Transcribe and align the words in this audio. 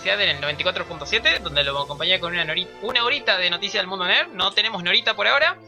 Universidad 0.00 0.20
en 0.22 0.42
el 0.42 0.58
94.7, 0.58 1.40
donde 1.40 1.62
lo 1.62 1.78
acompañé 1.78 2.18
con 2.20 2.32
una, 2.32 2.54
una 2.80 3.04
horita 3.04 3.36
de 3.36 3.50
noticias 3.50 3.82
del 3.82 3.86
mundo 3.86 4.06
NER. 4.06 4.28
No 4.28 4.50
tenemos 4.52 4.82
Norita 4.82 5.14
por 5.14 5.26
ahora. 5.26 5.58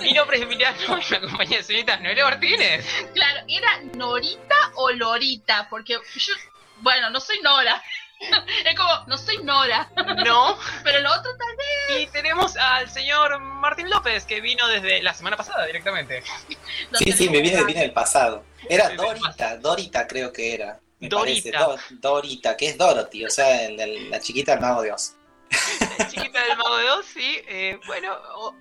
Mi 0.00 0.12
nombre 0.12 0.36
es 0.36 0.44
Emiliano 0.44 0.78
y 0.96 1.10
me 1.10 1.16
acompaña 1.16 1.56
la 1.56 1.62
señorita 1.64 1.96
Noelia 1.98 2.24
Martínez. 2.24 2.86
Claro, 3.14 3.40
¿era 3.48 3.80
Norita 3.96 4.54
o 4.76 4.90
Lorita? 4.92 5.66
Porque 5.68 5.94
yo, 5.94 6.32
bueno, 6.78 7.10
no 7.10 7.18
soy 7.20 7.40
Nora. 7.40 7.82
Es 8.64 8.76
como, 8.76 8.90
no 9.06 9.16
soy 9.16 9.38
Nora, 9.38 9.90
No. 10.24 10.58
pero 10.84 11.00
lo 11.00 11.10
otro 11.10 11.32
tal 11.38 11.56
vez. 11.56 12.02
Y 12.02 12.06
tenemos 12.08 12.54
al 12.56 12.88
señor 12.90 13.40
Martín 13.40 13.88
López, 13.88 14.26
que 14.26 14.42
vino 14.42 14.68
desde 14.68 15.02
la 15.02 15.14
semana 15.14 15.38
pasada 15.38 15.64
directamente. 15.64 16.22
Sí, 16.92 17.12
sí, 17.12 17.30
me 17.30 17.40
viene, 17.40 17.64
viene 17.64 17.80
del 17.80 17.92
pasado. 17.92 18.44
Era 18.68 18.90
Dorita, 18.90 19.56
Dorita 19.56 20.06
creo 20.06 20.32
que 20.32 20.54
era. 20.54 20.78
Me 21.00 21.08
Dorita. 21.08 21.50
parece, 21.66 21.96
Do- 21.98 22.10
Dorita, 22.12 22.56
que 22.56 22.66
es 22.68 22.78
Dorothy, 22.78 23.24
o 23.24 23.30
sea, 23.30 23.64
el- 23.66 23.80
el- 23.80 24.10
la 24.10 24.20
chiquita 24.20 24.52
del 24.52 24.60
mago 24.60 24.82
de 24.82 24.92
Oz. 24.92 25.16
Chiquita 26.10 26.44
del 26.44 26.56
Mago 26.56 26.76
de 26.76 26.90
Oz, 26.92 27.06
sí. 27.06 27.40
eh, 27.48 27.78
bueno, 27.86 28.16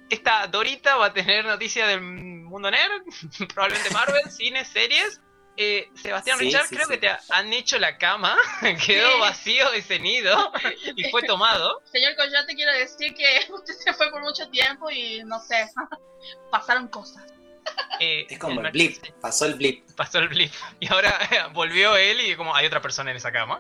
esta 0.09 0.47
Dorita 0.47 0.95
va 0.95 1.07
a 1.07 1.13
tener 1.13 1.45
noticias 1.45 1.87
del 1.87 2.01
mundo 2.01 2.71
nerd, 2.71 3.03
probablemente 3.53 3.91
Marvel, 3.91 4.21
cine, 4.31 4.65
series. 4.65 5.21
Eh, 5.61 5.89
Sebastián 6.01 6.39
Sí, 6.39 6.45
Richard, 6.45 6.67
sí, 6.67 6.75
creo 6.75 6.87
sí. 6.87 6.93
que 6.93 6.97
te 6.99 7.09
ha- 7.09 7.19
han 7.31 7.51
hecho 7.51 7.77
la 7.79 7.97
cama, 7.97 8.37
quedó 8.87 9.11
Sí. 9.11 9.19
vacío 9.19 9.71
ese 9.73 9.99
nido 9.99 10.53
y 10.95 11.03
fue 11.11 11.21
tomado. 11.23 11.81
Señor 11.91 12.15
Coyote, 12.15 12.55
quiero 12.55 12.71
decir 12.71 13.13
que 13.13 13.51
usted 13.51 13.73
se 13.73 13.93
fue 13.93 14.09
por 14.09 14.21
mucho 14.21 14.49
tiempo 14.49 14.89
y 14.89 15.21
no 15.25 15.37
sé, 15.41 15.69
pasaron 16.49 16.87
cosas. 16.87 17.25
Eh, 18.01 18.25
Es 18.29 18.39
como 18.39 18.61
el 18.61 18.71
blip, 18.71 18.95
pasó 19.19 19.45
el 19.45 19.55
blip. 19.55 19.85
Pasó 19.97 20.19
el 20.19 20.29
blip. 20.29 20.53
Y 20.79 20.87
ahora 20.87 21.49
volvió 21.53 21.97
él 21.97 22.21
y 22.21 22.35
como 22.37 22.55
hay 22.55 22.65
otra 22.65 22.81
persona 22.81 23.11
en 23.11 23.17
esa 23.17 23.29
cama. 23.29 23.59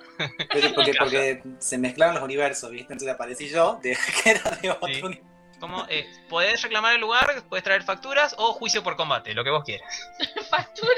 Pero 0.53 0.73
porque, 0.73 0.93
porque 0.99 1.43
se 1.59 1.77
mezclaron 1.77 2.15
los 2.15 2.23
universos, 2.23 2.71
¿viste? 2.71 2.93
Entonces 2.93 3.13
aparecí 3.13 3.49
yo, 3.49 3.79
de, 3.83 3.97
que 4.23 4.29
era 4.29 4.49
de 4.51 4.71
otro 4.71 4.87
Sí. 4.87 5.01
universo. 5.01 5.29
Como, 5.59 5.85
eh, 5.89 6.07
podés 6.29 6.61
reclamar 6.61 6.93
el 6.95 7.01
lugar, 7.01 7.43
puedes 7.49 7.65
traer 7.65 7.83
facturas 7.83 8.33
o 8.37 8.53
juicio 8.53 8.81
por 8.81 8.95
combate, 8.95 9.33
lo 9.33 9.43
que 9.43 9.49
vos 9.49 9.65
quieras. 9.65 10.09
Factura. 10.49 10.95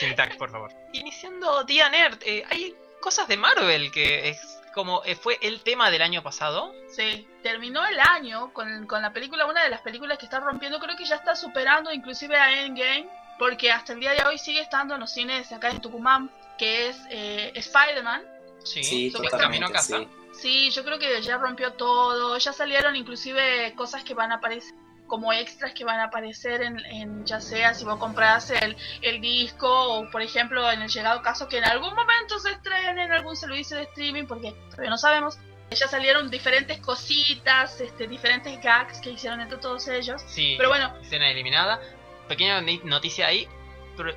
Sin 0.00 0.14
tag, 0.16 0.36
por 0.38 0.50
favor. 0.50 0.72
Iniciando 0.92 1.62
Día 1.64 1.88
Nerd, 1.88 2.18
eh, 2.24 2.42
hay 2.50 2.74
cosas 3.00 3.28
de 3.28 3.36
Marvel 3.36 3.92
que 3.92 4.30
es 4.30 4.55
como 4.76 5.02
eh, 5.06 5.16
fue 5.16 5.38
el 5.40 5.62
tema 5.62 5.90
del 5.90 6.02
año 6.02 6.22
pasado. 6.22 6.74
Sí, 6.90 7.26
terminó 7.42 7.86
el 7.86 7.98
año 7.98 8.52
con, 8.52 8.86
con 8.86 9.00
la 9.00 9.10
película, 9.10 9.46
una 9.46 9.64
de 9.64 9.70
las 9.70 9.80
películas 9.80 10.18
que 10.18 10.26
está 10.26 10.38
rompiendo, 10.38 10.78
creo 10.78 10.94
que 10.94 11.06
ya 11.06 11.16
está 11.16 11.34
superando 11.34 11.90
inclusive 11.90 12.36
a 12.36 12.60
Endgame, 12.62 13.08
porque 13.38 13.72
hasta 13.72 13.94
el 13.94 14.00
día 14.00 14.12
de 14.12 14.22
hoy 14.24 14.36
sigue 14.36 14.60
estando 14.60 14.92
en 14.92 15.00
los 15.00 15.10
cines 15.10 15.50
acá 15.50 15.70
en 15.70 15.80
Tucumán, 15.80 16.30
que 16.58 16.90
es 16.90 16.98
eh, 17.08 17.52
Spider-Man. 17.54 18.22
Sí, 18.64 18.84
Sí, 18.84 19.12
que 19.18 19.28
camino 19.30 19.68
a 19.68 19.72
casa. 19.72 19.98
sí. 19.98 20.08
Sí, 20.34 20.70
yo 20.70 20.84
creo 20.84 20.98
que 20.98 21.22
ya 21.22 21.38
rompió 21.38 21.72
todo, 21.72 22.36
ya 22.36 22.52
salieron 22.52 22.94
inclusive 22.94 23.72
cosas 23.74 24.04
que 24.04 24.12
van 24.12 24.32
a 24.32 24.34
aparecer 24.34 24.74
como 25.06 25.32
extras 25.32 25.72
que 25.72 25.84
van 25.84 26.00
a 26.00 26.04
aparecer 26.04 26.62
en, 26.62 26.78
en 26.86 27.24
ya 27.24 27.40
sea 27.40 27.74
si 27.74 27.84
vos 27.84 27.98
compras 27.98 28.50
el, 28.50 28.76
el 29.02 29.20
disco 29.20 29.68
o 29.68 30.10
por 30.10 30.22
ejemplo 30.22 30.70
en 30.70 30.82
el 30.82 30.88
llegado 30.88 31.22
caso 31.22 31.48
que 31.48 31.58
en 31.58 31.64
algún 31.64 31.94
momento 31.94 32.38
se 32.38 32.50
estrene 32.52 33.04
en 33.04 33.12
algún 33.12 33.36
servicio 33.36 33.76
de 33.76 33.84
streaming 33.84 34.24
porque 34.26 34.52
todavía 34.70 34.90
no 34.90 34.98
sabemos 34.98 35.38
ya 35.70 35.88
salieron 35.88 36.30
diferentes 36.30 36.78
cositas 36.78 37.80
este 37.80 38.06
diferentes 38.06 38.60
gags 38.62 39.00
que 39.00 39.10
hicieron 39.10 39.40
entre 39.40 39.58
todos 39.58 39.88
ellos 39.88 40.22
Sí, 40.26 40.54
pero 40.56 40.68
bueno 40.68 40.96
escena 41.02 41.30
eliminada. 41.30 41.80
Pequeña 42.28 42.60
noticia 42.84 43.28
ahí. 43.28 43.48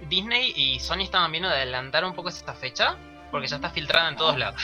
Disney 0.09 0.51
y 0.55 0.79
Sony 0.79 1.01
estaban 1.03 1.31
viendo 1.31 1.47
de 1.49 1.55
adelantar 1.55 2.03
un 2.03 2.13
poco 2.13 2.29
esta 2.29 2.53
fecha 2.53 2.97
porque 3.31 3.47
ya 3.47 3.55
está 3.57 3.69
filtrada 3.69 4.09
en 4.09 4.15
todos 4.17 4.37
lados. 4.37 4.61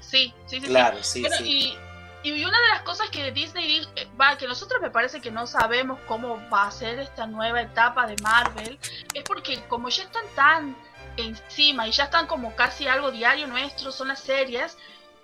sí 0.00 0.32
sí 0.46 0.56
sí, 0.56 0.60
sí. 0.60 0.66
Claro, 0.66 1.02
sí, 1.02 1.20
Bueno, 1.20 1.36
sí. 1.36 1.44
y, 1.74 1.78
y 2.22 2.44
una 2.44 2.60
de 2.60 2.68
las 2.68 2.82
cosas 2.82 3.08
que 3.10 3.30
Disney 3.32 3.66
di- 3.66 3.88
eh, 3.96 4.08
va, 4.20 4.36
que 4.36 4.46
nosotros 4.46 4.80
me 4.82 4.90
parece 4.90 5.20
que 5.20 5.30
no 5.30 5.46
sabemos 5.46 5.98
cómo 6.06 6.38
va 6.50 6.64
a 6.64 6.70
ser 6.70 6.98
esta 6.98 7.26
nueva 7.26 7.62
etapa 7.62 8.06
de 8.06 8.16
Marvel, 8.22 8.78
es 9.14 9.22
porque 9.24 9.60
como 9.68 9.88
ya 9.88 10.04
están 10.04 10.24
tan 10.34 10.76
encima 11.16 11.88
y 11.88 11.92
ya 11.92 12.04
están 12.04 12.26
como 12.26 12.54
casi 12.56 12.86
algo 12.86 13.10
diario 13.10 13.46
nuestro, 13.46 13.90
son 13.92 14.08
las 14.08 14.20
series, 14.20 14.76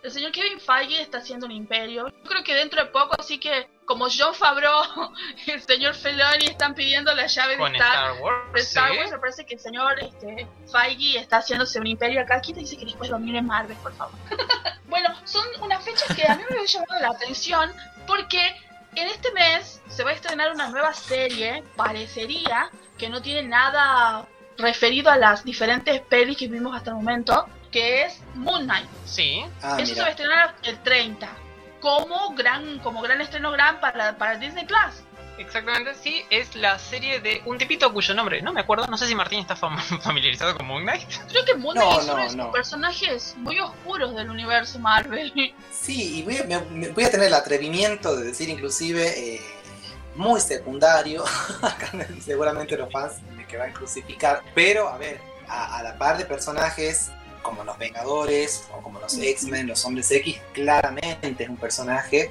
el 0.03 0.11
señor 0.11 0.33
Kevin 0.33 0.61
Feige 0.61 1.01
está 1.03 1.19
haciendo 1.19 1.47
un 1.47 1.53
imperio. 1.53 2.09
Yo 2.09 2.29
creo 2.31 2.45
que 2.45 2.55
dentro 2.55 2.83
de 2.85 2.91
poco, 2.91 3.15
así 3.19 3.39
que 3.39 3.69
como 3.87 4.09
John 4.11 4.35
Favreau 4.35 4.83
y 5.47 5.51
el 5.53 5.63
señor 5.63 5.95
Feloni 5.95 6.47
están 6.47 6.75
pidiendo 6.75 7.15
la 7.15 7.27
llave 7.27 7.57
de 7.57 7.65
Star, 7.65 7.77
Star 7.77 8.13
Wars. 8.23 8.53
de 8.53 8.61
Star 8.61 8.91
sí. 8.93 8.99
Wars, 8.99 9.11
me 9.13 9.19
parece 9.19 9.47
que 9.47 9.55
el 9.55 9.61
señor 9.61 9.99
este, 10.01 10.47
Feige 10.71 11.19
está 11.19 11.39
haciéndose 11.39 11.79
un 11.81 11.87
imperio 11.87 12.21
acá. 12.21 12.41
¿Quién 12.41 12.55
te 12.57 12.61
dice 12.61 12.77
que 12.77 12.85
después 12.85 13.09
domine 13.11 13.41
Marvel, 13.43 13.77
por 13.79 13.95
favor? 13.95 14.15
bueno, 14.89 15.09
son 15.25 15.47
unas 15.63 15.83
fechas 15.85 16.15
que 16.17 16.27
a 16.27 16.35
mí 16.35 16.43
me 16.51 16.59
han 16.59 16.67
llamado 16.67 17.01
la 17.01 17.09
atención 17.11 17.73
porque 18.07 18.55
en 18.97 19.09
este 19.09 19.31
mes 19.33 19.81
se 19.89 20.05
va 20.05 20.11
a 20.11 20.15
estrenar 20.15 20.53
una 20.53 20.69
nueva 20.69 20.93
serie, 20.95 21.63
parecería 21.77 22.71
que 22.99 23.09
no 23.09 23.21
tiene 23.23 23.43
nada 23.43 24.27
referido 24.59 25.11
a 25.11 25.17
las 25.17 25.45
diferentes 25.45 26.01
pelis 26.01 26.37
que 26.39 26.49
vimos 26.49 26.75
hasta 26.75 26.91
el 26.91 26.97
momento, 26.97 27.47
que 27.71 28.03
es 28.05 28.21
Moon 28.35 28.65
Knight. 28.65 28.89
Sí, 29.05 29.45
Ah, 29.63 29.77
Eso 29.79 29.95
se 29.95 30.01
va 30.01 30.07
a 30.07 30.11
mira. 30.11 30.11
estrenar 30.11 30.55
el 30.63 30.83
30, 30.83 31.29
como 31.81 32.35
gran, 32.35 32.79
como 32.81 33.01
gran 33.03 33.21
estreno 33.21 33.51
gran 33.53 33.81
para, 33.81 34.17
para 34.17 34.37
Disney 34.37 34.65
Plus. 34.65 35.03
exactamente. 35.39 35.95
Sí, 35.95 36.25
es 36.31 36.55
la 36.57 36.79
serie 36.79 37.21
de 37.21 37.43
un 37.45 37.59
tipito 37.59 37.93
cuyo 37.93 38.15
nombre 38.15 38.41
no 38.43 38.53
me 38.53 38.61
acuerdo. 38.61 38.87
No 38.87 38.97
sé 38.97 39.07
si 39.07 39.15
Martín 39.15 39.41
está 39.41 39.57
fam- 39.57 39.79
familiarizado 40.03 40.57
con 40.57 40.67
Moon 40.67 40.83
Knight. 40.83 41.09
Creo 41.29 41.45
que 41.45 41.55
Moon 41.55 41.75
No, 41.75 41.83
Knight 41.83 42.01
es 42.01 42.07
no, 42.07 42.15
uno 42.15 42.29
de 42.31 42.37
no. 42.37 42.53
personajes 42.53 43.35
muy 43.37 43.61
oscuros 43.61 44.15
del 44.15 44.31
universo 44.31 44.79
Marvel. 44.79 45.33
Sí, 45.71 46.19
y 46.19 46.23
voy 46.23 46.39
a, 46.39 46.45
me- 46.45 46.61
me- 46.71 46.89
voy 46.89 47.05
a 47.05 47.11
tener 47.11 47.27
el 47.29 47.35
atrevimiento 47.35 48.17
de 48.17 48.25
decir 48.25 48.49
inclusive 48.49 49.35
eh, 49.37 49.41
muy 50.17 50.41
secundario, 50.41 51.23
acá 51.63 51.91
seguramente 52.25 52.77
los 52.77 52.91
fans 52.91 53.21
me 53.37 53.45
van 53.59 53.71
a 53.71 53.73
crucificar, 53.75 54.43
pero 54.55 54.89
a 54.89 54.97
ver, 54.99 55.21
a, 55.47 55.77
a 55.79 55.83
la 55.85 55.97
par 55.97 56.17
de 56.17 56.25
personajes 56.25 57.11
como 57.47 57.65
los 57.65 57.79
Vengadores 57.79 58.69
o 58.73 58.83
como 58.83 59.01
los 59.01 59.17
X-Men, 59.19 59.67
los 59.69 59.85
Hombres 59.85 60.11
X, 60.11 60.41
claramente 60.53 61.45
es 61.45 61.49
un 61.49 61.57
personaje 61.57 62.31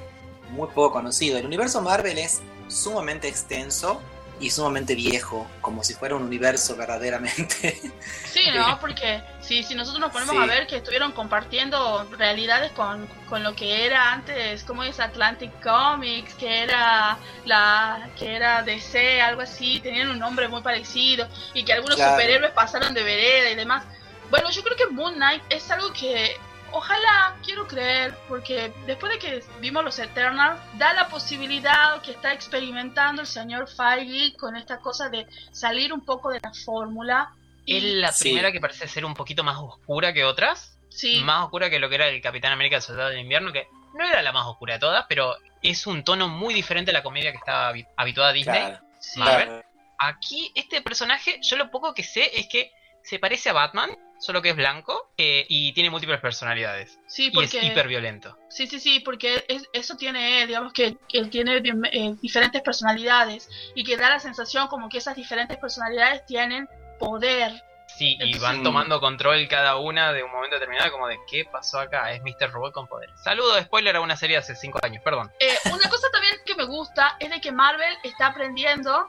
muy 0.50 0.68
poco 0.68 0.92
conocido. 0.92 1.38
El 1.38 1.46
universo 1.46 1.80
Marvel 1.82 2.18
es 2.18 2.40
sumamente 2.68 3.28
extenso 3.28 4.00
y 4.38 4.50
sumamente 4.50 4.94
viejo, 4.94 5.46
como 5.62 5.82
si 5.82 5.94
fuera 5.94 6.14
un 6.14 6.22
universo 6.22 6.76
verdaderamente. 6.76 7.80
Sí, 8.36 8.42
¿no? 8.54 8.78
Porque 8.80 9.22
si, 9.40 9.62
si 9.62 9.74
nosotros 9.74 9.98
nos 9.98 10.12
ponemos 10.12 10.34
Sí. 10.36 10.42
a 10.42 10.44
ver 10.44 10.66
que 10.66 10.76
estuvieron 10.76 11.12
compartiendo 11.12 12.04
realidades 12.18 12.70
con, 12.72 13.06
con 13.30 13.42
lo 13.42 13.56
que 13.56 13.86
era 13.86 14.12
antes, 14.12 14.62
como 14.64 14.84
es 14.84 15.00
Atlantic 15.00 15.50
Comics, 15.62 16.34
que 16.34 16.64
era 16.64 17.16
la 17.46 18.10
que 18.18 18.36
era 18.36 18.62
DC, 18.62 19.22
algo 19.22 19.40
así, 19.40 19.80
tenían 19.80 20.10
un 20.10 20.18
nombre 20.18 20.48
muy 20.48 20.60
parecido 20.60 21.26
y 21.54 21.64
que 21.64 21.72
algunos 21.72 21.96
Claro. 21.96 22.12
superhéroes 22.12 22.52
pasaron 22.52 22.92
de 22.92 23.02
vereda 23.02 23.50
y 23.50 23.54
demás. 23.54 23.84
Bueno, 24.30 24.50
yo 24.50 24.62
creo 24.62 24.76
que 24.76 24.86
Moon 24.86 25.14
Knight 25.14 25.42
es 25.50 25.70
algo 25.70 25.92
que 25.92 26.36
ojalá, 26.72 27.36
quiero 27.44 27.66
creer, 27.66 28.14
porque 28.28 28.72
después 28.86 29.12
de 29.12 29.18
que 29.18 29.42
vimos 29.60 29.84
los 29.84 29.98
Eternals, 29.98 30.60
da 30.74 30.92
la 30.94 31.08
posibilidad 31.08 32.02
que 32.02 32.10
está 32.10 32.32
experimentando 32.32 33.22
el 33.22 33.28
señor 33.28 33.68
Feige 33.68 34.36
con 34.36 34.56
esta 34.56 34.78
cosa 34.80 35.08
de 35.08 35.26
salir 35.52 35.92
un 35.92 36.04
poco 36.04 36.30
de 36.30 36.40
la 36.40 36.52
fórmula. 36.64 37.32
Es 37.66 37.82
Y, 37.82 37.94
la 38.00 38.12
Sí. 38.12 38.24
primera 38.24 38.52
que 38.52 38.60
parece 38.60 38.88
ser 38.88 39.04
un 39.04 39.14
poquito 39.14 39.42
más 39.44 39.56
oscura 39.58 40.12
que 40.12 40.24
otras. 40.24 40.72
sí, 40.88 41.20
Más 41.24 41.44
oscura 41.44 41.68
que 41.68 41.78
lo 41.78 41.88
que 41.90 41.96
era 41.96 42.08
el 42.08 42.22
Capitán 42.22 42.52
América 42.52 42.76
el 42.76 42.82
Soldado 42.82 43.10
del 43.10 43.18
Invierno, 43.20 43.52
que 43.52 43.68
no 43.94 44.06
era 44.06 44.22
la 44.22 44.32
más 44.32 44.46
oscura 44.46 44.74
de 44.74 44.80
todas, 44.80 45.04
pero 45.08 45.36
es 45.62 45.86
un 45.86 46.04
tono 46.04 46.28
muy 46.28 46.54
diferente 46.54 46.90
a 46.90 46.94
la 46.94 47.02
comedia 47.02 47.32
que 47.32 47.36
estaba 47.38 47.70
habi- 47.72 47.86
habituada 47.96 48.30
a 48.30 48.32
Disney. 48.32 48.58
Claro, 48.60 48.80
sí. 48.98 49.18
Marvel. 49.20 49.46
claro. 49.46 49.62
Aquí, 49.98 50.52
este 50.54 50.80
personaje, 50.82 51.38
yo 51.42 51.56
lo 51.56 51.70
poco 51.70 51.92
que 51.94 52.02
sé 52.02 52.30
es 52.38 52.48
que 52.48 52.70
se 53.06 53.18
parece 53.18 53.50
a 53.50 53.52
Batman, 53.52 53.90
solo 54.18 54.42
que 54.42 54.50
es 54.50 54.56
blanco 54.56 55.10
eh, 55.16 55.44
y 55.48 55.72
tiene 55.74 55.90
múltiples 55.90 56.20
personalidades. 56.20 56.98
Sí, 57.06 57.24
Y 57.24 57.26
es 57.28 57.52
porque 57.52 57.66
hiper 57.66 57.86
violento. 57.86 58.36
sí, 58.48 58.66
sí, 58.66 58.80
sí, 58.80 59.00
porque 59.00 59.44
es- 59.48 59.68
eso 59.72 59.96
tiene, 59.96 60.46
digamos 60.46 60.72
que 60.72 60.96
él 61.12 61.30
tiene 61.30 61.56
eh, 61.92 62.14
diferentes 62.20 62.62
personalidades 62.62 63.48
y 63.74 63.84
que 63.84 63.96
da 63.96 64.08
la 64.10 64.18
sensación 64.18 64.68
como 64.68 64.88
que 64.88 64.98
esas 64.98 65.14
diferentes 65.16 65.56
personalidades 65.58 66.24
tienen 66.26 66.66
poder 66.98 67.52
Sí, 67.98 68.18
y 68.20 68.36
van 68.40 68.62
tomando 68.64 68.98
control 69.00 69.46
cada 69.48 69.76
una 69.76 70.12
de 70.12 70.22
un 70.24 70.30
momento 70.32 70.56
determinado, 70.56 70.90
como 70.90 71.06
de 71.06 71.18
qué 71.30 71.44
pasó 71.44 71.78
acá, 71.78 72.10
es 72.12 72.20
Mr. 72.20 72.50
Robot 72.50 72.72
con 72.74 72.88
poder. 72.88 73.08
Saludo, 73.16 73.58
spoiler 73.62 73.94
a 73.96 74.00
una 74.00 74.16
serie 74.16 74.34
de 74.36 74.40
hace 74.40 74.56
5 74.56 74.80
años, 74.82 75.02
perdón. 75.04 75.30
Eh, 75.38 75.54
una 75.72 75.88
cosa 75.88 76.08
también 76.12 76.34
que 76.44 76.56
me 76.56 76.64
gusta 76.64 77.16
es 77.20 77.30
de 77.30 77.40
que 77.40 77.52
Marvel 77.52 77.96
está 78.02 78.26
aprendiendo 78.26 79.08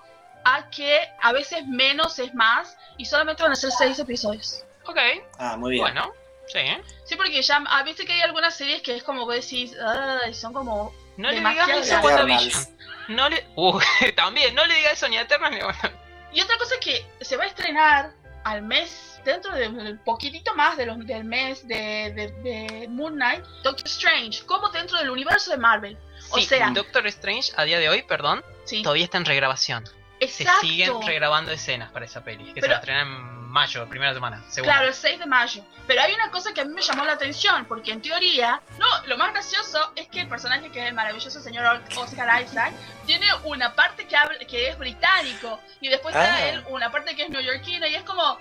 a 0.56 0.70
que 0.70 1.00
a 1.22 1.32
veces 1.34 1.66
menos 1.68 2.20
es 2.20 2.34
más 2.34 2.78
y 2.98 3.06
solamente 3.06 3.44
van 3.44 3.52
a 3.52 3.56
ser 3.56 3.72
seis 3.72 4.00
episodios. 4.00 4.64
Ok, 4.86 4.98
Ah, 5.40 5.58
muy 5.58 5.72
bien. 5.72 5.82
bueno, 5.84 6.14
sí. 6.48 6.60
Sí, 7.06 7.16
porque 7.16 7.42
ya 7.42 7.58
a 7.58 7.84
veces 7.84 8.06
que 8.06 8.14
hay 8.14 8.22
algunas 8.22 8.56
series 8.56 8.82
que 8.82 8.96
es 8.96 9.04
como 9.04 9.26
vos 9.26 9.36
decís, 9.36 9.76
"Ay, 10.24 10.34
son 10.34 10.54
como 10.54 10.94
No 11.18 11.30
le 11.30 11.40
digas 11.40 11.68
eso 11.70 11.98
a 11.98 12.02
largo. 12.02 12.08
WandaVision. 12.08 12.78
No 13.10 13.30
le... 13.30 13.46
Uh, 13.56 13.80
también, 14.16 14.54
no 14.56 14.66
le 14.66 14.76
digas 14.76 14.94
eso 14.94 15.08
ni 15.10 15.18
a 15.18 15.22
Eternals 15.22 15.56
ni 15.56 15.62
a 15.62 15.92
Y 16.34 16.42
otra 16.42 16.58
cosa 16.58 16.76
es 16.76 16.82
que 16.82 17.06
se 17.22 17.36
va 17.38 17.44
a 17.46 17.48
estrenar 17.48 18.12
al 18.44 18.62
mes, 18.62 19.20
dentro 19.26 19.54
de 19.54 19.68
un 19.68 19.98
poquitito 20.06 20.56
más 20.56 20.78
de 20.78 20.86
los, 20.86 21.06
del 21.06 21.26
mes 21.26 21.68
de, 21.68 22.14
de, 22.16 22.32
de 22.50 22.88
Moon 22.88 23.14
Knight, 23.16 23.44
Doctor 23.64 23.86
Strange, 23.88 24.46
como 24.46 24.70
dentro 24.70 24.98
del 25.00 25.10
universo 25.10 25.52
de 25.52 25.58
Marvel. 25.58 25.98
O 26.30 26.38
Sí, 26.38 26.46
sea- 26.46 26.70
Doctor 26.70 27.06
Strange 27.08 27.52
a 27.58 27.64
día 27.66 27.80
de 27.80 27.90
hoy, 27.90 28.04
perdón, 28.04 28.42
Sí, 28.64 28.84
todavía 28.84 29.04
está 29.06 29.18
en 29.18 29.26
regrabación. 29.26 29.84
Exacto. 30.20 30.62
Se 30.62 30.68
siguen 30.68 31.02
regrabando 31.02 31.52
escenas 31.52 31.92
para 31.92 32.06
esa 32.06 32.24
peli, 32.24 32.46
que 32.54 32.56
se 32.56 32.62
Pero- 32.62 32.72
va 32.72 32.76
a 32.78 32.80
estrenar 32.80 33.08
en 33.08 33.38
mayo, 33.48 33.88
primera 33.88 34.14
semana, 34.14 34.44
segunda. 34.50 34.74
Claro, 34.74 34.88
el 34.90 34.94
6 34.94 35.20
de 35.20 35.26
mayo. 35.26 35.64
Pero 35.88 36.02
hay 36.02 36.14
una 36.14 36.30
cosa 36.32 36.54
que 36.54 36.62
a 36.62 36.66
mí 36.66 36.74
me 36.74 36.82
llamó 36.82 37.06
la 37.06 37.14
atención, 37.14 37.66
porque 37.66 37.92
en 37.92 38.02
teoría, 38.02 38.62
no, 38.78 38.86
lo 39.08 39.18
más 39.18 39.32
gracioso 39.32 39.92
es 39.96 40.08
que 40.10 40.22
el 40.22 40.28
personaje 40.28 40.70
que 40.70 40.80
es 40.82 40.88
el 40.90 40.94
maravilloso 40.94 41.40
señor 41.40 41.82
Oscar 41.96 42.44
Isaac 42.44 42.74
tiene 43.06 43.26
una 43.46 43.74
parte 43.74 44.06
que, 44.06 44.16
habla, 44.18 44.38
que 44.40 44.70
es 44.70 44.78
británico 44.78 45.60
y 45.80 45.88
después 45.88 46.14
Ah. 46.16 46.24
está 46.26 46.50
él 46.50 46.64
una 46.70 46.92
parte 46.92 47.16
que 47.16 47.24
es 47.24 47.30
neoyorquina 47.30 47.88
y 47.88 47.96
es 47.96 48.04
como 48.04 48.38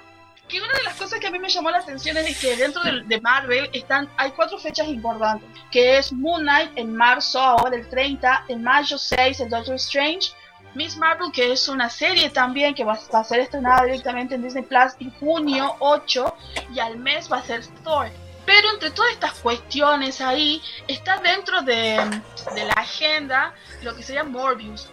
que 0.48 0.60
una 0.60 0.72
de 0.74 0.82
las 0.84 0.94
cosas 0.94 1.18
que 1.18 1.26
a 1.26 1.30
mí 1.30 1.38
me 1.40 1.48
llamó 1.48 1.70
la 1.70 1.78
atención 1.78 2.16
es 2.18 2.38
que 2.40 2.56
dentro 2.56 2.80
de, 2.82 3.02
de 3.02 3.20
Marvel 3.20 3.68
están 3.72 4.08
hay 4.16 4.30
cuatro 4.32 4.58
fechas 4.58 4.86
importantes, 4.88 5.48
que 5.72 5.98
es 5.98 6.12
Moon 6.12 6.42
Knight 6.42 6.72
en 6.76 6.94
marzo, 6.94 7.40
ahora 7.40 7.76
el 7.76 7.88
30, 7.88 8.44
en 8.48 8.62
mayo 8.62 8.96
6 8.98 9.40
el 9.40 9.50
Doctor 9.50 9.74
Strange, 9.76 10.30
Miss 10.76 10.96
Marvel, 10.98 11.32
que 11.32 11.52
es 11.52 11.68
una 11.68 11.88
serie 11.88 12.28
también 12.28 12.74
que 12.74 12.84
va, 12.84 12.98
a 13.12 13.24
ser 13.24 13.40
estrenada 13.40 13.84
directamente 13.84 14.34
en 14.34 14.42
Disney 14.42 14.62
Plus 14.62 14.92
en 15.00 15.10
junio 15.18 15.74
8 15.78 16.36
y 16.74 16.80
al 16.80 16.98
mes 16.98 17.32
va 17.32 17.38
a 17.38 17.42
ser 17.42 17.66
Thor. 17.82 18.10
Pero 18.44 18.70
entre 18.70 18.90
todas 18.90 19.10
estas 19.12 19.32
cuestiones 19.40 20.20
ahí 20.20 20.62
está 20.86 21.16
dentro 21.18 21.62
de, 21.62 22.20
de 22.54 22.64
la 22.64 22.74
agenda 22.74 23.54
lo 23.82 23.96
que 23.96 24.02
sería 24.02 24.22
Morbius. 24.22 24.88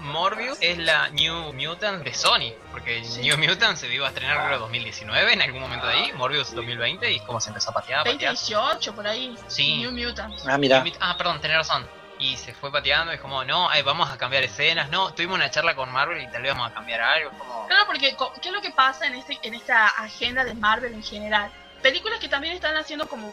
Morbius 0.00 0.56
es 0.60 0.78
la 0.78 1.08
New 1.10 1.52
Mutant 1.52 2.02
de 2.02 2.14
Sony, 2.14 2.52
porque 2.70 3.04
Sí. 3.04 3.20
New 3.20 3.36
Mutant 3.38 3.76
se 3.76 3.92
iba 3.92 4.06
a 4.06 4.08
estrenar 4.08 4.46
creo 4.46 4.58
2019 4.60 5.32
en 5.34 5.42
algún 5.42 5.60
momento 5.60 5.86
de 5.86 5.92
ahí, 5.92 6.12
Morbius 6.14 6.54
2020 6.54 7.12
y 7.12 7.20
como 7.20 7.40
se 7.40 7.50
empezó 7.50 7.70
a 7.70 7.74
patear, 7.74 8.00
a 8.00 8.04
patear. 8.04 8.32
2018 8.34 8.94
por 8.94 9.06
ahí. 9.06 9.36
Sí. 9.48 9.76
New 9.76 9.92
Mutants. 9.92 10.46
Ah, 10.46 10.56
mira. 10.56 10.82
New 10.82 10.94
Ah, 11.00 11.14
perdón, 11.16 11.40
tenés 11.40 11.58
razón. 11.58 11.86
Y 12.18 12.36
se 12.36 12.54
fue 12.54 12.72
pateando, 12.72 13.12
es 13.12 13.20
como, 13.20 13.44
no, 13.44 13.68
ay, 13.68 13.82
vamos 13.82 14.10
a 14.10 14.16
cambiar 14.16 14.42
escenas, 14.42 14.88
no, 14.88 15.12
tuvimos 15.12 15.36
una 15.36 15.50
charla 15.50 15.74
con 15.74 15.92
Marvel 15.92 16.22
y 16.22 16.30
tal 16.30 16.42
vez 16.42 16.52
vamos 16.52 16.70
a 16.70 16.74
cambiar 16.74 17.00
algo, 17.00 17.30
como... 17.38 17.66
Claro, 17.66 17.84
porque 17.86 18.16
¿qué 18.40 18.48
es 18.48 18.54
lo 18.54 18.62
que 18.62 18.70
pasa 18.70 19.06
en, 19.06 19.14
este, 19.16 19.38
en 19.42 19.54
esta 19.54 19.86
agenda 19.86 20.44
de 20.44 20.54
Marvel 20.54 20.94
en 20.94 21.02
general? 21.02 21.50
Películas 21.82 22.18
que 22.18 22.28
también 22.28 22.54
están 22.54 22.76
haciendo 22.76 23.06
como 23.06 23.32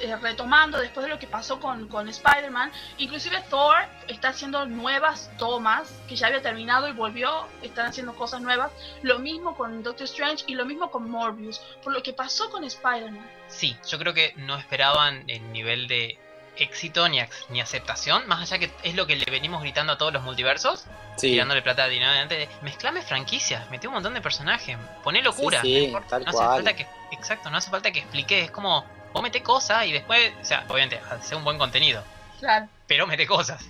eh, 0.00 0.16
retomando 0.16 0.78
después 0.78 1.04
de 1.04 1.10
lo 1.10 1.18
que 1.18 1.26
pasó 1.26 1.58
con, 1.58 1.88
con 1.88 2.08
Spider-Man, 2.08 2.70
inclusive 2.98 3.42
Thor 3.50 3.76
está 4.06 4.28
haciendo 4.28 4.64
nuevas 4.66 5.30
tomas, 5.36 5.90
que 6.08 6.14
ya 6.14 6.28
había 6.28 6.40
terminado 6.40 6.88
y 6.88 6.92
volvió, 6.92 7.46
están 7.62 7.86
haciendo 7.86 8.14
cosas 8.14 8.40
nuevas, 8.40 8.70
lo 9.02 9.18
mismo 9.18 9.56
con 9.56 9.82
Doctor 9.82 10.04
Strange 10.04 10.44
y 10.46 10.54
lo 10.54 10.64
mismo 10.64 10.90
con 10.90 11.10
Morbius, 11.10 11.60
por 11.82 11.92
lo 11.92 12.02
que 12.02 12.12
pasó 12.12 12.50
con 12.50 12.62
Spider-Man. 12.62 13.28
Sí, 13.48 13.76
yo 13.88 13.98
creo 13.98 14.14
que 14.14 14.32
no 14.36 14.56
esperaban 14.56 15.24
el 15.26 15.50
nivel 15.52 15.88
de 15.88 16.18
éxito 16.56 17.08
ni, 17.08 17.18
ac- 17.18 17.30
ni 17.48 17.60
aceptación, 17.60 18.26
más 18.26 18.40
allá 18.42 18.58
que 18.58 18.70
es 18.82 18.94
lo 18.94 19.06
que 19.06 19.16
le 19.16 19.24
venimos 19.30 19.62
gritando 19.62 19.92
a 19.94 19.98
todos 19.98 20.12
los 20.12 20.22
multiversos, 20.22 20.84
Sí. 21.16 21.32
tirándole 21.32 21.62
plata 21.62 21.84
a 21.84 21.88
de 21.88 22.48
mezclame 22.62 23.02
franquicias, 23.02 23.68
mete 23.70 23.86
un 23.88 23.94
montón 23.94 24.14
de 24.14 24.20
personajes, 24.20 24.76
poné 25.02 25.22
locura, 25.22 25.60
Sí, 25.60 25.68
sí, 25.68 25.78
no 25.80 25.84
importa, 25.86 26.08
tal 26.08 26.24
no 26.24 26.30
hace 26.30 26.38
falta 26.38 26.76
que, 26.76 26.86
exacto, 27.12 27.50
no 27.50 27.56
hace 27.58 27.70
falta 27.70 27.90
que 27.90 27.98
expliques, 28.00 28.44
es 28.44 28.50
como 28.50 28.84
vos 29.12 29.22
mete 29.22 29.42
cosas 29.42 29.86
y 29.86 29.92
después, 29.92 30.32
o 30.40 30.44
sea, 30.44 30.64
obviamente, 30.68 31.00
hace 31.10 31.34
un 31.34 31.44
buen 31.44 31.58
contenido, 31.58 32.02
Claro. 32.38 32.68
pero 32.86 33.06
mete 33.06 33.26
cosas. 33.26 33.64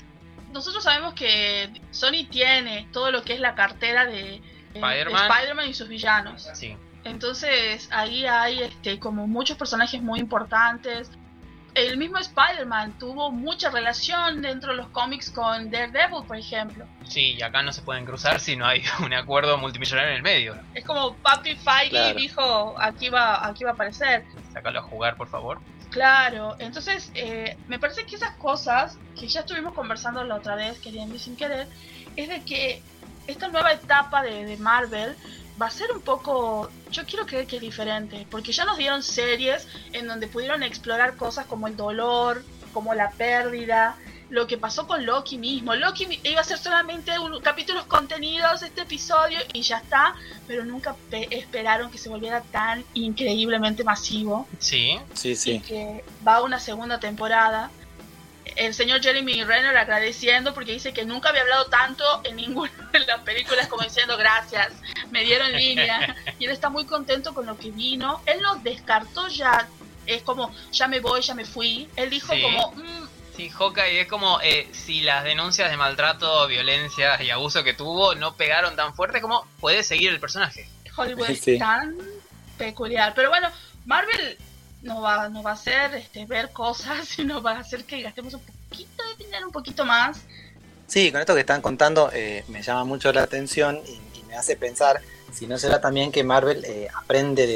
Nosotros 0.53 0.83
sabemos 0.83 1.15
que 1.15 1.71
Sony 1.93 2.27
tiene 2.31 2.89
todo 2.93 3.11
lo 3.13 3.23
que 3.23 3.35
es 3.35 3.41
la 3.41 3.55
cartera 3.55 4.05
de 4.05 4.35
eh, 4.35 4.43
Spider-Man. 4.75 5.31
Spider-Man 5.31 5.69
y 5.69 5.75
sus 5.75 5.89
villanos. 5.89 6.49
Sí. 6.55 6.77
Entonces 7.05 7.89
ahí 7.93 8.27
hay 8.27 8.63
este 8.63 8.99
como 8.99 9.27
muchos 9.27 9.57
personajes 9.57 10.03
muy 10.03 10.21
importantes. 10.21 11.11
El 11.75 11.97
mismo 11.97 12.19
Spider-Man 12.19 12.99
tuvo 12.99 13.31
mucha 13.31 13.71
relación 13.71 14.43
dentro 14.43 14.73
de 14.73 14.77
los 14.79 14.91
cómics 14.91 15.31
con 15.31 15.71
Daredevil, 15.71 16.25
por 16.27 16.37
ejemplo. 16.37 16.85
Sí, 17.05 17.35
y 17.35 17.43
acá 17.43 17.63
no 17.63 17.73
se 17.73 17.83
pueden 17.83 18.05
cruzar 18.05 18.41
si 18.41 18.57
no 18.57 18.67
hay 18.67 18.83
un 19.05 19.13
acuerdo 19.15 19.57
multimillonario 19.59 20.11
en 20.11 20.17
el 20.17 20.23
medio. 20.23 20.57
Es 20.75 20.85
como 20.85 21.17
Papi 21.19 21.57
Feige 21.57 21.91
Claro. 21.91 22.19
dijo, 22.19 22.75
aquí 22.81 23.09
va, 23.09 23.47
aquí 23.47 23.65
va 23.65 23.71
a 23.71 23.75
aparecer. 23.75 24.25
Sácalo 24.53 24.81
a 24.81 24.83
jugar, 24.83 25.17
por 25.17 25.29
favor. 25.29 25.61
Claro, 25.91 26.57
entonces 26.61 27.11
eh, 27.15 27.57
me 27.67 27.79
parece 27.79 28.05
que 28.07 28.17
esas 28.17 28.37
cosas 28.39 28.97
que 29.19 29.27
ya 29.29 29.41
estuvimos 29.41 29.75
conversando 29.75 30.23
la 30.25 30.37
otra 30.37 30.55
vez, 30.55 30.81
queriendo 30.81 31.17
y 31.17 31.19
sin 31.19 31.37
querer, 31.37 31.69
es 32.17 32.29
de 32.29 32.45
que 32.45 32.83
esta 33.27 33.49
nueva 33.49 33.73
etapa 33.73 34.23
de, 34.23 34.45
de 34.45 34.57
Marvel 34.57 35.17
va 35.61 35.67
a 35.67 35.71
ser 35.71 35.91
un 35.93 36.01
poco, 36.01 36.71
yo 36.91 37.05
quiero 37.05 37.27
creer 37.27 37.47
que 37.47 37.57
es 37.57 37.63
diferente, 37.63 38.27
porque 38.31 38.53
ya 38.53 38.65
nos 38.65 38.79
dieron 38.79 39.03
series 39.03 39.67
en 39.93 40.07
donde 40.07 40.27
pudieron 40.27 40.63
explorar 40.63 41.17
cosas 41.17 41.47
como 41.47 41.67
el 41.67 41.77
dolor, 41.77 42.45
como 42.73 42.95
la 42.95 43.11
pérdida, 43.11 43.97
lo 44.31 44.47
que 44.47 44.57
pasó 44.57 44.87
con 44.87 45.05
Loki 45.05 45.39
mismo. 45.39 45.75
Loki 45.75 46.21
iba 46.23 46.41
a 46.41 46.45
ser 46.45 46.57
solamente 46.59 47.19
un, 47.19 47.41
capítulos 47.43 47.85
contenidos 47.87 48.63
este 48.63 48.83
episodio 48.83 49.39
y 49.53 49.63
ya 49.63 49.79
está, 49.79 50.15
pero 50.47 50.65
nunca 50.65 50.95
pe- 51.11 51.27
esperaron 51.37 51.91
que 51.91 51.99
se 51.99 52.09
volviera 52.09 52.41
tan 52.43 52.85
increíblemente 52.95 53.83
masivo 53.83 54.47
Sí, 54.59 54.99
Sí, 55.15 55.31
y 55.33 55.37
sí. 55.37 55.61
que 55.61 56.05
va 56.27 56.37
a 56.37 56.43
una 56.43 56.61
segunda 56.61 57.01
temporada. 57.01 57.71
El 58.57 58.75
señor 58.75 59.03
Jeremy 59.03 59.45
Renner 59.45 59.77
agradeciendo 59.77 60.53
porque 60.55 60.73
dice 60.73 60.93
que 60.93 61.05
nunca 61.05 61.29
había 61.31 61.43
hablado 61.43 61.67
tanto 61.67 62.05
en 62.25 62.37
ninguna 62.37 62.71
de 62.93 63.01
las 63.01 63.21
películas 63.21 63.69
como 63.69 63.83
diciendo 63.83 64.17
gracias, 64.17 64.73
me 65.11 65.25
dieron 65.25 65.53
línea 65.53 66.17
y 66.39 66.45
él 66.45 66.51
está 66.51 66.69
muy 66.71 66.85
contento 66.87 67.35
con 67.35 67.47
lo 67.47 67.57
que 67.59 67.71
vino. 67.71 68.21
Él 68.27 68.41
no 68.43 68.57
descartó 68.57 69.29
ya, 69.29 69.69
es 70.07 70.23
como 70.23 70.55
ya 70.73 70.89
me 70.89 71.01
voy, 71.01 71.21
ya 71.23 71.35
me 71.35 71.45
fui. 71.45 71.89
Él 71.97 72.11
dijo 72.11 72.33
Sí. 72.35 72.43
como 72.43 72.73
"Mm, 72.73 73.09
sí, 73.37 73.49
Hawkeye 73.51 74.01
es 74.03 74.09
como 74.09 74.41
eh, 74.43 74.69
si 74.73 75.01
las 75.03 75.25
denuncias 75.25 75.71
de 75.71 75.77
maltrato, 75.77 76.47
violencia 76.47 77.23
y 77.23 77.31
abuso 77.31 77.63
que 77.65 77.75
tuvo 77.75 78.15
no 78.15 78.35
pegaron 78.37 78.77
tan 78.77 78.95
fuerte 78.95 79.21
como 79.21 79.47
puede 79.61 79.83
seguir 79.83 80.11
el 80.11 80.21
personaje. 80.21 80.69
Hollywood 80.97 81.31
es 81.31 81.59
tan 81.59 81.97
peculiar. 82.59 83.15
Pero 83.15 83.31
bueno, 83.31 83.49
Marvel 83.87 84.37
nos 84.83 85.03
va, 85.03 85.29
nos 85.29 85.45
va 85.45 85.51
a 85.51 85.55
hacer 85.55 85.95
este, 85.95 86.25
ver 86.25 86.51
cosas 86.53 87.19
nos 87.25 87.45
va 87.45 87.53
a 87.53 87.61
hacer 87.61 87.85
que 87.85 88.03
gastemos 88.03 88.35
un 88.35 88.41
poquito 88.41 89.03
de 89.05 89.25
dinero, 89.25 89.47
un 89.47 89.53
poquito 89.53 89.85
más. 89.85 90.19
Sí, 90.87 91.13
con 91.13 91.21
esto 91.21 91.35
que 91.35 91.41
están 91.41 91.63
contando 91.63 92.11
eh, 92.13 92.45
me 92.49 92.63
llama 92.63 92.85
mucho 92.85 93.13
la 93.13 93.23
atención 93.23 93.81
y, 93.87 94.11
me 94.31 94.37
hace 94.37 94.55
pensar 94.55 95.01
si 95.33 95.49
no 95.49 95.59
será 95.59 95.81
también 95.81 96.13
que 96.13 96.23
Marvel 96.23 96.65
eh, 96.65 96.87
aprende 96.95 97.49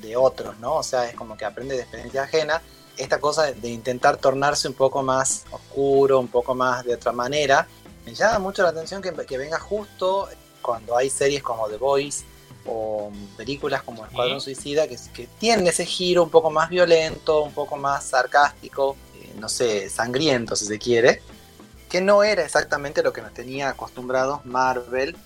de, 0.00 0.16
otros, 0.16 0.58
¿no? 0.60 0.76
O 0.76 0.82
sea, 0.82 1.06
es 1.10 1.14
como 1.14 1.36
que 1.36 1.44
aprende 1.44 1.74
de 1.74 1.82
experiencia 1.82 2.22
ajena. 2.22 2.62
Esta 2.96 3.20
cosa 3.20 3.42
de, 3.42 3.52
de 3.52 3.68
intentar 3.68 4.16
tornarse 4.16 4.66
un 4.66 4.72
poco 4.72 5.02
más 5.02 5.44
oscuro, 5.50 6.18
un 6.18 6.28
poco 6.28 6.54
más 6.54 6.86
de 6.86 6.94
otra 6.94 7.12
manera. 7.12 7.66
Me 8.06 8.14
llama 8.14 8.38
mucho 8.38 8.62
la 8.62 8.70
atención 8.70 9.02
que, 9.02 9.12
que 9.12 9.36
venga 9.36 9.58
justo 9.58 10.26
cuando 10.62 10.96
hay 10.96 11.10
series 11.10 11.42
como 11.42 11.68
The 11.68 11.76
Voice 11.76 12.24
o 12.66 13.12
películas 13.36 13.82
como 13.82 14.04
Escuadrón 14.04 14.40
Suicida 14.40 14.88
que, 14.88 14.96
que 15.14 15.28
tienen 15.38 15.66
ese 15.66 15.86
giro 15.86 16.22
un 16.22 16.30
poco 16.30 16.50
más 16.50 16.68
violento, 16.68 17.42
un 17.42 17.52
poco 17.52 17.76
más 17.76 18.04
sarcástico, 18.04 18.96
eh, 19.14 19.34
no 19.38 19.48
sé, 19.48 19.88
sangriento 19.90 20.56
si 20.56 20.66
se 20.66 20.78
quiere 20.78 21.22
que 21.88 22.00
no 22.00 22.22
era 22.22 22.44
exactamente 22.44 23.02
lo 23.02 23.12
que 23.12 23.22
nos 23.22 23.32
tenía 23.32 23.70
acostumbrados 23.70 24.44
Marvel, 24.44 25.16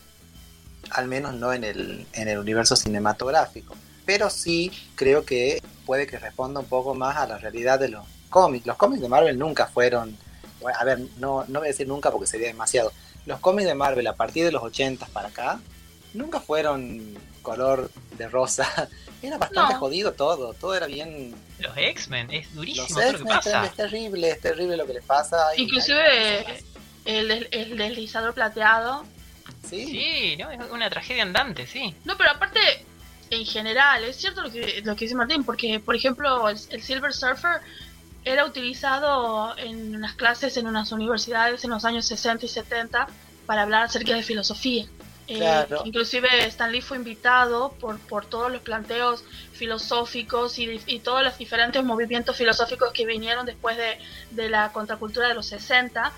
al 0.91 1.09
menos 1.09 1.35
no 1.35 1.53
en 1.53 1.65
el, 1.65 2.07
en 2.13 2.29
el 2.29 2.39
universo 2.39 2.77
cinematográfico. 2.77 3.75
Pero 4.05 4.31
sí 4.31 4.71
creo 4.95 5.25
que 5.25 5.63
puede 5.87 6.07
que 6.07 6.19
responda 6.19 6.61
un 6.61 6.67
poco 6.67 6.95
más 6.95 7.17
a 7.17 7.27
la 7.27 7.39
realidad 7.39 7.79
de 7.79 7.89
los 7.89 8.07
cómics. 8.29 8.67
Los 8.67 8.77
cómics 8.77 9.03
de 9.03 9.09
Marvel 9.09 9.39
nunca 9.39 9.67
fueron, 9.67 10.17
bueno, 10.61 10.79
a 10.79 10.85
ver, 10.85 11.01
no, 11.19 11.45
no 11.49 11.61
voy 11.61 11.69
a 11.69 11.73
decir 11.73 11.89
nunca 11.89 12.11
porque 12.11 12.27
sería 12.27 12.49
demasiado. 12.49 12.93
Los 13.27 13.41
cómics 13.41 13.67
de 13.67 13.75
Marvel 13.75 14.07
a 14.07 14.17
partir 14.17 14.45
de 14.45 14.53
los 14.53 14.63
80 14.63 15.07
para 15.07 15.29
acá, 15.29 15.61
nunca 16.15 16.41
fueron 16.41 17.15
color 17.43 17.91
de 18.17 18.29
rosa. 18.29 18.89
Era 19.23 19.37
bastante 19.37 19.75
No. 19.75 19.81
jodido 19.81 20.13
todo, 20.13 20.55
todo 20.55 20.75
era 20.75 20.87
bien... 20.87 21.35
Los 21.59 21.77
X-Men, 21.77 22.31
es 22.31 22.47
Los 22.47 22.55
durísimo 22.55 22.87
todo 22.89 22.99
lo 23.01 23.05
que 23.05 23.11
X-Men 23.17 23.37
pasa. 23.37 23.65
es 23.67 23.75
terrible, 23.75 24.31
es 24.31 24.41
terrible 24.41 24.77
lo 24.79 24.87
que 24.87 24.95
les 24.95 25.05
pasa. 25.05 25.37
Inclusive 25.59 26.47
el, 27.05 27.49
el 27.51 27.77
deslizador 27.77 28.33
plateado. 28.33 29.05
Sí, 29.69 29.85
Sí, 29.87 30.37
no, 30.39 30.51
es 30.51 30.59
una 30.71 30.89
tragedia 30.89 31.23
andante, 31.23 31.67
sí. 31.67 31.95
No, 32.07 32.17
pero 32.17 32.31
aparte, 32.31 32.61
en 33.29 33.45
general, 33.45 34.05
es 34.05 34.17
cierto 34.17 34.41
lo 34.41 34.51
que, 34.51 34.81
lo 34.85 34.97
que 34.97 35.05
dice 35.05 35.15
Martín, 35.15 35.45
porque 35.45 35.81
por 35.81 35.95
ejemplo 35.95 36.49
el, 36.49 36.59
Silver 36.83 37.13
Surfer 37.13 37.61
era 38.25 38.47
utilizado 38.47 39.55
en 39.59 40.01
las 40.01 40.15
clases 40.15 40.57
en 40.57 40.67
unas 40.67 40.93
universidades 40.93 41.63
en 41.65 41.71
los 41.71 41.85
años 41.85 42.07
60 42.07 42.47
y 42.47 42.49
70 42.49 43.07
para 43.45 43.63
hablar 43.63 43.83
acerca 43.83 44.15
de 44.15 44.23
filosofía. 44.23 44.87
Eh, 45.33 45.67
inclusive 45.85 46.29
Stan 46.47 46.73
Lee 46.73 46.81
fue 46.81 46.97
invitado 46.97 47.71
por, 47.79 48.01
por 48.01 48.27
todos 48.27 48.51
los 48.51 48.63
planteos 48.63 49.23
filosóficos 49.53 50.59
y, 50.59 50.81
y, 50.87 50.99
todos 50.99 51.23
los 51.23 51.39
diferentes 51.39 51.85
movimientos 51.85 52.37
filosóficos 52.37 52.93
que 52.93 53.07
vinieron 53.07 53.47
después 53.47 53.77
de, 53.77 53.99
de 54.33 54.51
la 54.51 54.73
contracultura 54.73 55.29
de 55.29 55.35
los 55.35 55.47
60, 55.47 56.13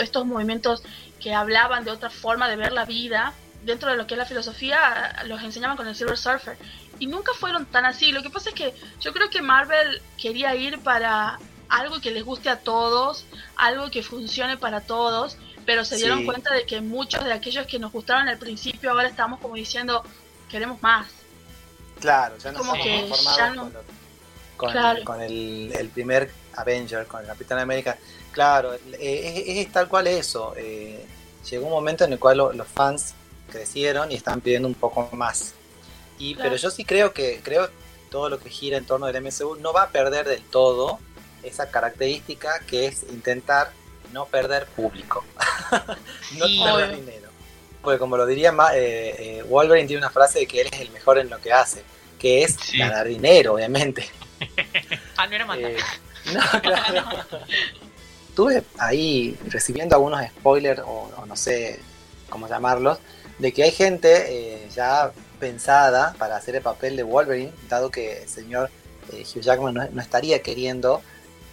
estos 0.00 0.26
movimientos 0.26 0.82
que 1.20 1.32
hablaban 1.32 1.84
de 1.84 1.92
otra 1.92 2.10
forma 2.10 2.48
de 2.48 2.56
ver 2.56 2.72
la 2.72 2.84
vida 2.84 3.34
dentro 3.62 3.88
de 3.88 3.96
lo 3.96 4.08
que 4.08 4.14
es 4.14 4.18
la 4.18 4.26
filosofía, 4.26 5.22
los 5.26 5.40
enseñaban 5.44 5.76
con 5.76 5.86
el 5.86 5.94
Silver 5.94 6.18
Surfer. 6.18 6.58
Y 6.98 7.06
nunca 7.06 7.32
fueron 7.34 7.66
tan 7.66 7.84
así. 7.84 8.10
Lo 8.10 8.22
que 8.22 8.30
pasa 8.30 8.48
es 8.48 8.54
que 8.56 8.74
yo 9.00 9.12
creo 9.12 9.30
que 9.30 9.42
Marvel 9.42 10.02
quería 10.20 10.56
ir 10.56 10.80
para 10.80 11.38
algo 11.68 12.00
que 12.00 12.10
les 12.10 12.24
guste 12.24 12.48
a 12.48 12.60
todos, 12.60 13.24
algo 13.56 13.90
que 13.90 14.02
funcione 14.02 14.56
para 14.56 14.80
todos, 14.80 15.36
pero 15.64 15.84
se 15.84 15.96
dieron 15.96 16.24
cuenta 16.24 16.54
de 16.54 16.64
que 16.64 16.80
muchos 16.80 17.24
de 17.24 17.32
aquellos 17.32 17.66
que 17.66 17.78
nos 17.78 17.92
gustaron 17.92 18.28
al 18.28 18.38
principio 18.38 18.90
ahora 18.90 19.08
estamos 19.08 19.40
como 19.40 19.54
diciendo, 19.54 20.02
queremos 20.48 20.80
más. 20.82 21.08
Claro, 22.00 22.36
ya 22.38 22.52
no 22.52 22.58
como 22.58 22.74
que 22.74 23.10
ya 23.36 23.50
no... 23.50 23.70
con, 24.56 25.20
el, 25.22 25.90
primer 25.92 26.30
Avenger, 26.54 27.06
con 27.06 27.20
el 27.20 27.26
Capitán 27.26 27.58
América. 27.58 27.98
Claro, 28.32 28.74
eh, 28.74 29.44
es, 29.46 29.72
tal 29.72 29.88
cual 29.88 30.06
eso. 30.06 30.54
Eh, 30.56 31.04
llegó 31.50 31.66
un 31.66 31.72
momento 31.72 32.04
en 32.04 32.12
el 32.12 32.18
cual 32.18 32.38
los 32.38 32.68
fans 32.68 33.14
crecieron 33.50 34.12
y 34.12 34.16
están 34.16 34.40
pidiendo 34.40 34.68
un 34.68 34.74
poco 34.74 35.08
más. 35.12 35.54
Y, 36.18 36.34
Pero 36.34 36.56
yo 36.56 36.70
sí 36.70 36.84
creo 36.84 37.12
que 37.12 37.40
creo 37.42 37.68
todo 38.10 38.28
lo 38.28 38.38
que 38.38 38.50
gira 38.50 38.78
en 38.78 38.84
torno 38.84 39.06
del 39.06 39.22
MCU 39.22 39.56
no 39.56 39.72
va 39.72 39.84
a 39.84 39.90
perder 39.90 40.26
del 40.26 40.42
todo 40.42 40.98
esa 41.46 41.70
característica 41.70 42.60
que 42.66 42.86
es 42.86 43.04
intentar 43.04 43.72
no 44.12 44.26
perder 44.26 44.66
público, 44.66 45.24
no 46.38 46.46
perder 46.64 46.96
dinero. 46.96 47.28
Porque 47.82 47.98
como 47.98 48.16
lo 48.16 48.26
diría 48.26 48.52
eh, 48.74 49.14
eh, 49.18 49.42
Wolverine 49.48 49.86
tiene 49.86 50.02
una 50.02 50.10
frase 50.10 50.40
de 50.40 50.46
que 50.46 50.62
él 50.62 50.68
es 50.72 50.80
el 50.80 50.90
mejor 50.90 51.18
en 51.18 51.30
lo 51.30 51.40
que 51.40 51.52
hace, 51.52 51.82
que 52.18 52.42
es 52.42 52.56
ganar 52.76 53.06
dinero, 53.06 53.54
obviamente. 53.54 54.08
ah, 55.16 55.26
no 55.26 55.34
era 55.34 55.46
matar. 55.46 55.70
Eh, 55.70 55.76
no, 56.34 56.60
claro. 56.62 57.04
Estuve 58.28 58.64
ahí 58.78 59.38
recibiendo 59.48 59.94
algunos 59.94 60.20
spoilers 60.26 60.80
o, 60.80 61.10
o 61.16 61.26
no 61.26 61.36
sé 61.36 61.80
cómo 62.28 62.48
llamarlos, 62.48 62.98
de 63.38 63.52
que 63.52 63.62
hay 63.62 63.70
gente 63.70 64.24
eh, 64.28 64.68
ya 64.74 65.12
pensada 65.38 66.14
para 66.18 66.36
hacer 66.36 66.56
el 66.56 66.62
papel 66.62 66.96
de 66.96 67.02
Wolverine, 67.02 67.52
dado 67.68 67.90
que 67.90 68.22
el 68.22 68.28
señor 68.28 68.70
eh, 69.12 69.22
Hugh 69.22 69.42
Jackman 69.42 69.74
no, 69.74 70.00
estaría 70.00 70.42
queriendo 70.42 71.02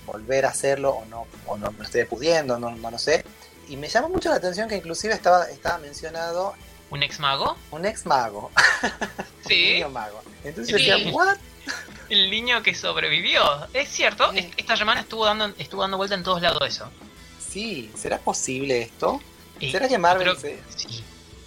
volver 0.05 0.45
a 0.45 0.49
hacerlo 0.49 0.91
o 0.91 1.05
no, 1.05 1.27
o 1.45 1.57
no, 1.57 1.71
no 1.71 1.83
esté 1.83 2.05
pudiendo, 2.05 2.59
no, 2.59 2.71
no 2.71 2.91
lo 2.91 2.97
sé. 2.97 3.23
Y 3.67 3.77
me 3.77 3.87
llama 3.87 4.09
mucho 4.09 4.29
la 4.29 4.35
atención 4.35 4.67
que 4.67 4.75
inclusive 4.75 5.13
estaba, 5.13 5.45
estaba 5.45 5.77
mencionado... 5.77 6.53
¿Un 6.89 7.01
ex 7.01 7.19
mago? 7.19 7.57
Un 7.71 7.85
ex 7.85 8.05
mago. 8.05 8.51
Sí. 9.47 9.65
un 9.65 9.73
niño 9.73 9.89
mago. 9.89 10.21
Entonces 10.45 10.73
decía, 10.73 10.97
¿what? 11.11 11.37
El 12.09 12.29
niño 12.29 12.63
que 12.63 12.73
sobrevivió. 12.73 13.43
Es 13.73 13.89
cierto, 13.89 14.31
esta 14.55 14.77
semana 14.77 15.01
estuvo 15.01 15.25
dando, 15.25 15.53
estuvo 15.57 15.81
dando 15.81 15.97
vuelta 15.97 16.15
en 16.15 16.23
todos 16.23 16.41
lados 16.41 16.61
eso. 16.65 16.89
Sí, 17.39 17.91
¿será 17.95 18.19
posible 18.19 18.81
esto? 18.81 19.21
¿Será 19.59 19.87
que 19.87 19.97
Marvel 19.97 20.35
Sí, 20.75 21.03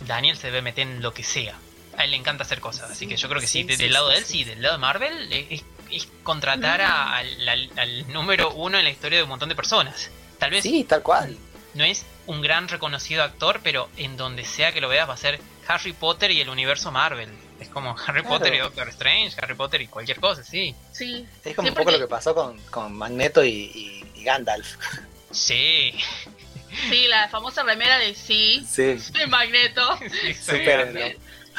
Daniel 0.07 0.37
se 0.37 0.49
debe 0.49 0.63
meter 0.63 0.87
en 0.87 1.03
lo 1.03 1.13
que 1.13 1.25
sea. 1.25 1.59
A 1.97 2.05
él 2.05 2.11
le 2.11 2.17
encanta 2.17 2.45
hacer 2.45 2.61
cosas, 2.61 2.91
así 2.91 3.07
que 3.07 3.17
yo 3.17 3.29
creo 3.29 3.41
que 3.41 3.47
sí, 3.47 3.63
del 3.63 3.93
lado 3.93 4.11
de 4.11 4.19
él 4.19 4.25
sí, 4.25 4.45
del 4.45 4.61
lado 4.61 4.75
de 4.75 4.81
Marvel 4.81 5.33
es, 5.33 5.63
contratar 6.23 6.81
al, 6.81 8.13
número 8.13 8.53
uno 8.53 8.79
en 8.79 8.85
la 8.85 8.91
historia 8.91 9.19
de 9.19 9.25
un 9.25 9.29
montón 9.29 9.49
de 9.49 9.55
personas. 9.55 10.11
Tal 10.39 10.51
vez. 10.51 10.63
Sí, 10.63 10.85
tal 10.85 11.03
cual. 11.03 11.37
No 11.75 11.85
es 11.85 12.05
un 12.27 12.43
gran 12.43 12.69
reconocido 12.69 13.23
actor, 13.23 13.61
pero 13.63 13.89
en 13.97 14.17
donde 14.17 14.45
sea 14.45 14.73
que 14.73 14.81
lo 14.81 14.89
veas 14.89 15.09
va 15.09 15.15
a 15.15 15.19
ser 15.19 15.41
Harry 15.69 15.93
Potter 15.93 16.31
y 16.31 16.41
el 16.41 16.49
universo 16.49 16.91
Marvel. 16.91 17.31
Es 17.61 17.69
como 17.69 17.97
Harry 18.07 18.23
Potter 18.23 18.55
y 18.55 18.59
Doctor 18.59 18.89
Strange, 18.89 19.37
Harry 19.41 19.55
Potter 19.55 19.81
y 19.81 19.87
cualquier 19.87 20.21
cosa, 20.21 20.43
sí. 20.43 20.75
Sí. 20.93 21.27
Es 21.45 21.57
como 21.57 21.69
un 21.69 21.75
poco 21.75 21.91
lo 21.91 21.99
que 21.99 22.09
pasó 22.09 22.35
con, 22.35 22.93
Magneto 22.93 23.45
y 23.45 24.05
Gandalf. 24.25 24.77
Sí. 25.33 25.93
Sí, 26.91 27.07
la 27.09 27.29
famosa 27.29 27.63
remera 27.63 27.99
de 27.99 28.15
sí, 28.15 28.65
sí. 28.69 28.97
de 29.13 29.27
Magneto. 29.27 29.99
Sí, 30.35 30.65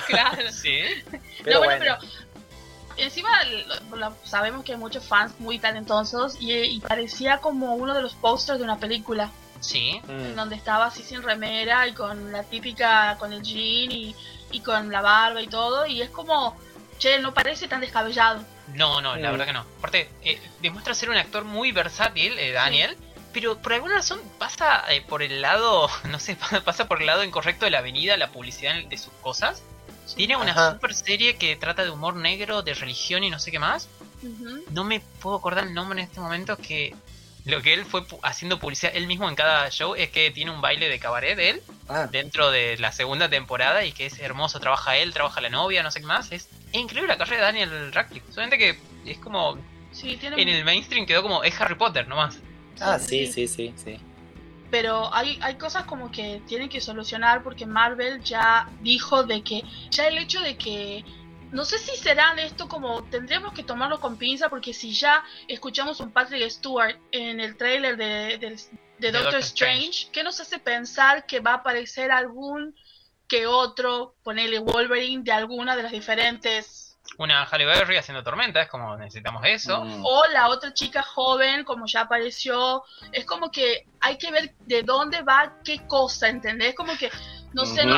Claro. 0.05 0.51
Sí. 0.51 0.79
Pero 1.43 1.59
bueno, 1.59 1.79
pero 1.79 1.97
encima 2.97 3.29
sabemos 4.23 4.63
que 4.63 4.73
hay 4.73 4.77
muchos 4.77 5.05
fans 5.05 5.33
muy 5.39 5.59
talentosos 5.59 6.37
y, 6.39 6.79
parecía 6.79 7.39
como 7.39 7.75
uno 7.75 7.93
de 7.93 8.01
los 8.01 8.15
posters 8.15 8.59
de 8.59 8.65
una 8.65 8.77
película. 8.77 9.29
Sí. 9.59 9.99
En 10.07 10.35
donde 10.35 10.55
estaba 10.55 10.85
así 10.85 11.01
sin 11.01 11.23
remera 11.23 11.87
y 11.87 11.93
con 11.93 12.31
la 12.31 12.43
típica, 12.43 13.17
con 13.17 13.33
el 13.33 13.41
jean 13.41 13.91
y, 13.91 14.15
y 14.51 14.59
con 14.59 14.91
la 14.91 15.01
barba 15.01 15.41
y 15.41 15.47
todo. 15.47 15.87
Y 15.87 16.01
es 16.01 16.11
como, 16.11 16.55
che, 16.99 17.19
no 17.19 17.33
parece 17.33 17.67
tan 17.67 17.81
descabellado. 17.81 18.43
No, 18.73 19.01
no, 19.01 19.15
la 19.15 19.29
mm. 19.29 19.31
verdad 19.31 19.45
que 19.45 19.53
no. 19.53 19.65
Aparte, 19.79 20.09
eh, 20.23 20.39
demuestra 20.61 20.93
ser 20.93 21.09
un 21.09 21.17
actor 21.17 21.43
muy 21.43 21.71
versátil, 21.71 22.37
eh, 22.37 22.51
Daniel 22.51 22.95
pero 23.33 23.55
por 23.61 23.73
alguna 23.73 23.93
razón 23.93 24.19
pasa 24.39 24.83
eh, 24.89 25.03
por 25.07 25.21
el 25.21 25.43
lado, 25.43 25.87
no 26.09 26.17
sé, 26.17 26.35
pasa 26.65 26.87
por 26.87 27.01
el 27.01 27.05
lado 27.05 27.23
incorrecto 27.23 27.65
de 27.65 27.71
la 27.71 27.79
avenida, 27.79 28.17
la 28.17 28.29
publicidad 28.31 28.73
de 28.83 28.97
sus 28.97 29.13
cosas. 29.21 29.61
Tiene 30.15 30.35
una 30.35 30.73
super 30.73 30.93
serie 30.93 31.35
que 31.35 31.55
trata 31.55 31.83
de 31.83 31.89
humor 31.89 32.15
negro, 32.15 32.61
de 32.61 32.73
religión 32.73 33.23
y 33.23 33.29
no 33.29 33.39
sé 33.39 33.51
qué 33.51 33.59
más. 33.59 33.89
No 34.71 34.83
me 34.83 34.99
puedo 35.21 35.35
acordar 35.35 35.65
el 35.65 35.73
nombre 35.73 36.01
en 36.01 36.07
este 36.07 36.19
momento 36.19 36.57
que 36.57 36.95
lo 37.45 37.61
que 37.61 37.73
él 37.73 37.85
fue 37.85 38.03
haciendo 38.23 38.59
publicidad 38.59 38.91
él 38.93 39.07
mismo 39.07 39.29
en 39.29 39.35
cada 39.35 39.69
show 39.69 39.95
es 39.95 40.09
que 40.09 40.31
tiene 40.31 40.51
un 40.51 40.59
baile 40.59 40.89
de 40.89 40.99
cabaret 40.99 41.37
de 41.37 41.51
él 41.51 41.61
ah. 41.87 42.07
dentro 42.11 42.51
de 42.51 42.77
la 42.77 42.91
segunda 42.91 43.29
temporada 43.29 43.85
y 43.85 43.93
que 43.93 44.07
es 44.07 44.19
hermoso, 44.19 44.59
trabaja 44.59 44.97
él, 44.97 45.13
trabaja 45.13 45.39
la 45.39 45.49
novia, 45.49 45.81
no 45.81 45.91
sé 45.91 46.01
qué 46.01 46.05
más. 46.05 46.31
Es, 46.31 46.49
increíble 46.73 47.07
la 47.07 47.17
carrera 47.17 47.47
de 47.47 47.59
Daniel 47.59 47.93
Radcliffe. 47.93 48.31
Solamente 48.31 48.57
que 48.57 48.77
es 49.09 49.17
como... 49.19 49.57
En 50.03 50.49
el 50.49 50.63
mainstream 50.63 51.05
quedó 51.05 51.23
como 51.23 51.43
es 51.43 51.59
Harry 51.59 51.75
Potter 51.75 52.07
nomás. 52.07 52.37
Ah, 52.79 52.99
sí, 52.99 53.25
sí, 53.25 53.47
sí, 53.47 53.73
sí. 53.83 53.97
Pero 54.69 55.13
hay, 55.13 55.39
hay 55.41 55.55
cosas 55.55 55.85
como 55.85 56.11
que 56.11 56.41
tienen 56.47 56.69
que 56.69 56.81
solucionar 56.81 57.43
porque 57.43 57.65
Marvel 57.65 58.21
ya 58.23 58.69
dijo 58.81 59.23
de 59.23 59.41
que 59.43 59.63
ya 59.89 60.07
el 60.07 60.17
hecho 60.17 60.41
de 60.41 60.57
que 60.57 61.05
no 61.51 61.63
sé 61.63 61.77
si 61.79 61.95
serán 61.95 62.39
esto 62.39 62.67
como 62.67 63.03
tendríamos 63.05 63.53
que 63.53 63.63
tomarlo 63.63 63.99
con 63.99 64.17
pinza 64.17 64.49
porque 64.49 64.73
si 64.73 64.91
ya 64.93 65.23
escuchamos 65.47 65.99
un 65.99 66.11
Patrick 66.11 66.49
Stewart 66.49 66.97
en 67.11 67.39
el 67.39 67.55
trailer 67.55 67.95
de, 67.95 68.37
de, 68.99 69.11
Doctor, 69.11 69.39
Strange, 69.39 70.09
¿qué 70.11 70.23
nos 70.23 70.39
hace 70.41 70.59
pensar 70.59 71.25
que 71.25 71.39
va 71.39 71.51
a 71.51 71.55
aparecer 71.55 72.11
algún 72.11 72.75
que 73.27 73.45
otro, 73.45 74.15
ponerle 74.23 74.59
Wolverine 74.59 75.23
de 75.23 75.31
alguna 75.31 75.75
de 75.75 75.83
las 75.83 75.91
diferentes 75.91 76.86
una 77.17 77.45
Halle 77.45 77.65
Berry 77.65 77.97
haciendo 77.97 78.23
tormenta, 78.23 78.61
es 78.61 78.69
como 78.69 78.95
necesitamos 78.97 79.43
eso. 79.45 79.83
Mm. 79.83 80.05
O 80.05 80.23
la 80.33 80.49
otra 80.49 80.73
chica 80.73 81.01
joven, 81.01 81.63
como 81.63 81.85
ya 81.87 82.01
apareció, 82.01 82.83
es 83.11 83.25
como 83.25 83.49
que 83.49 83.87
hay 84.01 84.17
que 84.17 84.31
ver 84.31 84.53
de 84.65 84.83
dónde 84.83 85.21
va 85.21 85.53
qué 85.63 85.85
cosa, 85.87 86.29
¿entendés? 86.29 86.75
Como 86.75 86.95
que 86.97 87.09
no 87.53 87.65
sé, 87.65 87.85
no 87.85 87.97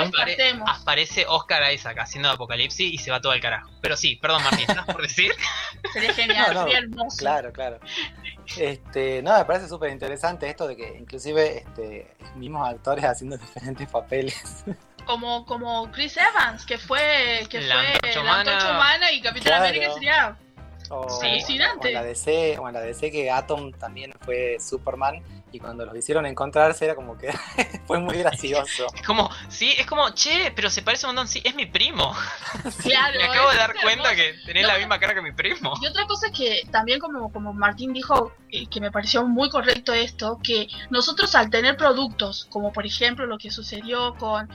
Aparece 0.68 1.26
Oscar 1.28 1.74
Isaac 1.74 1.98
haciendo 2.00 2.30
Apocalipsis 2.30 2.94
y 2.94 2.98
se 2.98 3.12
va 3.12 3.20
todo 3.20 3.32
al 3.32 3.42
carajo. 3.42 3.70
Pero 3.82 3.98
sí, 3.98 4.16
perdón 4.16 4.44
Martín, 4.44 4.66
¿estás 4.68 4.86
por 4.86 5.02
decir? 5.02 5.32
sería 5.94 6.14
genial, 6.14 6.58
sería 6.58 6.78
hermoso. 6.78 7.18
Claro, 7.18 7.52
claro. 7.52 7.80
Este, 8.58 9.22
no, 9.22 9.38
me 9.38 9.46
parece 9.46 9.68
súper 9.68 9.92
interesante 9.92 10.50
esto 10.50 10.68
de 10.68 10.78
que 10.78 10.98
inclusive 10.98 11.60
este, 11.60 12.16
mismos 12.36 12.68
actores 12.70 13.04
haciendo 13.04 13.38
diferentes 13.56 13.90
papeles 13.90 14.64
como, 15.06 15.46
como 15.46 15.92
Chris 15.92 16.18
Evans, 16.18 16.66
que 16.66 16.78
fue, 16.78 17.46
que 17.50 17.62
la 17.62 17.82
fue 18.02 18.24
la 18.24 18.72
humana 18.72 19.12
y 19.12 19.22
Capitán 19.22 19.62
América 19.64 19.94
sería 19.94 20.38
o, 20.90 21.22
alucinante. 21.22 21.88
O 21.88 21.90
en, 21.90 21.94
la 21.94 22.04
DC, 22.04 22.58
o 22.60 22.68
en 22.68 22.74
la 22.74 22.82
DC 22.82 23.12
que 23.12 23.30
Atom 23.32 23.72
también 23.74 24.14
fue 24.22 24.58
Superman 24.60 25.22
y 25.52 25.60
cuando 25.60 25.86
los 25.86 25.96
hicieron 25.96 26.26
encontrarse 26.26 26.86
era 26.86 26.96
como 26.96 27.18
que 27.18 27.32
fue 27.88 28.00
muy 28.00 28.18
gracioso. 28.18 28.88
Es 28.94 29.02
como, 29.04 29.30
sí, 29.50 29.74
es 29.78 29.86
como, 29.86 30.10
che, 30.12 30.52
pero 30.56 30.70
se 30.70 30.82
parece 30.82 31.06
un 31.06 31.16
montón, 31.16 31.28
sí, 31.28 31.42
es 31.44 31.56
mi 31.56 31.66
primo. 31.66 32.14
Claro. 32.84 33.20
Me 33.20 33.26
acabo 33.26 33.50
de 33.52 33.58
dar 33.58 33.74
cuenta 33.82 34.16
que 34.16 34.34
tenés 34.46 34.66
la 34.66 34.78
misma 34.78 35.00
cara 35.00 35.14
que 35.14 35.22
mi 35.22 35.32
primo. 35.32 35.74
Y 35.82 35.88
otra 35.88 36.06
cosa 36.06 36.28
es 36.28 36.34
que 36.34 36.62
también 36.72 37.00
como, 37.00 37.32
como 37.32 37.54
Martín 37.54 37.94
dijo, 37.94 38.34
eh, 38.50 38.68
que 38.68 38.80
me 38.80 38.92
pareció 38.92 39.26
muy 39.26 39.50
correcto 39.50 39.94
esto, 39.94 40.40
que 40.44 40.68
nosotros 40.90 41.36
al 41.36 41.50
tener 41.50 41.78
productos, 41.78 42.48
como 42.50 42.72
por 42.72 42.86
ejemplo 42.86 43.26
lo 43.26 43.38
que 43.38 43.52
sucedió 43.52 44.16
con 44.16 44.48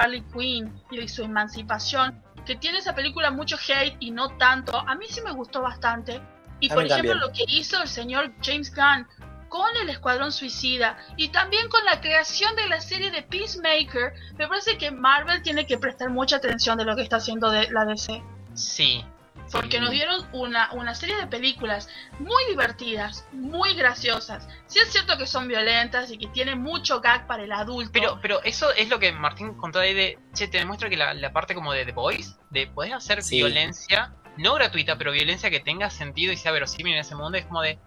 Harley 0.00 0.22
Quinn 0.32 0.72
y 0.90 1.06
su 1.08 1.22
emancipación, 1.22 2.22
que 2.46 2.56
tiene 2.56 2.78
esa 2.78 2.94
película 2.94 3.30
mucho 3.30 3.56
hate 3.56 3.96
y 4.00 4.10
no 4.10 4.36
tanto, 4.38 4.76
a 4.76 4.94
mí 4.94 5.06
sí 5.08 5.20
me 5.20 5.32
gustó 5.32 5.60
bastante. 5.60 6.20
Y 6.60 6.68
por 6.68 6.84
ejemplo 6.84 7.14
lo 7.14 7.32
que 7.32 7.44
hizo 7.48 7.80
el 7.80 7.88
señor 7.88 8.32
James 8.42 8.74
Gunn 8.74 9.06
con 9.48 9.68
el 9.82 9.88
Escuadrón 9.90 10.30
Suicida 10.32 10.96
y 11.16 11.28
también 11.28 11.68
con 11.68 11.84
la 11.84 12.00
creación 12.00 12.54
de 12.56 12.68
la 12.68 12.80
serie 12.80 13.10
de 13.10 13.22
Peacemaker, 13.22 14.14
me 14.38 14.46
parece 14.46 14.78
que 14.78 14.90
Marvel 14.90 15.42
tiene 15.42 15.66
que 15.66 15.76
prestar 15.76 16.10
mucha 16.10 16.36
atención 16.36 16.78
de 16.78 16.84
lo 16.84 16.96
que 16.96 17.02
está 17.02 17.16
haciendo 17.16 17.50
de 17.50 17.70
la 17.70 17.84
DC. 17.84 18.22
Sí. 18.54 19.04
Porque 19.52 19.80
nos 19.80 19.90
dieron 19.90 20.26
una, 20.32 20.70
una 20.72 20.94
serie 20.94 21.16
de 21.16 21.26
películas 21.26 21.88
muy 22.18 22.44
divertidas, 22.48 23.26
muy 23.32 23.74
graciosas. 23.74 24.48
Sí 24.66 24.78
es 24.78 24.92
cierto 24.92 25.18
que 25.18 25.26
son 25.26 25.48
violentas 25.48 26.10
y 26.10 26.18
que 26.18 26.28
tienen 26.28 26.62
mucho 26.62 27.00
gag 27.00 27.26
para 27.26 27.42
el 27.42 27.52
adulto. 27.52 27.90
Pero, 27.92 28.18
pero 28.22 28.42
eso 28.44 28.72
es 28.74 28.88
lo 28.88 28.98
que 28.98 29.10
Martín 29.12 29.54
contó 29.54 29.80
ahí 29.80 29.92
de, 29.94 30.18
che, 30.34 30.46
te 30.48 30.58
demuestra 30.58 30.88
que 30.88 30.96
la, 30.96 31.14
la 31.14 31.32
parte 31.32 31.54
como 31.54 31.72
de 31.72 31.84
The 31.84 31.92
Boys, 31.92 32.38
de 32.50 32.66
poder 32.68 32.94
hacer 32.94 33.22
Sí. 33.22 33.36
violencia, 33.36 34.12
no 34.36 34.54
gratuita, 34.54 34.96
pero 34.96 35.10
violencia 35.12 35.50
que 35.50 35.60
tenga 35.60 35.90
sentido 35.90 36.32
y 36.32 36.36
sea 36.36 36.52
verosímil 36.52 36.94
en 36.94 37.00
ese 37.00 37.16
mundo, 37.16 37.36
es 37.36 37.44
como 37.46 37.62
de, 37.62 37.78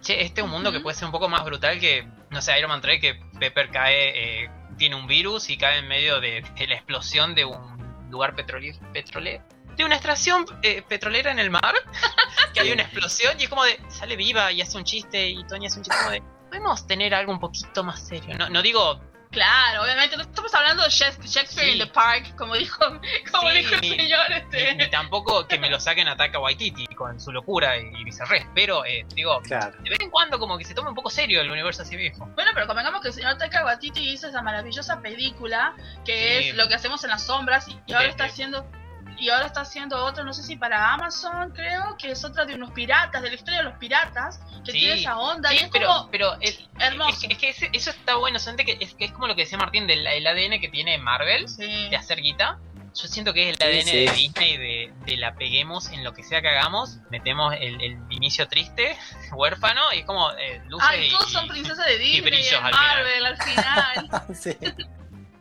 che, 0.00 0.22
este 0.22 0.40
es 0.40 0.44
un 0.44 0.50
mundo 0.50 0.70
que 0.72 0.80
puede 0.80 0.96
ser 0.96 1.06
un 1.06 1.12
poco 1.12 1.28
más 1.28 1.44
brutal 1.44 1.80
que, 1.80 2.06
no 2.30 2.40
sé, 2.40 2.56
Iron 2.58 2.70
Man 2.70 2.80
3, 2.80 3.00
que 3.00 3.20
Pepper 3.38 3.70
cae, 3.70 4.44
eh, 4.44 4.50
tiene 4.78 4.94
un 4.94 5.06
virus 5.08 5.50
y 5.50 5.56
cae 5.58 5.78
en 5.78 5.88
medio 5.88 6.20
de, 6.20 6.42
de 6.56 6.66
la 6.68 6.74
explosión 6.76 7.34
de 7.34 7.44
un 7.44 8.08
lugar 8.10 8.34
petrolero, 8.36 8.78
petrolero 8.92 9.42
de 9.80 9.86
una 9.86 9.96
extracción 9.96 10.46
eh, 10.62 10.82
petrolera 10.88 11.30
en 11.30 11.38
el 11.38 11.50
mar, 11.50 11.74
que 12.54 12.60
hay 12.60 12.72
una 12.72 12.82
explosión 12.82 13.38
y 13.40 13.44
es 13.44 13.48
como 13.48 13.64
de, 13.64 13.80
sale 13.88 14.16
viva 14.16 14.50
y 14.52 14.60
hace 14.62 14.76
un 14.78 14.84
chiste 14.84 15.28
y 15.28 15.44
Tony 15.46 15.66
hace 15.66 15.78
un 15.78 15.84
chiste 15.84 15.98
como 15.98 16.10
de, 16.12 16.22
podemos 16.48 16.86
tener 16.86 17.14
algo 17.14 17.32
un 17.32 17.40
poquito 17.40 17.82
más 17.84 18.00
serio, 18.06 18.36
no, 18.38 18.48
no 18.48 18.62
digo 18.62 19.00
Claro, 19.30 19.84
obviamente 19.84 20.16
no 20.16 20.24
estamos 20.24 20.52
hablando 20.56 20.82
de 20.82 20.88
Shak- 20.88 21.22
Shakespeare 21.24 21.66
Sí. 21.70 21.72
in 21.74 21.78
the 21.78 21.86
Park, 21.86 22.34
como 22.36 22.56
dijo, 22.56 22.80
como 23.30 23.48
Sí, 23.50 23.58
dijo 23.58 23.74
el 23.76 23.80
señor 23.80 24.32
este. 24.32 24.74
ni 24.74 24.90
tampoco 24.90 25.46
que 25.46 25.56
me 25.56 25.70
lo 25.70 25.78
saquen 25.78 26.08
a 26.08 26.16
Taika 26.16 26.40
Waititi 26.40 26.84
con 26.96 27.20
su 27.20 27.30
locura 27.30 27.78
y, 27.78 27.92
y 27.96 28.02
vicerres, 28.02 28.44
pero 28.56 28.84
eh, 28.84 29.06
digo, 29.14 29.40
Claro. 29.42 29.76
de 29.84 29.88
vez 29.90 30.00
en 30.00 30.10
cuando 30.10 30.40
como 30.40 30.58
que 30.58 30.64
se 30.64 30.74
tome 30.74 30.88
un 30.88 30.96
poco 30.96 31.10
serio 31.10 31.40
el 31.42 31.48
universo 31.48 31.82
así 31.82 31.94
viejo. 31.94 32.26
Bueno, 32.34 32.50
pero 32.54 32.66
convengamos 32.66 33.02
que 33.02 33.06
el 33.08 33.14
señor 33.14 33.38
Taika 33.38 33.64
Waititi 33.64 34.00
hizo 34.10 34.26
esa 34.26 34.42
maravillosa 34.42 35.00
película 35.00 35.76
que 36.04 36.38
Sí. 36.40 36.48
es 36.48 36.56
lo 36.56 36.66
que 36.66 36.74
hacemos 36.74 37.04
en 37.04 37.10
las 37.10 37.24
sombras 37.24 37.68
y, 37.68 37.78
y 37.86 37.92
ahora 37.92 38.08
está 38.08 38.24
sí. 38.24 38.30
haciendo 38.32 38.66
y 39.20 39.28
ahora 39.30 39.46
está 39.46 39.60
haciendo 39.60 40.02
otra, 40.04 40.24
no 40.24 40.32
sé 40.32 40.42
si 40.42 40.56
para 40.56 40.92
Amazon, 40.94 41.52
creo, 41.52 41.96
que 41.98 42.10
es 42.10 42.24
otra 42.24 42.44
de 42.46 42.54
unos 42.54 42.70
piratas, 42.72 43.20
de 43.22 43.28
la 43.28 43.34
historia 43.34 43.58
de 43.58 43.64
los 43.64 43.74
piratas, 43.78 44.40
que 44.64 44.72
Sí. 44.72 44.78
tiene 44.80 44.94
esa 45.00 45.18
onda 45.18 45.52
y 45.52 45.58
es 45.58 45.68
pero, 45.70 45.86
como 45.88 46.10
pero 46.10 46.36
es, 46.40 46.58
hermoso. 46.78 47.10
es 47.10 47.18
que, 47.20 47.32
es 47.32 47.38
que 47.38 47.48
ese- 47.50 47.70
eso 47.72 47.90
está 47.90 48.16
bueno, 48.16 48.38
solamente 48.38 48.64
que 48.78 48.84
es, 48.84 48.94
que 48.94 49.04
es 49.04 49.12
como 49.12 49.26
lo 49.26 49.34
que 49.36 49.42
decía 49.42 49.58
Martín 49.58 49.86
del 49.86 50.06
el 50.06 50.26
ADN 50.26 50.58
que 50.60 50.68
tiene 50.68 50.98
Marvel 50.98 51.48
Sí. 51.48 51.88
de 51.90 51.96
hacer 51.96 52.20
guita. 52.20 52.58
Yo 52.92 53.06
siento 53.06 53.32
que 53.32 53.48
es 53.48 53.50
el 53.50 53.56
Sí, 53.56 53.62
ADN 53.62 53.82
sí. 53.84 53.96
de 54.06 54.12
Disney 54.12 54.56
de, 54.56 54.92
de 55.06 55.16
la 55.16 55.34
peguemos 55.34 55.90
en 55.90 56.02
lo 56.02 56.12
que 56.12 56.24
sea 56.24 56.42
que 56.42 56.48
hagamos, 56.48 56.98
metemos 57.10 57.54
el, 57.60 57.80
el 57.80 57.98
inicio 58.10 58.48
triste, 58.48 58.96
huérfano, 59.32 59.92
y 59.92 59.98
es 60.00 60.04
como 60.06 60.30
eh, 60.32 60.60
luces 60.66 60.88
Ay, 60.90 61.06
y- 61.06 61.10
todos 61.10 61.30
son 61.30 61.46
y- 61.46 61.50
princesas 61.50 61.86
de 61.86 61.98
Disney, 61.98 62.20
brillos 62.22 62.52
al 62.60 62.72
final. 62.72 62.72
Marvel 62.96 63.26
al 63.26 63.36
final. 63.42 64.34
sí. 64.34 64.56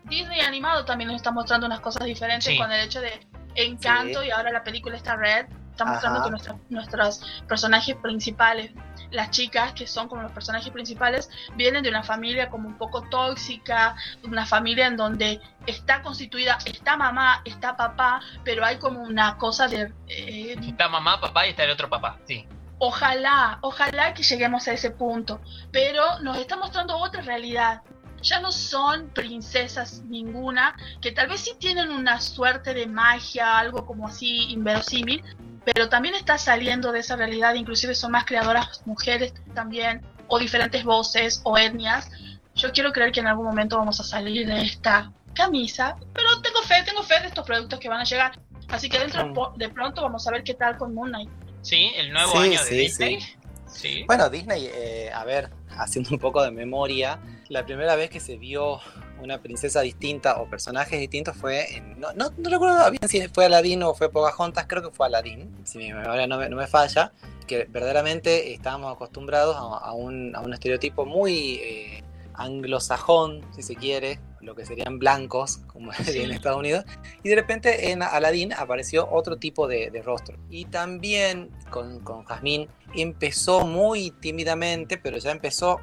Disney 0.03 0.39
animado 0.41 0.85
también 0.85 1.07
nos 1.07 1.17
está 1.17 1.31
mostrando 1.31 1.67
unas 1.67 1.79
cosas 1.81 2.03
diferentes 2.05 2.45
Sí. 2.51 2.57
con 2.57 2.71
el 2.71 2.81
hecho 2.85 2.99
de 3.01 3.19
Encanto 3.65 4.21
Sí. 4.21 4.27
y 4.27 4.31
ahora 4.31 4.51
la 4.51 4.63
película 4.63 4.95
está 4.97 5.15
Red. 5.15 5.47
Está 5.71 5.85
mostrando 5.85 6.19
Ajá. 6.19 6.25
que 6.25 6.31
nuestra- 6.31 6.55
nuestros 6.69 7.41
personajes 7.47 7.95
principales, 7.95 8.71
las 9.11 9.31
chicas 9.31 9.71
que 9.71 9.87
son 9.87 10.09
como 10.09 10.21
los 10.21 10.31
personajes 10.33 10.69
principales, 10.71 11.29
vienen 11.55 11.83
de 11.83 11.89
una 11.89 12.03
familia 12.03 12.49
como 12.49 12.67
un 12.67 12.77
poco 12.77 13.03
tóxica, 13.03 13.95
una 14.23 14.45
familia 14.45 14.87
en 14.87 14.97
donde 14.97 15.39
está 15.67 16.01
constituida, 16.01 16.57
está 16.65 16.97
mamá, 16.97 17.41
está 17.45 17.77
papá, 17.77 18.19
pero 18.43 18.65
hay 18.65 18.77
como 18.77 19.01
una 19.01 19.37
cosa 19.37 19.69
de... 19.69 19.93
eh, 20.07 20.55
Está 20.61 20.89
mamá, 20.89 21.21
papá 21.21 21.47
y 21.47 21.51
está 21.51 21.63
el 21.63 21.71
otro 21.71 21.87
papá, 21.89 22.17
sí. 22.27 22.45
Ojalá, 22.79 23.59
ojalá 23.61 24.13
que 24.13 24.23
lleguemos 24.23 24.67
a 24.67 24.73
ese 24.73 24.91
punto, 24.91 25.41
pero 25.71 26.19
nos 26.19 26.37
está 26.37 26.55
mostrando 26.57 26.97
otra 26.97 27.21
realidad. 27.21 27.81
Ya 28.21 28.39
no 28.39 28.51
son 28.51 29.09
princesas 29.09 30.01
ninguna, 30.07 30.75
que 31.01 31.11
tal 31.11 31.27
vez 31.29 31.41
sí 31.41 31.51
tienen 31.59 31.89
una 31.91 32.19
suerte 32.21 32.73
de 32.73 32.87
magia, 32.87 33.57
algo 33.59 33.85
como 33.85 34.07
así 34.07 34.51
inverosímil, 34.51 35.23
pero 35.65 35.89
también 35.89 36.15
está 36.15 36.37
saliendo 36.37 36.91
de 36.91 36.99
esa 36.99 37.15
realidad, 37.15 37.53
inclusive 37.53 37.93
son 37.95 38.11
más 38.11 38.25
creadoras 38.25 38.81
mujeres 38.85 39.33
también, 39.53 40.01
o 40.27 40.39
diferentes 40.39 40.83
voces 40.83 41.41
o 41.43 41.57
etnias. 41.57 42.09
Yo 42.55 42.71
quiero 42.71 42.91
creer 42.91 43.11
que 43.11 43.19
en 43.19 43.27
algún 43.27 43.45
momento 43.45 43.77
vamos 43.77 43.99
a 43.99 44.03
salir 44.03 44.45
de 44.47 44.61
esta 44.61 45.11
camisa, 45.33 45.95
pero 46.13 46.41
tengo 46.41 46.61
fe, 46.63 46.83
tengo 46.85 47.03
fe 47.03 47.19
de 47.21 47.27
estos 47.27 47.45
productos 47.45 47.79
que 47.79 47.87
van 47.89 48.01
a 48.01 48.03
llegar. 48.03 48.39
Así 48.67 48.89
que 48.89 48.99
dentro 48.99 49.25
Mm. 49.27 49.57
de 49.57 49.69
pronto 49.69 50.01
vamos 50.01 50.27
a 50.27 50.31
ver 50.31 50.43
qué 50.43 50.53
tal 50.53 50.77
con 50.77 50.93
Moon 50.93 51.09
Knight. 51.09 51.29
Sí, 51.61 51.91
el 51.95 52.11
nuevo 52.11 52.31
Sí, 52.33 52.37
año 52.37 52.59
de 52.63 52.69
sí, 52.69 52.77
Disney. 52.77 53.19
Sí. 53.67 54.03
Bueno, 54.07 54.29
Disney, 54.29 54.69
eh, 54.73 55.11
a 55.13 55.23
ver, 55.23 55.49
haciendo 55.79 56.11
un 56.11 56.19
poco 56.19 56.43
de 56.43 56.51
memoria, 56.51 57.19
la 57.49 57.65
primera 57.65 57.95
vez 57.95 58.09
que 58.09 58.19
se 58.19 58.37
vio 58.37 58.79
una 59.21 59.41
princesa 59.41 59.81
distinta 59.81 60.39
o 60.39 60.49
personajes 60.49 60.99
distintos 60.99 61.35
fue 61.35 61.75
en, 61.75 61.99
no, 61.99 62.13
no, 62.13 62.31
no 62.37 62.49
recuerdo 62.49 62.89
bien 62.91 63.07
si 63.07 63.27
fue 63.27 63.45
Aladdin 63.45 63.83
o 63.83 63.93
fue 63.93 64.09
Pocahontas, 64.09 64.65
creo 64.67 64.81
que 64.81 64.91
fue 64.91 65.07
Aladdin, 65.07 65.49
si 65.65 65.77
mi 65.77 65.91
memoria 65.91 66.27
no 66.27 66.37
me, 66.37 66.67
falla, 66.67 67.11
que 67.47 67.65
verdaderamente 67.65 68.53
estábamos 68.53 68.93
acostumbrados 68.93 69.55
a, 69.55 69.89
a 69.89 69.93
un, 69.93 70.35
a 70.35 70.41
un 70.41 70.53
estereotipo 70.53 71.05
muy 71.05 71.55
eh, 71.55 72.03
anglosajón, 72.39 73.45
si 73.53 73.61
se 73.61 73.75
quiere, 73.75 74.19
lo 74.41 74.55
que 74.55 74.65
serían 74.65 74.99
blancos, 74.99 75.57
como 75.67 75.91
Sí. 76.03 76.21
en 76.21 76.31
Estados 76.31 76.59
Unidos, 76.59 76.85
y 77.23 77.29
de 77.29 77.35
repente 77.35 77.91
en 77.91 78.01
Aladdin 78.01 78.53
apareció 78.53 79.07
otro 79.11 79.37
tipo 79.37 79.67
de, 79.67 79.91
de 79.91 80.01
rostro. 80.01 80.37
Y 80.49 80.65
también 80.65 81.49
con, 81.69 81.99
con 82.01 82.23
Jasmine 82.23 82.67
empezó 82.95 83.65
muy 83.65 84.11
tímidamente, 84.11 84.97
pero 84.97 85.17
ya 85.17 85.31
empezó 85.31 85.79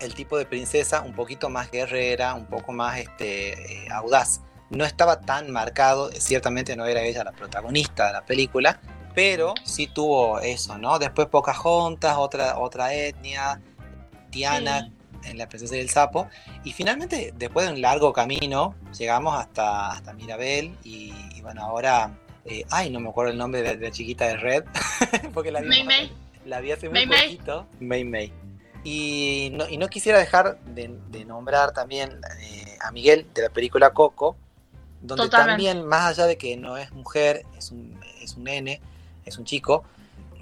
el 0.00 0.14
tipo 0.14 0.38
de 0.38 0.46
princesa 0.46 1.02
un 1.02 1.14
poquito 1.14 1.50
más 1.50 1.70
guerrera, 1.70 2.34
un 2.34 2.46
poco 2.46 2.72
más 2.72 2.98
este, 2.98 3.84
eh, 3.84 3.88
audaz. 3.90 4.40
No 4.70 4.84
estaba 4.84 5.20
tan 5.20 5.50
marcado, 5.50 6.10
ciertamente 6.12 6.74
no 6.76 6.86
era 6.86 7.02
ella 7.02 7.24
la 7.24 7.32
protagonista 7.32 8.06
de 8.08 8.12
la 8.14 8.24
película, 8.24 8.80
pero 9.14 9.54
sí 9.64 9.86
tuvo 9.86 10.40
eso, 10.40 10.76
¿no? 10.78 10.98
Después 10.98 11.28
Pocahontas, 11.28 12.16
otra, 12.18 12.58
otra 12.58 12.92
etnia, 12.94 13.60
Tiana, 14.30 14.86
Sí. 14.86 14.95
En 15.24 15.38
La 15.38 15.48
Princesa 15.48 15.76
y 15.76 15.80
el 15.80 15.90
Sapo. 15.90 16.28
Y 16.64 16.72
finalmente, 16.72 17.32
después 17.36 17.66
de 17.66 17.72
un 17.74 17.80
largo 17.80 18.12
camino, 18.12 18.74
llegamos 18.98 19.36
hasta, 19.38 19.92
hasta 19.92 20.12
Mirabel. 20.12 20.76
Y, 20.84 21.12
y 21.34 21.40
bueno, 21.42 21.62
ahora. 21.62 22.10
eh, 22.44 22.64
ay, 22.70 22.90
no 22.90 23.00
me 23.00 23.08
acuerdo 23.08 23.32
el 23.32 23.38
nombre 23.38 23.60
de, 23.62 23.68
la- 23.68 23.74
de 23.76 23.86
la 23.86 23.90
chiquita 23.90 24.26
de 24.26 24.36
Red. 24.36 24.64
porque 25.34 25.50
la 25.50 25.60
vi, 25.60 25.84
la 26.44 26.60
vi 26.60 26.72
hace 26.72 26.88
muy 26.88 27.06
Mei. 27.06 27.36
poquito. 27.36 27.66
Mei. 27.80 28.32
Y 28.84 29.50
no, 29.52 29.68
y 29.68 29.78
no 29.78 29.88
quisiera 29.88 30.18
dejar 30.18 30.60
de, 30.64 30.96
de 31.08 31.24
nombrar 31.24 31.72
también 31.72 32.20
eh, 32.40 32.76
a 32.80 32.92
Miguel 32.92 33.26
de 33.34 33.42
la 33.42 33.48
película 33.48 33.90
Coco, 33.90 34.36
donde 35.00 35.24
Totalmente. 35.24 35.64
también, 35.64 35.86
más 35.88 36.06
allá 36.06 36.26
de 36.26 36.38
que 36.38 36.56
no 36.56 36.76
es 36.76 36.92
mujer, 36.92 37.42
es 37.58 37.72
un, 37.72 37.98
es 38.22 38.34
un 38.36 38.44
nene, 38.44 38.80
es 39.24 39.38
un 39.38 39.44
chico, 39.44 39.82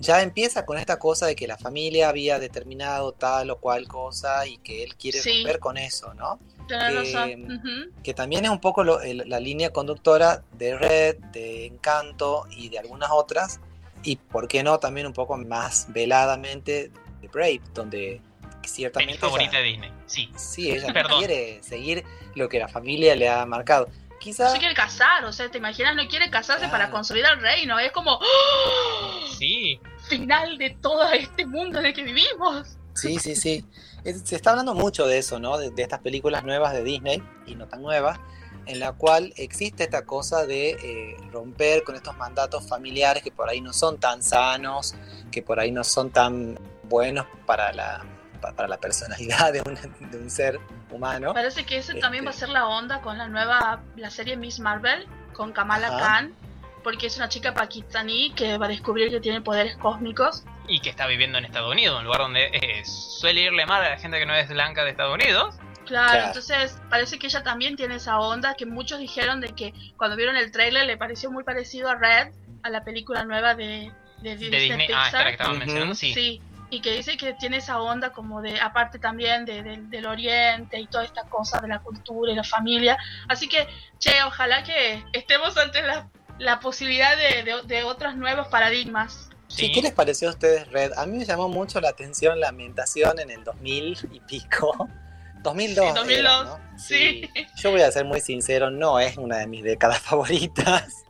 ya 0.04 0.22
empieza 0.22 0.64
con 0.66 0.78
esta 0.78 0.98
cosa 0.98 1.26
de 1.26 1.34
que 1.34 1.46
la 1.46 1.56
familia 1.56 2.08
había 2.08 2.38
determinado 2.38 3.12
tal 3.12 3.50
o 3.50 3.58
cual 3.58 3.88
cosa 3.88 4.46
y 4.46 4.58
que 4.58 4.82
él 4.84 4.94
quiere 4.96 5.18
Sí. 5.20 5.38
romper 5.42 5.58
con 5.58 5.76
eso, 5.78 6.14
¿no? 6.14 6.38
Eh, 6.70 6.90
razón. 6.94 7.52
Ujú. 7.52 8.02
Que 8.02 8.14
también 8.14 8.44
es 8.44 8.50
un 8.50 8.60
poco 8.60 8.84
lo- 8.84 9.00
el- 9.00 9.24
la 9.26 9.40
línea 9.40 9.70
conductora 9.70 10.42
de 10.52 10.76
Red, 10.78 11.16
de 11.32 11.66
Encanto 11.66 12.46
y 12.50 12.68
de 12.68 12.78
algunas 12.78 13.10
otras, 13.10 13.60
y 14.02 14.16
por 14.16 14.48
qué 14.48 14.62
no 14.62 14.78
también 14.78 15.06
un 15.06 15.12
poco 15.12 15.36
más 15.36 15.86
veladamente 15.92 16.90
de 17.20 17.28
Brave, 17.28 17.60
donde 17.74 18.20
Mi 18.62 18.68
ciertamente 18.68 19.18
favorita 19.18 19.52
ella, 19.52 19.60
de 19.60 19.64
Disney. 19.64 19.92
Sí. 20.06 20.30
sí, 20.36 20.70
ella 20.70 20.86
no 21.08 21.18
quiere 21.18 21.62
seguir 21.62 22.04
lo 22.34 22.48
que 22.48 22.58
la 22.58 22.68
familia 22.68 23.14
le 23.14 23.28
ha 23.28 23.44
marcado. 23.46 23.88
No 24.26 24.50
se 24.50 24.58
quiere 24.58 24.74
casar, 24.74 25.24
o 25.24 25.32
sea, 25.32 25.50
te 25.50 25.58
imaginas, 25.58 25.94
no 25.96 26.06
quiere 26.08 26.30
casarse 26.30 26.60
Claro. 26.60 26.72
para 26.72 26.90
consolidar 26.90 27.34
el 27.34 27.40
reino, 27.40 27.78
es 27.78 27.92
como 27.92 28.12
¡oh! 28.12 29.34
Sí. 29.38 29.80
final 30.08 30.58
de 30.58 30.70
todo 30.80 31.10
este 31.12 31.46
mundo 31.46 31.78
en 31.80 31.86
el 31.86 31.94
que 31.94 32.02
vivimos. 32.02 32.76
Sí, 32.94 33.18
sí, 33.18 33.34
sí. 33.36 33.64
Es- 34.04 34.22
se 34.24 34.36
está 34.36 34.50
hablando 34.50 34.74
mucho 34.74 35.06
de 35.06 35.18
eso, 35.18 35.38
¿no? 35.40 35.58
De, 35.58 35.70
de 35.70 35.82
estas 35.82 36.00
películas 36.00 36.44
nuevas 36.44 36.72
de 36.72 36.84
Disney, 36.84 37.22
y 37.46 37.54
no 37.54 37.66
tan 37.66 37.82
nuevas, 37.82 38.18
en 38.66 38.80
la 38.80 38.92
cual 38.92 39.32
existe 39.36 39.84
esta 39.84 40.04
cosa 40.06 40.46
de 40.46 40.70
eh, 40.70 41.16
romper 41.32 41.82
con 41.84 41.96
estos 41.96 42.16
mandatos 42.16 42.66
familiares 42.68 43.22
que 43.22 43.30
por 43.32 43.48
ahí 43.48 43.60
no 43.60 43.72
son 43.72 43.98
tan 43.98 44.22
sanos, 44.22 44.94
que 45.30 45.42
por 45.42 45.58
ahí 45.60 45.70
no 45.70 45.84
son 45.84 46.10
tan 46.10 46.58
buenos 46.84 47.26
para 47.46 47.72
la, 47.72 48.04
pa- 48.40 48.52
para 48.52 48.68
la 48.68 48.78
personalidad 48.78 49.52
de 49.52 49.60
un, 49.62 50.10
de 50.10 50.18
un 50.18 50.30
ser 50.30 50.60
humano. 50.94 51.32
Parece 51.34 51.64
que 51.64 51.78
ese 51.78 51.94
también 51.94 52.24
va 52.24 52.28
a 52.28 52.30
Este. 52.32 52.46
ser 52.46 52.48
la 52.50 52.66
onda 52.66 53.00
con 53.00 53.18
la 53.18 53.28
nueva, 53.28 53.82
la 53.96 54.10
serie 54.10 54.36
Miss 54.36 54.60
Marvel, 54.60 55.06
con 55.32 55.52
Kamala 55.52 55.88
Ajá. 55.88 55.98
Khan, 55.98 56.34
porque 56.82 57.06
es 57.06 57.16
una 57.16 57.28
chica 57.28 57.54
pakistaní 57.54 58.32
que 58.34 58.58
va 58.58 58.66
a 58.66 58.68
descubrir 58.68 59.10
que 59.10 59.20
tiene 59.20 59.40
poderes 59.40 59.76
cósmicos. 59.76 60.44
Y 60.68 60.80
que 60.80 60.90
está 60.90 61.06
viviendo 61.06 61.38
en 61.38 61.44
Estados 61.44 61.70
Unidos, 61.72 61.98
un 61.98 62.04
lugar 62.04 62.20
donde 62.20 62.46
eh, 62.52 62.84
suele 62.84 63.42
irle 63.42 63.66
mal 63.66 63.82
a 63.84 63.90
la 63.90 63.98
gente 63.98 64.18
que 64.18 64.26
no 64.26 64.34
es 64.34 64.48
blanca 64.48 64.84
de 64.84 64.90
Estados 64.90 65.14
Unidos. 65.14 65.54
Claro, 65.86 66.10
Claro. 66.12 66.26
entonces 66.28 66.78
parece 66.88 67.18
que 67.18 67.26
ella 67.26 67.42
también 67.42 67.76
tiene 67.76 67.96
esa 67.96 68.18
onda 68.18 68.54
que 68.54 68.64
muchos 68.64 68.98
dijeron 68.98 69.40
de 69.42 69.48
que 69.54 69.74
cuando 69.98 70.16
vieron 70.16 70.36
el 70.36 70.50
tráiler 70.50 70.86
le 70.86 70.96
pareció 70.96 71.30
muy 71.30 71.44
parecido 71.44 71.90
a 71.90 71.94
Red, 71.96 72.32
a 72.62 72.70
la 72.70 72.82
película 72.84 73.24
nueva 73.24 73.54
de, 73.54 73.92
de, 74.22 74.36
De 74.36 74.36
Disney. 74.36 74.70
Ah, 74.72 74.76
Pixar. 74.86 75.06
esta 75.06 75.18
la 75.18 75.24
que 75.26 75.30
estaban 75.32 75.58
mencionando, 75.58 75.94
sí. 75.94 76.14
Sí, 76.14 76.40
y 76.76 76.80
que 76.80 76.92
dice 76.92 77.16
que 77.16 77.32
tiene 77.34 77.58
esa 77.58 77.80
onda 77.80 78.10
como 78.12 78.40
de, 78.42 78.60
aparte 78.60 78.98
también 78.98 79.44
de, 79.44 79.62
de- 79.62 79.76
del 79.82 80.06
oriente 80.06 80.78
y 80.80 80.86
toda 80.86 81.04
esta 81.04 81.22
cosa 81.24 81.60
de 81.60 81.68
la 81.68 81.78
cultura 81.80 82.32
y 82.32 82.34
la 82.34 82.44
familia. 82.44 82.96
Así 83.28 83.48
que, 83.48 83.66
che, 83.98 84.22
ojalá 84.24 84.62
que 84.62 85.04
estemos 85.12 85.56
ante 85.56 85.82
la 85.82 86.08
la 86.38 86.58
posibilidad 86.58 87.16
de, 87.16 87.44
de, 87.44 87.62
de 87.62 87.84
otros 87.84 88.16
nuevos 88.16 88.48
paradigmas. 88.48 89.30
Sí. 89.46 89.70
¿Qué 89.70 89.80
les 89.82 89.92
pareció 89.92 90.26
a 90.28 90.32
ustedes, 90.32 90.68
Red? 90.72 90.90
A 90.96 91.06
mí 91.06 91.16
me 91.16 91.24
llamó 91.24 91.48
mucho 91.48 91.80
la 91.80 91.90
atención 91.90 92.40
la 92.40 92.48
ambientación 92.48 93.20
en 93.20 93.30
el 93.30 93.44
2000 93.44 94.08
y 94.10 94.18
pico. 94.18 94.88
2002. 95.44 95.86
Sí, 95.86 95.94
2002. 95.94 96.18
era, 96.18 96.42
¿no? 96.44 96.78
Sí. 96.78 97.30
Yo 97.56 97.70
voy 97.70 97.82
a 97.82 97.92
ser 97.92 98.04
muy 98.04 98.20
sincero, 98.20 98.70
no 98.70 98.98
es 98.98 99.16
una 99.16 99.36
de 99.38 99.46
mis 99.46 99.62
décadas 99.62 99.98
favoritas. 100.02 101.03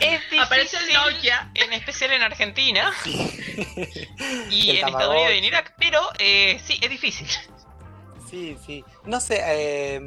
Es 0.00 0.20
Aparece 0.40 0.76
el 0.78 0.86
difícil, 0.86 1.14
Nokia. 1.14 1.50
en 1.54 1.72
especial 1.72 2.12
en 2.12 2.22
Argentina 2.22 2.92
y 4.50 4.70
El 4.70 4.78
en 4.78 4.86
Estados 4.88 5.14
Unidos 5.14 5.32
y 5.34 5.38
en. 5.38 5.44
Irak, 5.44 5.74
pero 5.78 6.00
eh, 6.18 6.60
sí, 6.64 6.78
es 6.82 6.90
difícil. 6.90 7.28
Sí, 8.30 8.58
sí. 8.66 8.84
No 9.04 9.20
sé, 9.20 9.40
eh, 9.42 10.00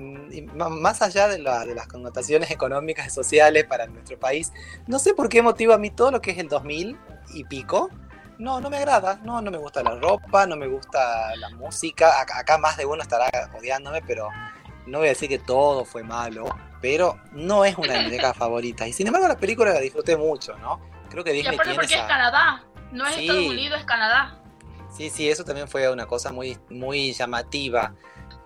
más 0.53 1.01
allá 1.01 1.27
de, 1.27 1.39
la- 1.39 1.65
de 1.65 1.73
las 1.73 1.87
connotaciones 1.87 2.51
económicas 2.51 3.07
y 3.07 3.09
sociales 3.09 3.65
para 3.65 3.87
nuestro 3.87 4.19
país, 4.19 4.53
no 4.85 4.99
sé 4.99 5.15
por 5.15 5.27
qué 5.27 5.41
motivo 5.41 5.73
a 5.73 5.79
mí 5.79 5.89
todo 5.89 6.11
lo 6.11 6.21
que 6.21 6.31
es 6.31 6.37
el 6.37 6.47
2000 6.47 6.97
y 7.33 7.43
pico, 7.45 7.89
no, 8.37 8.59
no 8.61 8.69
me 8.69 8.77
agrada. 8.77 9.19
No, 9.23 9.41
no 9.41 9.49
me 9.51 9.57
gusta 9.57 9.81
la 9.83 9.95
ropa, 9.95 10.45
no 10.45 10.55
me 10.55 10.67
gusta 10.67 11.35
la 11.35 11.49
música. 11.51 12.21
Acá, 12.21 12.39
acá 12.39 12.57
más 12.59 12.77
de 12.77 12.85
uno 12.85 13.01
estará 13.01 13.27
odiándome, 13.57 14.01
pero 14.03 14.29
no 14.85 14.99
voy 14.99 15.07
a 15.07 15.11
decir 15.11 15.29
que 15.29 15.39
todo 15.39 15.85
fue 15.85 16.03
malo, 16.03 16.45
pero 16.81 17.19
no 17.33 17.63
es 17.65 17.77
una 17.77 17.93
de 17.93 17.99
mis 18.03 18.11
décadas 18.11 18.37
favoritas. 18.37 18.87
Y 18.87 18.93
sin 18.93 19.07
embargo 19.07 19.27
la 19.27 19.37
película 19.37 19.73
la 19.73 19.79
disfruté 19.79 20.17
mucho, 20.17 20.57
¿no? 20.57 20.79
Creo 21.09 21.23
que 21.23 21.31
Y 21.31 21.37
Disney 21.37 21.55
aparte 21.55 21.71
tiene 21.71 21.75
porque 21.75 21.93
es 21.93 21.99
esa... 21.99 22.07
Canadá, 22.07 22.63
no 22.91 23.05
es 23.05 23.15
Sí. 23.15 23.21
Estados 23.21 23.45
Unidos, 23.45 23.79
es 23.79 23.85
Canadá. 23.85 24.37
Sí, 24.95 25.09
sí, 25.09 25.29
eso 25.29 25.45
también 25.45 25.67
fue 25.67 25.89
una 25.89 26.05
cosa 26.05 26.31
muy, 26.31 26.57
muy 26.69 27.13
llamativa. 27.13 27.93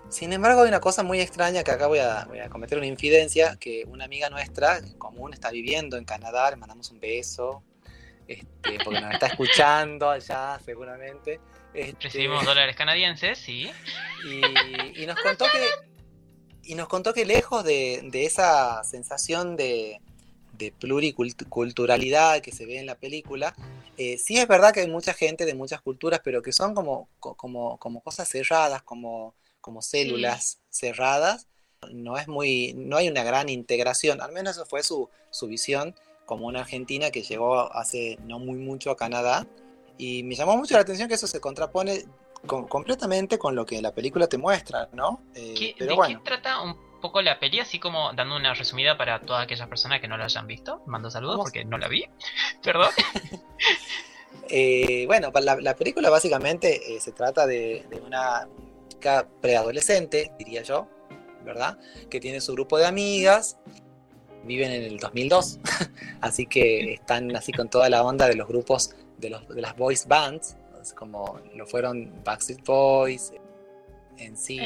Sin 0.10 0.32
embargo, 0.34 0.62
hay 0.62 0.68
una 0.68 0.80
cosa 0.80 1.02
muy 1.02 1.20
extraña 1.20 1.64
que 1.64 1.72
acá 1.72 1.88
voy 1.88 2.00
a, 2.00 2.26
voy 2.26 2.40
a 2.40 2.50
cometer 2.50 2.78
una 2.78 2.88
infidencia, 2.88 3.58
que 3.60 3.84
una 3.88 4.06
amiga 4.06 4.30
nuestra 4.30 4.78
en 4.78 4.98
común 5.00 5.34
está 5.34 5.50
viviendo 5.50 5.98
en 5.98 6.06
Canadá, 6.06 6.52
le 6.52 6.58
mandamos 6.58 6.92
un 6.92 7.00
beso, 7.00 7.64
este, 8.28 8.78
porque 8.84 9.02
nos 9.02 9.14
está 9.14 9.28
escuchando 9.28 10.10
allá 10.10 10.60
seguramente. 10.64 11.40
Este, 11.74 12.04
Recibimos 12.04 12.46
dólares 12.46 12.76
canadienses, 12.76 13.40
sí. 13.40 13.72
y, 14.24 15.02
y 15.02 15.06
nos 15.08 15.20
contó 15.20 15.46
que 15.46 15.95
y 16.66 16.76
nos 16.76 16.88
contó 16.88 17.14
que 17.14 17.26
lejos 17.26 17.64
de, 17.64 18.02
de 18.12 18.26
esa 18.26 18.84
sensación 18.84 19.56
de, 19.56 20.02
de 20.58 20.72
pluriculturalidad 20.72 22.42
que 22.42 22.52
se 22.52 22.66
ve 22.66 22.80
en 22.80 22.86
la 22.86 22.96
película, 22.96 23.56
eh, 23.98 24.18
sí 24.18 24.38
es 24.38 24.48
verdad 24.48 24.74
que 24.74 24.82
hay 24.82 24.90
mucha 24.90 25.14
gente 25.14 25.46
de 25.46 25.54
muchas 25.56 25.82
culturas, 25.82 26.22
pero 26.24 26.42
que 26.42 26.52
son 26.52 26.74
como, 26.76 27.08
co- 27.20 27.36
como, 27.36 27.78
como 27.78 28.02
cosas 28.02 28.28
cerradas, 28.28 28.84
como, 28.84 29.34
como 29.62 29.82
células 29.82 30.60
cerradas. 30.70 31.48
No 31.92 32.18
es 32.18 32.28
muy, 32.28 32.74
no 32.76 32.98
hay 32.98 33.08
una 33.10 33.24
gran 33.24 33.48
integración, 33.50 34.22
al 34.22 34.32
menos 34.32 34.56
eso 34.56 34.66
fue 34.66 34.82
su, 34.84 35.10
su 35.30 35.48
visión 35.48 35.96
como 36.26 36.48
una 36.48 36.62
argentina 36.62 37.12
que 37.12 37.22
llegó 37.22 37.72
hace 37.74 38.18
no 38.24 38.40
muy 38.40 38.58
mucho 38.58 38.90
a 38.92 38.98
Canadá. 38.98 39.48
Y 39.98 40.24
me 40.24 40.36
llamó 40.36 40.58
mucho 40.58 40.74
la 40.74 40.82
atención 40.82 41.08
que 41.08 41.14
eso 41.16 41.28
se 41.28 41.40
contrapone 41.40 42.06
con- 42.46 42.68
completamente 42.68 43.38
con 43.38 43.56
lo 43.56 43.66
que 43.66 43.82
la 43.82 43.92
película 43.94 44.28
te 44.28 44.38
muestra, 44.38 44.90
¿no? 44.94 45.22
Eh, 45.34 45.54
¿Qué- 45.58 45.76
pero 45.78 45.90
¿De 45.92 45.96
bueno, 45.96 46.20
qué 46.24 46.30
trata 46.30 46.62
un 46.62 46.76
poco 47.02 47.22
la 47.22 47.40
peli? 47.40 47.60
Así 47.60 47.80
como 47.80 48.14
dando 48.14 48.36
una 48.36 48.54
resumida 48.54 48.98
para 48.98 49.20
todas 49.22 49.44
aquellas 49.44 49.68
personas 49.68 50.02
que 50.02 50.08
no 50.08 50.18
la 50.18 50.26
hayan 50.26 50.48
visto. 50.48 50.82
Mando 50.86 51.10
saludos 51.12 51.38
porque 51.38 51.66
no 51.66 51.78
la 51.78 51.88
vi. 51.88 52.06
Perdón. 52.64 52.90
eh, 54.50 55.06
bueno, 55.08 55.32
la, 55.42 55.56
la 55.58 55.76
película 55.76 56.10
básicamente 56.10 56.96
eh, 56.96 57.00
se 57.00 57.12
trata 57.12 57.46
de, 57.48 57.86
de 57.90 58.00
una 58.02 58.48
chica 58.90 59.28
preadolescente, 59.42 60.32
diría 60.38 60.62
yo, 60.62 60.88
¿verdad? 61.44 61.78
Que 62.10 62.20
tiene 62.20 62.42
su 62.42 62.54
grupo 62.54 62.78
de 62.78 62.86
amigas, 62.86 63.58
viven 64.44 64.72
en 64.72 64.84
el 64.84 64.98
2002, 64.98 65.60
así 66.22 66.46
que 66.46 66.94
están 66.94 67.36
así 67.36 67.52
con 67.52 67.70
toda 67.70 67.90
la 67.90 68.04
onda 68.04 68.28
de 68.28 68.36
los 68.36 68.48
grupos 68.48 68.96
de, 69.18 69.30
los, 69.32 69.48
de 69.48 69.62
las 69.62 69.76
boys 69.76 70.08
bands, 70.08 70.58
como 70.94 71.40
lo 71.56 71.66
fueron 71.66 72.24
Backstreet 72.24 72.64
Boys, 72.66 73.34
En 74.18 74.34
y 74.34 74.38
sí, 74.38 74.58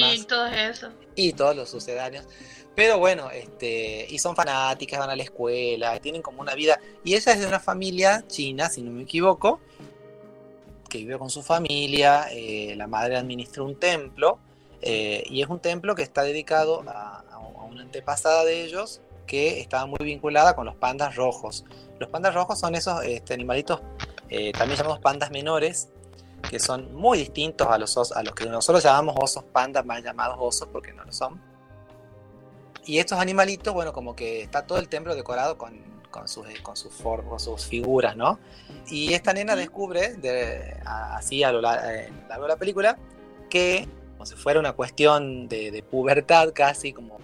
demás. 0.00 0.26
todo 0.26 0.46
eso. 0.46 0.90
y 1.14 1.32
todos 1.32 1.54
los 1.56 1.68
sucedáneos. 1.68 2.26
Pero 2.74 2.98
bueno, 2.98 3.30
este, 3.30 4.06
y 4.08 4.18
son 4.18 4.34
fanáticas, 4.34 4.98
van 4.98 5.10
a 5.10 5.14
la 5.16 5.22
escuela, 5.22 5.98
tienen 6.00 6.22
como 6.22 6.40
una 6.40 6.54
vida. 6.54 6.80
Y 7.04 7.14
ella 7.14 7.32
es 7.32 7.40
de 7.40 7.46
una 7.46 7.60
familia 7.60 8.24
china, 8.26 8.68
si 8.68 8.82
no 8.82 8.90
me 8.90 9.02
equivoco, 9.04 9.60
que 10.88 10.98
vive 10.98 11.18
con 11.18 11.30
su 11.30 11.42
familia. 11.42 12.26
eh, 12.32 12.74
la 12.76 12.86
madre 12.88 13.16
administra 13.16 13.62
un 13.62 13.78
templo, 13.78 14.38
eh, 14.82 15.22
y 15.26 15.42
es 15.42 15.48
un 15.48 15.60
templo 15.60 15.94
que 15.94 16.02
está 16.02 16.22
dedicado 16.22 16.82
a 16.88 17.22
una 17.70 17.82
antepasada 17.82 18.44
de 18.44 18.64
ellos 18.64 19.00
que 19.26 19.60
estaba 19.60 19.86
muy 19.86 19.98
vinculada 20.02 20.54
con 20.54 20.66
los 20.66 20.76
pandas 20.76 21.16
rojos. 21.16 21.64
Los 21.98 22.10
pandas 22.10 22.34
rojos 22.34 22.58
son 22.58 22.74
esos 22.74 23.02
este, 23.04 23.34
animalitos, 23.34 23.80
eh, 24.36 24.52
también 24.52 24.76
llamados 24.78 25.00
pandas 25.00 25.30
menores, 25.30 25.88
que 26.50 26.58
son 26.58 26.94
muy 26.94 27.18
distintos 27.18 27.68
a 27.68 27.78
los, 27.78 27.96
os- 27.96 28.12
a 28.12 28.22
los 28.22 28.34
que 28.34 28.46
nosotros 28.46 28.82
llamamos 28.82 29.14
osos 29.18 29.44
pandas, 29.44 29.84
más 29.86 30.02
llamados 30.02 30.36
osos 30.40 30.68
porque 30.72 30.92
no 30.92 31.04
lo 31.04 31.12
son. 31.12 31.40
Y 32.86 32.98
estos 32.98 33.18
animalitos, 33.18 33.72
bueno, 33.72 33.92
como 33.92 34.14
que 34.14 34.42
está 34.42 34.66
todo 34.66 34.78
el 34.78 34.88
templo 34.88 35.14
decorado 35.14 35.56
con, 35.56 35.78
con 36.10 36.28
sus, 36.28 36.46
con 36.60 36.76
sus, 36.76 36.92
con 36.94 37.40
sus 37.40 37.64
figuras, 37.66 38.14
¿no? 38.16 38.38
Y 38.88 39.14
esta 39.14 39.32
nena 39.32 39.56
descubre, 39.56 40.14
de, 40.16 40.76
a- 40.84 41.16
así 41.16 41.42
a 41.42 41.50
lo, 41.52 41.60
eh, 41.60 41.62
a 41.64 42.10
lo 42.10 42.28
largo 42.28 42.42
de 42.44 42.48
la 42.48 42.56
película, 42.56 42.98
que 43.48 43.88
como 44.12 44.26
si 44.26 44.34
fuera 44.36 44.60
una 44.60 44.72
cuestión 44.74 45.48
de, 45.48 45.70
de 45.70 45.82
pubertad 45.82 46.52
casi, 46.54 46.92
como 46.92 47.18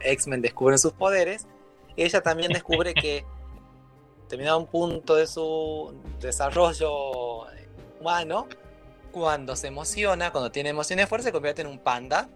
X-Men 0.00 0.42
descubren 0.42 0.78
sus 0.78 0.92
poderes, 0.92 1.46
ella 1.96 2.20
también 2.22 2.52
descubre 2.52 2.92
que 3.02 3.24
terminado 4.32 4.58
un 4.58 4.66
punto 4.66 5.14
de 5.16 5.26
su 5.26 5.94
desarrollo 6.18 7.42
humano, 8.00 8.48
cuando 9.10 9.54
se 9.56 9.66
emociona, 9.66 10.32
cuando 10.32 10.50
tiene 10.50 10.70
emociones 10.70 11.06
fuertes, 11.06 11.26
se 11.26 11.32
convierte 11.32 11.60
en 11.60 11.66
un 11.68 11.78
panda 11.78 12.30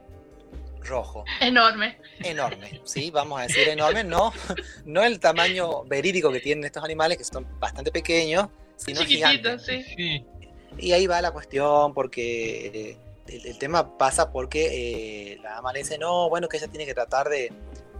rojo, 0.83 1.25
Enorme. 1.41 1.99
enorme, 2.23 2.83
¿sí? 2.85 3.11
Vamos 3.11 3.41
a 3.41 3.45
decir 3.45 3.67
enorme, 3.71 4.05
no, 4.05 4.31
no 4.85 5.03
el 5.05 5.19
tamaño 5.21 5.85
verídico 5.85 6.31
que 6.31 6.41
tienen 6.41 6.67
estos 6.67 6.85
animales, 6.85 7.17
que 7.17 7.25
son 7.25 7.47
bastante 7.59 7.91
pequeños, 7.91 8.49
sino 8.77 9.01
gigantes. 9.01 9.65
sí. 9.65 9.83
Sí. 9.97 10.27
Y 10.77 10.93
ahí 10.93 11.07
va 11.07 11.23
la 11.23 11.31
cuestión, 11.31 11.95
porque 11.95 12.67
eh, 12.91 12.97
el, 13.29 13.47
el 13.47 13.59
tema 13.59 13.97
pasa 13.97 14.31
porque 14.31 15.33
eh, 15.33 15.39
la 15.43 15.53
dama 15.53 15.73
le 15.73 15.79
dice, 15.79 15.97
no, 15.97 16.29
bueno, 16.29 16.47
que 16.47 16.59
ella 16.59 16.69
tiene 16.69 16.85
que 16.85 16.93
tratar 16.93 17.31
de, 17.31 17.51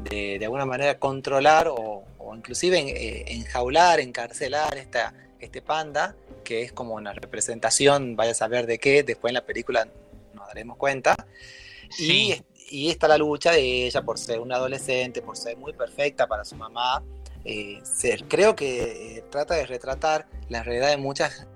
de, 0.01 0.39
de 0.39 0.45
alguna 0.45 0.67
manera 0.67 0.99
controlar 0.99 1.69
o, 1.69 2.05
o 2.27 2.35
inclusive 2.35 2.79
en- 2.79 2.89
eh, 2.89 3.25
enjaular, 3.29 4.01
encarcelar 4.01 4.77
esta, 4.77 5.15
este 5.39 5.63
panda, 5.63 6.17
que 6.45 6.63
es 6.63 6.73
como 6.73 6.95
una 6.95 7.13
representación, 7.13 8.17
vaya 8.17 8.33
a 8.33 8.35
saber 8.35 8.67
de 8.67 8.79
qué, 8.79 9.03
después 9.03 9.31
en 9.31 9.35
la 9.35 9.45
película 9.47 9.89
nos 10.35 10.47
daremos 10.49 10.77
cuenta. 10.77 11.15
Y, 11.99 12.33
Sí. 12.33 12.43
y 12.71 12.91
está 12.91 13.07
la 13.09 13.19
lucha 13.19 13.53
de 13.53 13.87
ella 13.87 14.03
por 14.03 14.19
ser 14.19 14.41
una 14.41 14.57
adolescente, 14.57 15.23
por 15.23 15.37
ser 15.37 15.57
muy 15.57 15.73
perfecta 15.73 16.27
para 16.27 16.45
su 16.45 16.57
mamá. 16.57 17.03
Eh, 17.45 17.79
ser- 17.85 18.25
creo 18.25 18.57
que 18.57 19.19
eh, 19.19 19.25
trata 19.31 19.55
de 19.55 19.67
retratar 19.67 20.27
la 20.49 20.63
realidad 20.65 20.89
de 20.89 20.97
muchas 20.97 21.47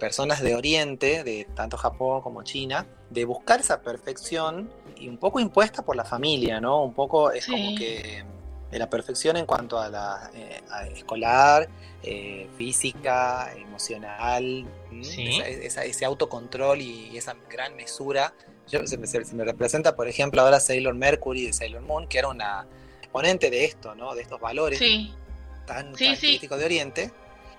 personas 0.00 0.42
de 0.42 0.56
Oriente, 0.56 1.22
de 1.22 1.46
tanto 1.54 1.76
Japón 1.76 2.22
como 2.22 2.42
China, 2.42 2.86
de 3.10 3.24
buscar 3.24 3.60
esa 3.60 3.82
perfección 3.82 4.68
y 4.96 5.08
un 5.08 5.16
poco 5.18 5.38
impuesta 5.38 5.82
por 5.82 5.94
la 5.94 6.04
familia, 6.04 6.60
¿no? 6.60 6.82
Un 6.82 6.92
poco 6.92 7.30
es 7.30 7.44
Sí. 7.44 7.52
como 7.52 7.76
que 7.78 8.24
de 8.72 8.78
la 8.80 8.90
perfección 8.90 9.36
en 9.36 9.46
cuanto 9.46 9.78
a 9.78 9.88
la 9.88 10.30
eh, 10.34 10.60
a 10.70 10.86
escolar, 10.88 11.68
eh, 12.02 12.48
física, 12.58 13.52
emocional. 13.56 14.66
Sí. 15.02 15.28
Esa- 15.40 15.46
esa- 15.48 15.84
ese 15.84 16.04
autocontrol 16.04 16.80
y 16.80 17.16
esa 17.16 17.36
gran 17.48 17.76
mesura. 17.76 18.34
Yo, 18.68 18.84
se, 18.86 18.96
me, 18.98 19.06
se- 19.06 19.22
me 19.34 19.44
representa, 19.44 19.94
por 19.94 20.08
ejemplo, 20.08 20.40
ahora 20.42 20.58
Sailor 20.58 20.94
Mercury 20.94 21.46
de 21.46 21.52
Sailor 21.52 21.82
Moon, 21.82 22.08
que 22.08 22.18
era 22.18 22.28
una 22.28 22.66
exponente 23.00 23.50
de 23.50 23.64
esto, 23.66 23.94
¿no? 23.94 24.14
De 24.14 24.22
estos 24.22 24.40
valores 24.40 24.78
Sí. 24.78 25.14
tan 25.66 25.90
Sí, 25.94 25.98
sí. 25.98 26.04
característicos 26.06 26.58
de 26.58 26.64
Oriente, 26.64 27.12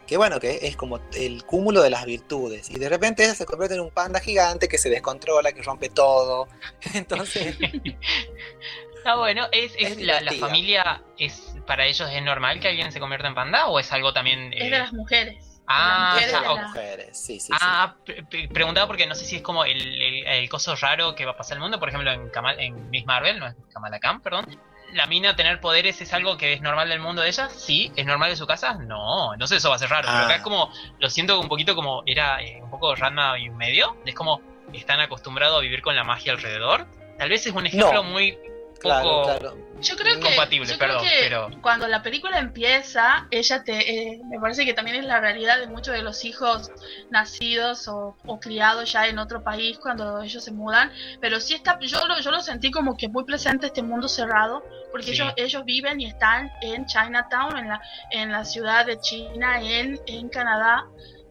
que 0.08 0.18
bueno, 0.18 0.40
que 0.40 0.60
es 0.64 0.76
como 0.76 1.00
el 1.16 1.46
cúmulo 1.46 1.82
de 1.84 1.90
las 1.92 2.06
virtudes. 2.06 2.70
Y 2.72 2.76
de 2.80 2.90
repente 2.90 3.24
ella 3.24 3.36
se 3.36 3.46
convierte 3.46 3.76
en 3.76 3.82
un 3.82 3.92
panda 3.92 4.20
gigante 4.20 4.68
que 4.68 4.78
se 4.78 4.90
descontrola, 4.90 5.52
que 5.54 5.62
rompe 5.62 5.90
todo. 5.90 6.48
Entonces, 6.96 7.56
Está 9.04 9.16
bueno. 9.18 9.48
¿Es, 9.52 9.74
es 9.78 9.98
Es 9.98 10.02
la, 10.02 10.32
familia, 10.40 11.02
es 11.18 11.56
para 11.68 11.86
ellos 11.86 12.10
es 12.10 12.24
normal 12.24 12.60
que 12.62 12.70
alguien 12.70 12.90
se 12.92 13.00
convierta 13.02 13.28
en 13.28 13.36
panda 13.36 13.68
o 13.68 13.78
es 13.80 13.92
algo 13.92 14.14
también... 14.14 14.54
Es 14.54 14.62
eh, 14.62 14.70
de 14.70 14.80
las 14.80 14.94
mujeres. 14.94 15.62
Ah, 15.68 16.18
las 16.20 16.34
mujeres 16.42 16.68
mujeres, 16.68 17.18
sí, 17.26 17.40
sí, 17.40 17.52
Ah, 17.60 17.96
pre- 18.06 18.48
preguntaba 18.50 18.88
porque 18.88 19.06
no 19.06 19.16
sé 19.16 19.26
si 19.26 19.38
es 19.38 19.42
como 19.42 19.66
el, 19.66 19.82
el, 20.02 20.26
el 20.28 20.50
coso 20.50 20.76
raro 20.76 21.16
que 21.16 21.26
va 21.26 21.32
a 21.32 21.38
pasar 21.38 21.54
en 21.56 21.58
el 21.58 21.62
mundo. 21.64 21.80
Por 21.80 21.90
ejemplo, 21.90 22.12
en, 22.12 22.30
Kamal- 22.32 22.60
en 22.60 22.90
Miss 22.90 23.06
Marvel, 23.06 23.40
no 23.40 23.48
es 23.48 23.56
Kamala 23.74 24.00
Khan, 24.00 24.22
perdón. 24.22 24.46
¿La 24.94 25.08
mina 25.08 25.36
tener 25.36 25.60
poderes 25.60 26.00
es 26.02 26.14
algo 26.14 26.38
que 26.38 26.54
es 26.54 26.62
normal 26.62 26.88
del 26.90 27.00
mundo 27.00 27.22
de 27.22 27.30
ella? 27.30 27.50
Sí. 27.50 27.92
¿Es 27.96 28.06
normal 28.06 28.30
de 28.30 28.36
su 28.36 28.46
casa? 28.46 28.74
No. 28.76 29.34
Entonces 29.34 29.58
eso 29.58 29.70
va 29.70 29.76
a 29.76 29.80
ser 29.80 29.90
raro. 29.90 30.08
Pero 30.08 30.18
acá 30.24 30.34
Ah. 30.34 30.38
es 30.38 30.42
como, 30.44 30.72
lo 31.00 31.10
siento 31.10 31.40
un 31.40 31.48
poquito 31.50 31.76
como 31.76 32.04
era 32.06 32.42
eh, 32.42 32.60
un 32.62 32.70
poco 32.70 32.94
Ranma 32.96 33.38
y 33.40 33.50
medio. 33.50 33.98
Es 34.06 34.16
como 34.16 34.42
están 34.74 35.00
acostumbrados 35.00 35.58
a 35.58 35.62
vivir 35.62 35.82
con 35.82 35.96
la 35.96 36.04
magia 36.04 36.32
alrededor. 36.34 36.88
Tal 37.18 37.30
vez 37.30 37.46
es 37.48 37.54
un 37.54 37.66
ejemplo 37.66 37.94
No. 37.94 38.04
muy... 38.04 38.38
Claro, 38.84 39.04
poco 39.10 39.24
claro. 39.24 39.58
Yo 39.82 39.96
creo 39.98 40.16
que, 40.16 40.22
Compatible, 40.22 40.66
yo 40.72 40.78
creo 40.78 40.88
perdón, 41.00 41.04
que 41.04 41.16
pero- 41.20 41.62
cuando 41.62 41.88
la 41.90 42.02
película 42.04 42.40
empieza, 42.40 43.28
ella 43.32 43.64
te, 43.64 43.74
eh, 44.14 44.22
me 44.30 44.40
parece 44.40 44.64
que 44.66 44.74
también 44.74 44.96
es 44.98 45.06
la 45.06 45.20
realidad 45.20 45.60
de 45.60 45.68
muchos 45.68 45.94
de 45.94 46.02
los 46.04 46.24
hijos 46.24 46.72
nacidos 47.10 47.88
o, 47.88 48.16
o 48.26 48.40
criados 48.40 48.92
ya 48.92 49.08
en 49.08 49.20
otro 49.20 49.44
país 49.44 49.78
cuando 49.80 50.22
ellos 50.22 50.44
se 50.44 50.52
mudan, 50.52 50.92
pero 51.20 51.40
sí 51.40 51.54
está, 51.54 51.78
yo 51.82 52.06
lo, 52.08 52.20
yo 52.20 52.32
lo 52.32 52.42
sentí 52.42 52.72
como 52.72 52.96
que 52.96 53.10
muy 53.10 53.24
presente 53.26 53.68
este 53.68 53.82
mundo 53.84 54.08
cerrado, 54.08 54.64
porque 54.92 55.08
Sí. 55.08 55.12
ellos, 55.14 55.34
ellos 55.38 55.66
viven 55.66 56.00
y 56.00 56.06
están 56.06 56.50
en 56.62 56.86
Chinatown, 56.86 57.58
en 57.58 57.68
la, 57.70 57.82
en 58.12 58.32
la 58.32 58.46
ciudad 58.46 58.86
de 58.86 59.00
China, 59.00 59.60
en, 59.62 60.00
en 60.06 60.30
Canadá, 60.30 60.86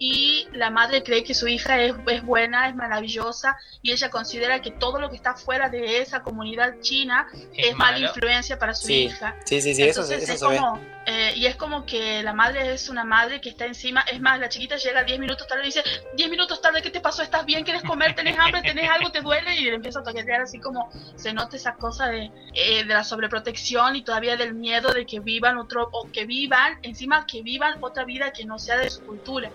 y 0.04 0.48
la 0.52 0.68
madre 0.68 1.04
cree 1.04 1.22
que 1.22 1.32
su 1.32 1.46
hija 1.46 1.80
es, 1.80 1.94
es 2.08 2.24
buena, 2.24 2.68
es 2.68 2.74
maravillosa, 2.74 3.56
y 3.82 3.92
ella 3.92 4.10
considera 4.10 4.60
que 4.60 4.72
todo 4.72 4.98
lo 4.98 5.08
que 5.08 5.14
está 5.14 5.36
fuera 5.36 5.68
de 5.68 6.00
esa 6.00 6.24
comunidad 6.24 6.80
china 6.80 7.28
es, 7.54 7.76
mala 7.76 8.00
influencia 8.00 8.58
para 8.58 8.74
su 8.74 8.88
Sí, 8.88 9.04
hija. 9.04 9.36
Sí, 9.44 9.62
sí, 9.62 9.76
sí, 9.76 9.84
Entonces 9.84 10.24
eso 10.24 10.32
es 10.32 10.40
se 10.40 10.48
ve. 10.48 10.56
como, 10.56 10.80
eh, 11.06 11.34
y 11.36 11.46
es 11.46 11.54
como 11.54 11.86
que 11.86 12.20
la 12.24 12.32
madre 12.32 12.74
es 12.74 12.88
una 12.88 13.04
madre 13.04 13.40
que 13.40 13.48
está 13.48 13.64
encima, 13.64 14.00
es 14.00 14.20
más, 14.20 14.40
la 14.40 14.48
chiquita 14.48 14.74
llega 14.74 15.04
10 15.04 15.20
minutos 15.20 15.46
tarde 15.46 15.62
y 15.62 15.66
dice, 15.66 15.84
10 16.16 16.30
minutos 16.30 16.60
tarde, 16.60 16.82
¿qué 16.82 16.90
te 16.90 17.00
pasó? 17.00 17.22
¿Estás 17.22 17.46
bien? 17.46 17.62
¿Quieres 17.62 17.84
comer? 17.84 18.16
¿Tenés 18.16 18.36
hambre? 18.36 18.60
¿Tenés 18.62 18.90
algo? 18.90 19.12
¿Te 19.12 19.20
duele? 19.20 19.54
Y 19.54 19.66
le 19.66 19.76
empieza 19.76 20.00
a 20.00 20.02
toquetear 20.02 20.40
así 20.40 20.58
como 20.58 20.90
se 21.14 21.32
nota 21.32 21.56
esa 21.56 21.76
cosa 21.76 22.08
de, 22.08 22.28
eh, 22.54 22.84
de 22.84 22.92
la 22.92 23.04
sobreprotección 23.04 23.94
y 23.94 24.02
todavía 24.02 24.36
del 24.36 24.54
miedo 24.54 24.92
de 24.92 25.06
que 25.06 25.20
vivan 25.20 25.58
otro, 25.58 25.88
o 25.92 26.10
que 26.10 26.26
vivan, 26.26 26.80
encima 26.82 27.24
que 27.24 27.42
vivan 27.42 27.78
otra 27.82 28.04
vida 28.04 28.32
que 28.32 28.44
no 28.44 28.58
sea 28.58 28.78
de 28.78 28.90
su 28.90 29.00
cultura. 29.02 29.48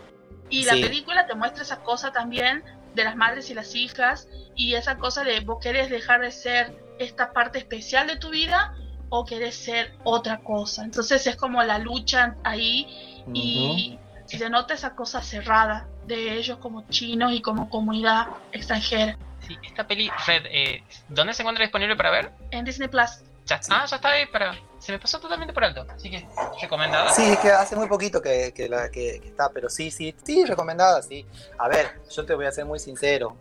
Y 0.49 0.65
la 0.65 0.73
Sí. 0.73 0.81
película 0.81 1.25
te 1.27 1.35
muestra 1.35 1.63
esa 1.63 1.81
cosa 1.81 2.11
también 2.11 2.63
de 2.93 3.03
las 3.03 3.15
madres 3.15 3.49
y 3.49 3.53
las 3.53 3.75
hijas 3.75 4.27
y 4.55 4.73
esa 4.75 4.97
cosa 4.97 5.23
de 5.23 5.39
vos 5.41 5.57
querés 5.61 5.89
dejar 5.89 6.21
de 6.21 6.31
ser 6.31 6.73
esta 6.99 7.31
parte 7.33 7.59
especial 7.59 8.07
de 8.07 8.17
tu 8.17 8.29
vida 8.29 8.73
o 9.09 9.23
querés 9.25 9.55
ser 9.55 9.93
otra 10.03 10.39
cosa. 10.39 10.83
Entonces 10.83 11.25
es 11.27 11.35
como 11.35 11.61
la 11.63 11.77
lucha 11.79 12.35
ahí 12.43 12.87
y 13.33 13.99
se 14.25 14.49
nota 14.49 14.73
esa 14.73 14.95
cosa 14.95 15.21
cerrada 15.21 15.87
de 16.05 16.33
ellos 16.37 16.57
como 16.59 16.87
chinos 16.89 17.33
y 17.33 17.41
como 17.41 17.69
comunidad 17.69 18.27
extranjera. 18.51 19.17
Sí, 19.41 19.55
esta 19.63 19.85
peli, 19.87 20.09
Red, 20.25 20.45
eh, 20.49 20.83
¿dónde 21.09 21.33
se 21.33 21.41
encuentra 21.43 21.63
disponible 21.63 21.95
para 21.95 22.11
ver? 22.11 22.31
En 22.51 22.65
Disney 22.65 22.87
Plus. 22.89 23.21
Ya- 23.45 23.59
Ah, 23.69 23.85
ya 23.85 23.95
está 23.95 24.09
ahí 24.09 24.25
para... 24.25 24.55
Se 24.79 24.91
me 24.91 24.99
pasó 24.99 25.19
totalmente 25.19 25.53
por 25.53 25.63
alto, 25.63 25.85
así 25.89 26.09
que 26.09 26.25
recomendada. 26.61 27.11
Sí, 27.11 27.23
es 27.23 27.39
que 27.39 27.49
hace 27.51 27.75
muy 27.75 27.87
poquito 27.87 28.21
que, 28.21 28.53
que 28.53 28.69
la- 28.69 28.89
que- 28.89 29.19
que 29.19 29.27
está, 29.29 29.49
pero 29.49 29.69
sí, 29.69 29.91
sí, 29.91 30.15
sí, 30.23 30.45
recomendada, 30.45 31.01
sí. 31.01 31.25
A 31.57 31.67
ver, 31.67 31.87
yo 32.09 32.25
te 32.25 32.33
voy 32.35 32.45
a 32.45 32.51
ser 32.51 32.65
muy 32.65 32.79
sincero. 32.79 33.35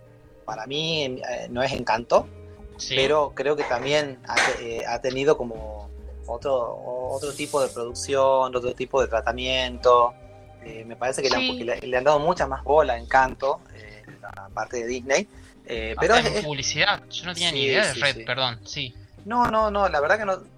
Para 0.44 0.66
mí 0.66 1.04
eh, 1.04 1.46
no 1.50 1.62
es 1.62 1.72
encanto, 1.72 2.26
Sí. 2.78 2.94
pero 2.96 3.32
creo 3.34 3.54
que 3.56 3.64
también 3.64 4.18
ha, 4.28 4.36
eh, 4.60 4.82
ha 4.86 5.00
tenido 5.00 5.36
como 5.36 5.88
otro, 6.26 6.76
otro 7.10 7.32
tipo 7.32 7.60
de 7.60 7.68
producción, 7.68 8.54
otro 8.56 8.74
tipo 8.74 9.00
de 9.00 9.08
tratamiento. 9.08 10.14
Eh, 10.64 10.84
me 10.84 10.96
parece 10.96 11.22
que 11.22 11.30
le, 11.30 11.36
han, 11.36 11.90
le- 11.90 12.00
dado 12.02 12.18
mucha 12.18 12.46
más 12.46 12.64
bola 12.64 12.94
a 12.94 12.98
Encanto, 12.98 13.60
la 14.20 14.48
parte 14.52 14.78
de 14.78 14.86
Disney. 14.86 15.28
Pero 15.64 16.16
es- 16.16 16.44
publicidad, 16.44 17.02
yo 17.08 17.26
no 17.26 17.34
tenía 17.34 17.52
ni 17.52 17.62
idea 17.64 17.86
de 17.86 17.94
Red, 17.94 18.24
perdón, 18.24 18.60
sí. 18.64 18.94
No, 19.24 19.46
no, 19.50 19.70
no, 19.70 19.88
la 19.88 20.00
verdad 20.00 20.18
que 20.18 20.24
no. 20.24 20.55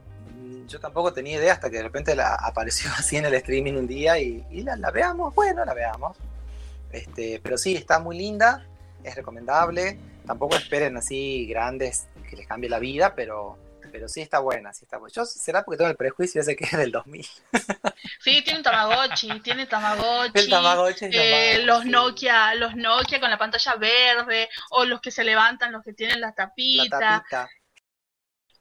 Yo 0.69 0.79
tampoco 0.79 1.13
tenía 1.13 1.39
idea 1.39 1.55
hasta 1.55 1.71
que 1.71 1.79
de 1.79 1.83
repente 1.83 2.15
la 2.15 2.35
apareció 2.41 2.91
así 2.97 3.17
en 3.17 3.25
el 3.25 3.35
streaming 3.35 3.75
un 3.75 3.87
día 3.87 4.19
y, 4.19 4.45
y 4.51 4.63
la, 4.63 4.77
la 4.77 4.91
veamos, 4.91 5.35
bueno, 5.35 5.65
la 5.65 5.75
veamos. 5.75 6.17
Este, 6.93 7.41
pero 7.43 7.59
sí, 7.59 7.75
está 7.75 7.99
muy 7.99 8.17
linda, 8.17 8.67
es 9.03 9.15
recomendable. 9.15 9.99
Tampoco 10.27 10.57
esperen 10.57 10.97
así 10.97 11.47
grandes 11.47 12.09
que 12.29 12.37
les 12.37 12.47
cambie 12.47 12.69
la 12.69 12.79
vida, 12.79 13.15
pero, 13.15 13.59
pero 13.91 14.09
sí 14.09 14.21
está 14.21 14.39
buena, 14.41 14.73
sí 14.75 14.85
está 14.85 14.99
buena. 14.99 15.13
Yo 15.15 15.25
será 15.25 15.65
porque 15.65 15.79
tengo 15.79 15.91
el 15.91 15.97
prejuicio 15.97 16.41
ese 16.43 16.55
que 16.55 16.65
es 16.65 16.77
del 16.77 16.93
2000. 16.93 17.27
Sí, 18.21 18.43
tiene 18.43 18.59
un 18.59 18.65
Tamagotchi, 18.65 19.41
tiene 19.41 19.67
Tamagotchi. 19.67 20.33
El 20.35 20.51
Tamagotchi 20.51 21.05
es 21.07 21.15
eh, 21.15 21.63
los. 21.65 21.87
Nokia, 21.87 22.55
los 22.57 22.75
Nokia 22.75 23.21
con 23.21 23.31
la 23.31 23.39
pantalla 23.39 23.77
verde, 23.77 24.49
o 24.71 24.85
los 24.85 25.01
que 25.01 25.11
se 25.11 25.25
levantan, 25.25 25.73
los 25.73 25.83
que 25.85 25.93
tienen 25.93 26.21
la 26.21 26.29
La 26.29 26.35
tapita. 26.35 27.49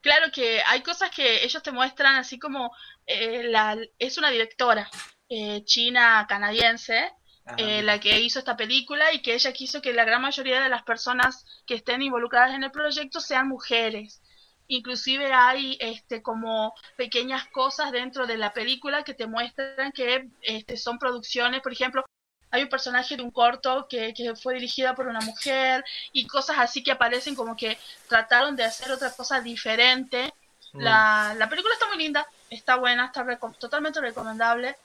Claro 0.08 0.32
que 0.32 0.62
hay 0.66 0.84
cosas 0.84 1.12
que 1.14 1.44
ellos 1.44 1.62
te 1.62 1.74
muestran 1.74 2.16
así 2.16 2.40
como 2.40 2.72
eh, 3.06 3.44
la, 3.44 3.78
es 4.00 4.18
una 4.18 4.30
directora 4.30 4.90
eh, 5.28 5.66
china 5.66 6.26
canadiense 6.30 7.12
eh, 7.58 7.84
la 7.84 8.00
que 8.00 8.18
hizo 8.22 8.40
esta 8.40 8.56
película 8.56 9.12
y 9.12 9.22
que 9.22 9.34
ella 9.34 9.52
quiso 9.52 9.82
que 9.82 9.92
la 9.92 10.06
gran 10.06 10.22
mayoría 10.22 10.62
de 10.62 10.70
las 10.70 10.84
personas 10.84 11.44
que 11.66 11.74
estén 11.74 12.02
involucradas 12.02 12.56
en 12.56 12.64
el 12.64 12.72
proyecto 12.72 13.20
sean 13.20 13.50
mujeres. 13.50 14.22
Inclusive 14.68 15.34
hay 15.34 15.78
este 15.82 16.22
como 16.22 16.74
pequeñas 16.96 17.46
cosas 17.50 17.92
dentro 17.92 18.26
de 18.28 18.38
la 18.38 18.54
película 18.54 19.04
que 19.04 19.14
te 19.14 19.28
muestran 19.28 19.92
que 19.92 20.30
este, 20.42 20.78
son 20.78 21.00
producciones, 21.00 21.60
por 21.60 21.74
ejemplo, 21.74 22.06
hay 22.52 22.64
un 22.64 22.70
personaje 22.70 23.16
de 23.18 23.24
un 23.24 23.32
corto 23.32 23.88
que, 23.90 24.14
que 24.14 24.36
fue 24.36 24.54
dirigida 24.56 24.96
por 24.96 25.08
una 25.08 25.20
mujer 25.22 25.84
y 26.14 26.26
cosas 26.28 26.58
así 26.60 26.84
que 26.84 26.92
aparecen 26.92 27.36
como 27.36 27.56
que 27.56 27.78
trataron 28.08 28.56
de 28.56 28.64
hacer 28.64 28.92
otra 28.92 29.12
cosa 29.12 29.42
diferente. 29.42 30.34
Mm. 30.74 30.80
La, 30.82 31.36
la 31.38 31.50
película 31.50 31.74
está 31.74 31.88
muy 31.88 31.98
linda, 31.98 32.28
está 32.50 32.76
buena, 32.78 33.08
está 33.08 33.24
reco- 33.24 33.58
totalmente 33.58 34.00
recomendable. 34.02 34.76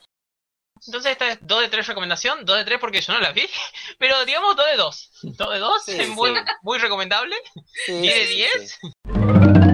Entonces 0.85 1.13
esta 1.13 1.29
es 1.31 1.37
2 1.41 1.61
de 1.61 1.69
3 1.69 1.87
recomendación, 1.87 2.43
2 2.45 2.57
de 2.57 2.65
3 2.65 2.79
porque 2.79 2.99
yo 2.99 3.13
no 3.13 3.19
la 3.21 3.31
vi, 3.31 3.47
pero 3.97 4.25
digamos 4.25 4.55
2 4.57 4.65
de 4.65 4.75
2. 4.75 5.11
2 5.23 5.51
de 5.53 5.59
2, 5.59 5.83
Sí, 5.85 5.97
muy, 6.15 6.35
sí. 6.35 6.41
muy 6.63 6.77
recomendable. 6.79 7.35
Sí, 7.85 7.93
10 8.01 8.15
de 8.15 8.27
sí, 8.27 8.35
10. 8.35 8.79
sí. 8.81 8.91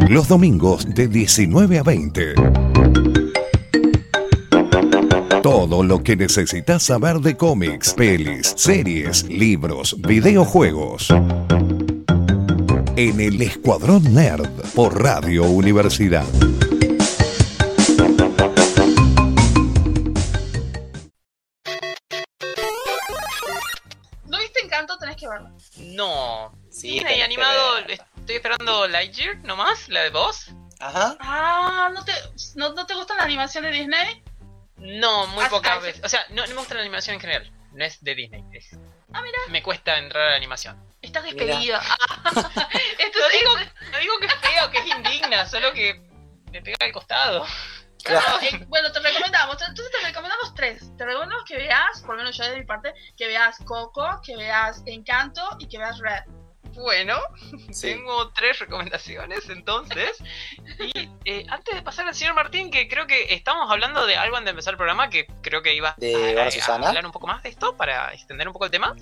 Los 0.10 0.28
domingos 0.28 0.86
de 0.94 1.08
19 1.08 1.80
a 1.80 1.84
20. 1.84 2.34
Todo 5.44 5.84
lo 5.84 6.04
que 6.04 6.18
necesitas 6.18 6.84
saber 6.84 7.20
de 7.20 7.38
cómics, 7.38 7.94
pelis, 7.94 8.54
series, 8.58 9.24
libros, 9.24 9.96
videojuegos. 10.02 11.10
En 12.98 13.22
el 13.22 13.42
Escuadrón 13.42 14.14
Nerd 14.14 14.50
por 14.76 15.02
Radio 15.02 15.46
Universidad. 15.46 16.26
¿No 24.26 24.40
viste 24.40 24.60
Encanto? 24.66 24.98
Tenés 24.98 25.16
que 25.16 25.30
verlo. 25.30 25.52
No. 25.78 26.52
Sí, 26.70 26.92
Disney 26.92 27.22
animado, 27.22 27.78
estoy 28.18 28.36
esperando 28.36 28.90
Lightyear 28.90 29.38
nomás, 29.46 29.88
la 29.88 30.02
de 30.02 30.10
vos. 30.10 30.54
Ajá. 30.82 31.16
Ah, 31.22 31.90
¿no 31.94 32.04
te, 32.04 32.12
no, 32.56 32.74
¿no 32.74 32.86
te 32.86 32.94
gusta 32.94 33.16
la 33.16 33.24
animación 33.24 33.64
de 33.64 33.72
Disney? 33.72 34.22
No, 34.80 35.28
muy 35.28 35.46
pocas 35.46 35.82
veces. 35.82 36.04
O 36.04 36.10
sea, 36.10 36.26
no, 36.30 36.44
no 36.44 36.50
me 36.50 36.60
gusta 36.60 36.76
la 36.76 36.82
animación 36.82 37.16
en 37.16 37.20
general. 37.22 37.52
No 37.74 37.86
es 37.86 38.04
de 38.04 38.16
Disney. 38.16 38.44
es- 38.54 38.78
Ah, 39.14 39.22
mira. 39.22 39.38
Me 39.50 39.62
cuesta 39.64 39.98
entrar 39.98 40.24
a 40.28 40.30
la 40.32 40.36
animación. 40.36 40.78
Estás 41.02 41.24
Mira. 41.24 41.36
despedido. 41.46 41.80
Ah, 42.26 42.70
esto 42.98 43.20
No 43.20 43.26
es- 43.28 43.40
digo, 43.40 43.56
no 43.92 43.98
digo 44.00 44.20
que 44.20 44.26
es 44.28 44.36
feo, 44.36 44.72
que 44.72 44.78
es 44.80 44.86
indigna, 44.88 45.46
solo 45.48 45.72
que 45.74 46.02
me 46.52 46.62
pega 46.62 46.78
al 46.82 46.92
costado. 46.92 47.46
No, 48.10 48.20
eh, 48.42 48.66
bueno, 48.68 48.92
te 48.92 49.00
recomendamos, 49.00 49.58
entonces 49.62 49.92
te 49.92 50.08
recomendamos 50.08 50.54
tres. 50.56 50.96
Te 50.98 51.06
recomendamos 51.06 51.44
que 51.46 51.58
veas, 51.58 52.02
por 52.02 52.12
lo 52.16 52.18
menos 52.24 52.38
yo 52.38 52.46
de 52.46 52.58
mi 52.58 52.66
parte, 52.66 52.94
que 53.18 53.28
veas 53.28 53.58
Coco, 53.66 54.22
que 54.26 54.38
veas 54.38 54.82
Encanto 54.86 55.42
y 55.60 55.68
que 55.68 55.78
veas 55.78 56.00
Red. 56.00 56.24
Bueno, 56.74 57.20
Sí. 57.72 57.88
tengo 57.94 58.30
tres 58.32 58.60
recomendaciones 58.60 59.48
entonces. 59.50 60.12
Y 60.80 61.10
eh, 61.26 61.46
antes 61.50 61.76
de 61.76 61.82
pasar 61.82 62.08
al 62.08 62.16
señor 62.16 62.34
Martín, 62.36 62.72
que 62.72 62.88
creo 62.88 63.06
que 63.08 63.34
estamos 63.34 63.70
hablando 63.72 64.06
de 64.06 64.16
algo 64.16 64.36
antes 64.38 64.46
de 64.46 64.52
empezar 64.52 64.74
el 64.74 64.78
programa, 64.78 65.10
que 65.10 65.28
creo 65.42 65.62
que 65.62 65.74
iba 65.74 65.94
De 65.98 66.16
a, 66.40 66.44
a- 66.72 66.76
hablar 66.88 67.06
un 67.06 67.12
poco 67.12 67.28
más 67.28 67.44
de 67.44 67.50
esto 67.50 67.76
para 67.76 68.14
extender 68.14 68.48
un 68.48 68.54
poco 68.54 68.66
el 68.66 68.72
tema. 68.72 68.96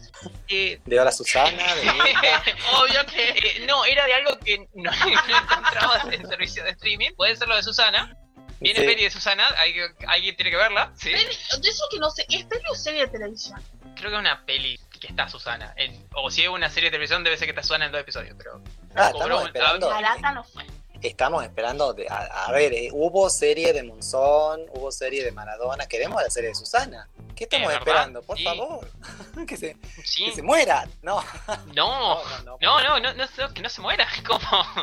Eh, 0.47 0.79
De 0.85 0.99
Hola 0.99 1.11
Susana, 1.11 1.75
de. 1.75 1.87
Obvio 2.81 3.05
que 3.05 3.29
eh, 3.29 3.65
no, 3.67 3.85
era 3.85 4.05
de 4.05 4.13
algo 4.13 4.37
que 4.39 4.67
no, 4.73 4.91
no 5.05 5.37
encontrabas 5.37 6.05
en 6.11 6.27
servicio 6.27 6.63
de 6.63 6.71
streaming. 6.71 7.11
Puede 7.15 7.35
ser 7.35 7.47
lo 7.47 7.55
de 7.55 7.63
Susana. 7.63 8.15
Viene 8.59 8.79
Sí. 8.79 8.85
peli 8.87 9.03
de 9.03 9.11
Susana, 9.11 9.47
hay 9.59 9.75
alguien 10.07 10.35
tiene 10.35 10.49
que 10.49 10.57
verla. 10.57 10.91
Sí. 10.95 11.11
Peli- 11.11 11.37
De 11.61 11.69
eso 11.69 11.85
que 11.91 11.99
no 11.99 12.09
sé, 12.09 12.25
¿es 12.27 12.43
peli 12.45 12.63
o 12.71 12.75
serie 12.75 13.01
de 13.01 13.07
televisión? 13.09 13.61
Creo 13.95 14.09
que 14.09 14.15
es 14.15 14.19
una 14.19 14.43
peli 14.45 14.79
que 14.99 15.07
está 15.07 15.27
Susana. 15.29 15.73
En- 15.77 16.07
o 16.15 16.29
si 16.31 16.43
es 16.43 16.49
una 16.49 16.69
serie 16.69 16.89
de 16.89 16.91
televisión, 16.91 17.23
debe 17.23 17.37
ser 17.37 17.47
que 17.47 17.51
está 17.51 17.63
Susana 17.63 17.85
en 17.85 17.91
dos 17.91 18.01
episodios. 18.01 18.35
Pero 18.37 18.61
Ah, 18.95 19.11
estamos 19.13 19.45
esperando. 19.45 19.89
No 20.33 20.43
fue. 20.43 20.65
Estamos 21.03 21.43
esperando. 21.43 21.93
de- 21.93 22.07
a, 22.09 22.45
a 22.47 22.51
ver, 22.51 22.73
eh, 22.73 22.89
hubo 22.91 23.29
serie 23.29 23.71
de 23.71 23.83
Monzón, 23.83 24.61
hubo 24.71 24.91
serie 24.91 25.23
de 25.23 25.31
Maradona. 25.31 25.85
Queremos 25.85 26.21
la 26.23 26.29
serie 26.31 26.49
de 26.49 26.55
Susana. 26.55 27.07
¿Qué 27.35 27.43
estamos 27.43 27.71
esperando? 27.71 28.23
Por 28.23 28.35
sí. 28.35 28.43
favor. 28.43 28.89
que, 29.47 29.57
se, 29.57 29.77
sí, 30.03 30.25
que 30.25 30.31
se 30.33 30.41
muera. 30.41 30.87
No, 31.03 31.23
no, 31.75 32.23
no, 32.43 32.43
no. 32.43 32.57
no, 32.59 32.81
no, 32.81 32.99
no, 32.99 33.13
no, 33.13 33.53
que 33.53 33.61
no 33.61 33.69
se 33.69 33.81
muera. 33.81 34.07
Como 34.25 34.39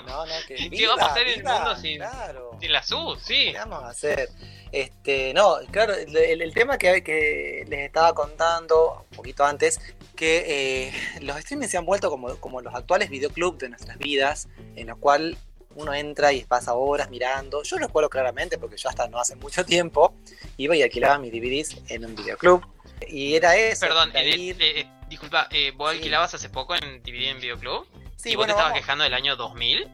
No, 0.07 0.25
no, 0.25 0.33
que 0.47 0.55
¿Qué 0.55 0.69
viva, 0.69 0.95
va 0.95 1.03
a 1.03 1.09
pasar 1.09 1.23
en 1.23 1.29
el 1.31 1.37
viva, 1.41 1.55
mundo 1.61 1.77
sin- 1.81 1.97
Claro. 1.99 2.57
sin 2.61 2.73
la 2.73 2.83
SU, 2.85 3.17
sí. 3.21 3.53
¿Qué 3.53 3.59
vamos 3.59 3.83
a 3.83 3.89
hacer? 3.89 4.29
Este, 4.71 5.35
no, 5.35 5.57
claro, 5.73 5.95
el, 5.95 6.17
el- 6.17 6.43
el 6.43 6.55
tema 6.55 6.79
que, 6.79 7.03
que 7.03 7.65
les 7.69 7.81
estaba 7.87 8.13
contando 8.15 9.05
un 9.11 9.17
poquito 9.17 9.45
antes, 9.45 9.81
que 10.15 10.45
eh, 10.89 10.93
los 11.21 11.39
streamings 11.41 11.71
se 11.71 11.77
han 11.79 11.85
vuelto 11.85 12.11
como, 12.11 12.37
como 12.37 12.61
los 12.61 12.75
actuales 12.75 13.11
videoclubs 13.11 13.59
de 13.59 13.69
nuestras 13.69 13.99
vidas, 13.99 14.49
en 14.77 14.87
los 14.89 14.99
cual 14.99 15.37
uno 15.77 15.93
entra 15.93 16.33
y 16.33 16.45
pasa 16.45 16.75
horas 16.75 17.11
mirando. 17.11 17.63
Yo 17.65 17.77
recuerdo 17.79 18.09
claramente 18.09 18.59
porque 18.59 18.77
yo 18.77 18.89
hasta 18.89 19.09
no 19.09 19.19
hace 19.19 19.35
mucho 19.37 19.65
tiempo 19.65 20.15
iba 20.57 20.77
y 20.77 20.83
alquilaba 20.83 21.19
mis 21.19 21.33
DVDs 21.33 21.77
en 21.89 22.05
un 22.05 22.15
videoclub. 22.15 22.65
Y 23.09 23.35
era 23.35 23.57
eso. 23.57 23.81
Perdón, 23.81 24.11
eh, 24.15 24.35
eh, 24.35 24.57
eh, 24.61 24.87
disculpa, 25.09 25.49
eh, 25.51 25.73
¿vos 25.77 25.91
Sí. 25.91 25.97
alquilabas 25.97 26.33
hace 26.35 26.49
poco 26.49 26.75
en 26.77 27.03
DVD 27.03 27.31
en 27.31 27.41
Videoclub? 27.41 27.87
Sí, 28.17 28.31
¿Y 28.31 28.37
vos 28.37 28.43
bueno, 28.47 28.55
te 28.55 28.59
estabas 28.59 28.71
vamos, 28.71 28.81
quejando 28.81 29.05
del 29.05 29.15
año 29.15 29.37
2000? 29.37 29.91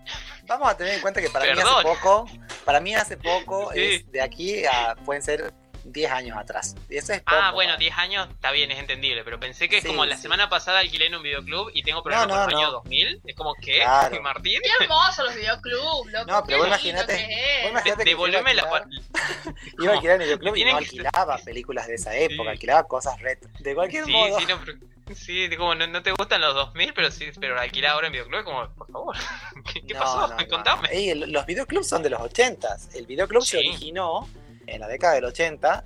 vamos 0.46 0.68
a 0.68 0.76
tener 0.76 0.94
en 0.94 1.00
cuenta 1.00 1.20
que 1.22 1.30
para 1.30 1.46
mí 1.46 1.60
hace 1.60 1.82
poco, 1.82 2.26
para 2.64 2.80
mí 2.80 2.94
hace 2.94 3.16
poco 3.16 3.70
Sí. 3.72 3.80
es 3.80 4.12
de 4.12 4.20
aquí 4.20 4.64
a 4.66 4.94
pueden 5.04 5.22
ser 5.22 5.52
10 5.84 6.10
años 6.10 6.36
atrás. 6.36 6.74
Eso 6.88 7.12
es 7.12 7.20
poco, 7.20 7.36
Ah, 7.40 7.50
bueno, 7.52 7.70
para- 7.72 7.78
10 7.78 7.96
años 7.98 8.28
está 8.30 8.50
bien, 8.52 8.70
es 8.70 8.78
entendible, 8.78 9.24
pero 9.24 9.38
pensé 9.40 9.68
que 9.68 9.78
es 9.78 9.82
Sí, 9.82 9.88
como 9.88 10.04
la 10.04 10.16
sí. 10.16 10.22
semana 10.22 10.48
pasada 10.48 10.80
alquilé 10.80 11.06
en 11.06 11.14
un 11.16 11.22
videoclub 11.22 11.70
y 11.74 11.82
tengo 11.82 12.02
problemas 12.02 12.28
No, 12.28 12.34
con 12.34 12.42
no, 12.44 12.48
el 12.50 12.56
año 12.56 12.66
no. 12.66 12.72
2000. 12.72 13.20
Es 13.26 13.34
como, 13.36 13.54
¿qué? 13.54 13.76
Claro. 13.80 14.22
Martín? 14.22 14.60
Qué 14.62 14.84
hermosos 14.84 15.24
los 15.26 15.34
videoclubs, 15.34 16.12
loco. 16.12 16.30
No, 16.30 16.44
pero 16.44 16.58
vos 16.58 16.66
que 16.78 17.94
que 17.96 18.04
Devolveme 18.04 18.54
la... 18.54 18.62
alquilar- 18.62 18.88
Iba 19.78 19.92
a 19.92 19.94
alquilar 19.94 20.16
en 20.16 20.22
el 20.22 20.26
videoclub 20.28 20.56
y 20.56 20.64
no 20.64 20.70
que 20.70 20.76
alquilaba 20.76 21.38
películas 21.38 21.86
de 21.86 21.94
esa 21.94 22.14
época, 22.16 22.42
Sí. 22.42 22.48
alquilaba 22.48 22.86
cosas 22.88 23.20
retro. 23.20 23.50
De 23.58 23.74
cualquier 23.74 24.04
Sí, 24.04 24.12
modo. 24.12 24.38
sí, 24.38 24.46
no, 24.46 24.60
pero... 24.64 24.78
Sí, 25.14 25.50
como 25.56 25.74
no, 25.74 25.88
no 25.88 26.02
te 26.04 26.12
gustan 26.12 26.40
los 26.40 26.54
2000, 26.54 26.94
pero 26.94 27.10
sí, 27.10 27.26
pero 27.40 27.58
alquilar 27.58 27.92
ahora 27.92 28.06
en 28.06 28.12
videoclub 28.12 28.38
es 28.40 28.44
como, 28.44 28.68
por 28.74 28.86
favor, 28.92 29.16
¿qué, 29.72 29.82
qué 29.84 29.94
No, 29.94 30.00
pasó? 30.00 30.28
no, 30.28 30.36
no. 30.40 30.48
Contame. 30.48 30.88
Ey, 30.92 31.10
el- 31.10 31.32
los 31.32 31.44
videoclubs 31.46 31.88
son 31.88 32.02
de 32.04 32.10
los 32.10 32.20
80 32.20 32.76
El 32.94 33.06
videoclub 33.06 33.42
se 33.42 33.58
Sí. 33.58 33.68
originó 33.68 34.28
en 34.74 34.80
la 34.80 34.88
década 34.88 35.14
del 35.14 35.24
80 35.24 35.84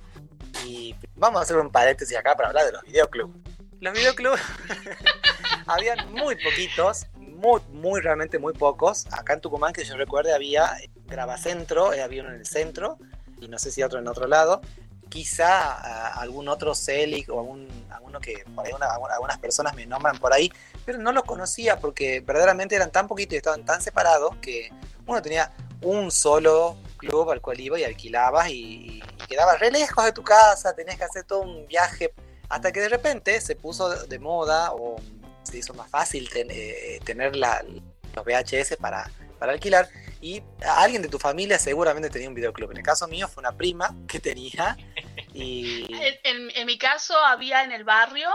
y 0.65 0.95
vamos 1.15 1.39
a 1.39 1.43
hacer 1.43 1.57
un 1.57 1.71
paréntesis 1.71 2.15
acá 2.17 2.35
para 2.35 2.49
hablar 2.49 2.65
de 2.65 2.71
los 2.73 2.81
videoclubs. 2.83 3.35
Los 3.81 3.93
videoclubs 3.93 4.39
habían 5.67 6.11
muy 6.11 6.35
poquitos, 6.35 7.05
muy, 7.17 7.61
muy 7.71 8.01
realmente 8.01 8.39
muy 8.39 8.53
pocos. 8.53 9.05
Acá 9.11 9.33
en 9.33 9.41
Tucumán, 9.41 9.73
que 9.73 9.83
yo 9.83 9.95
recuerde, 9.97 10.33
había 10.33 10.77
Gravacentro, 11.05 11.93
eh, 11.93 12.01
había 12.01 12.23
uno 12.23 12.31
en 12.33 12.39
el 12.39 12.45
centro 12.45 12.97
y 13.39 13.47
no 13.47 13.59
sé 13.59 13.71
si 13.71 13.83
otro 13.83 13.99
en 13.99 14.07
otro 14.07 14.27
lado. 14.27 14.61
Quizá 15.09 15.47
ah, 15.49 16.13
algún 16.19 16.47
otro 16.47 16.73
Celic 16.73 17.29
o 17.29 17.39
algún, 17.39 17.67
alguno 17.91 18.19
que 18.19 18.43
por 18.55 18.65
ahí 18.65 18.73
una- 18.73 18.87
algunas 19.13 19.37
personas 19.37 19.75
me 19.75 19.85
nombran 19.85 20.17
por 20.17 20.33
ahí, 20.33 20.51
pero 20.83 20.97
no 20.97 21.11
los 21.11 21.23
conocía 21.25 21.79
porque 21.79 22.21
verdaderamente 22.21 22.75
eran 22.75 22.91
tan 22.91 23.07
poquitos 23.07 23.33
y 23.33 23.37
estaban 23.37 23.65
tan 23.65 23.81
separados 23.81 24.35
que 24.37 24.69
uno 25.05 25.21
tenía 25.21 25.51
un 25.81 26.09
solo 26.11 26.77
club 26.97 27.29
al 27.31 27.41
cual 27.41 27.59
iba 27.59 27.79
y 27.79 27.83
alquilabas 27.83 28.49
y, 28.49 29.01
y 29.01 29.27
quedabas 29.27 29.59
re 29.59 29.71
lejos 29.71 30.03
de 30.05 30.11
tu 30.11 30.23
casa, 30.23 30.75
tenías 30.75 30.97
que 30.97 31.03
hacer 31.03 31.23
todo 31.23 31.41
un 31.41 31.67
viaje, 31.67 32.13
hasta 32.49 32.71
que 32.71 32.79
de 32.81 32.89
repente 32.89 33.39
se 33.41 33.55
puso 33.55 33.89
de, 34.05 34.19
moda 34.19 34.71
o 34.73 34.95
se 35.43 35.57
hizo 35.57 35.73
más 35.73 35.89
fácil 35.89 36.29
ten- 36.29 36.49
eh, 36.51 36.99
tener 37.03 37.35
la- 37.35 37.63
los 38.15 38.25
VHS 38.25 38.77
para, 38.77 39.09
para 39.39 39.51
alquilar 39.53 39.89
y 40.21 40.41
alguien 40.65 41.01
de 41.01 41.09
tu 41.09 41.19
familia 41.19 41.59
seguramente 41.59 42.09
tenía 42.09 42.29
un 42.29 42.35
videoclub. 42.35 42.71
En 42.71 42.77
el 42.77 42.83
caso 42.83 43.07
mío 43.07 43.27
fue 43.27 43.41
una 43.41 43.51
prima 43.51 43.93
que 44.07 44.19
tenía 44.19 44.77
y... 45.33 45.85
En- 46.23 46.49
en 46.55 46.65
mi 46.65 46.77
caso 46.77 47.15
había 47.17 47.63
en 47.63 47.71
el 47.71 47.83
barrio 47.83 48.29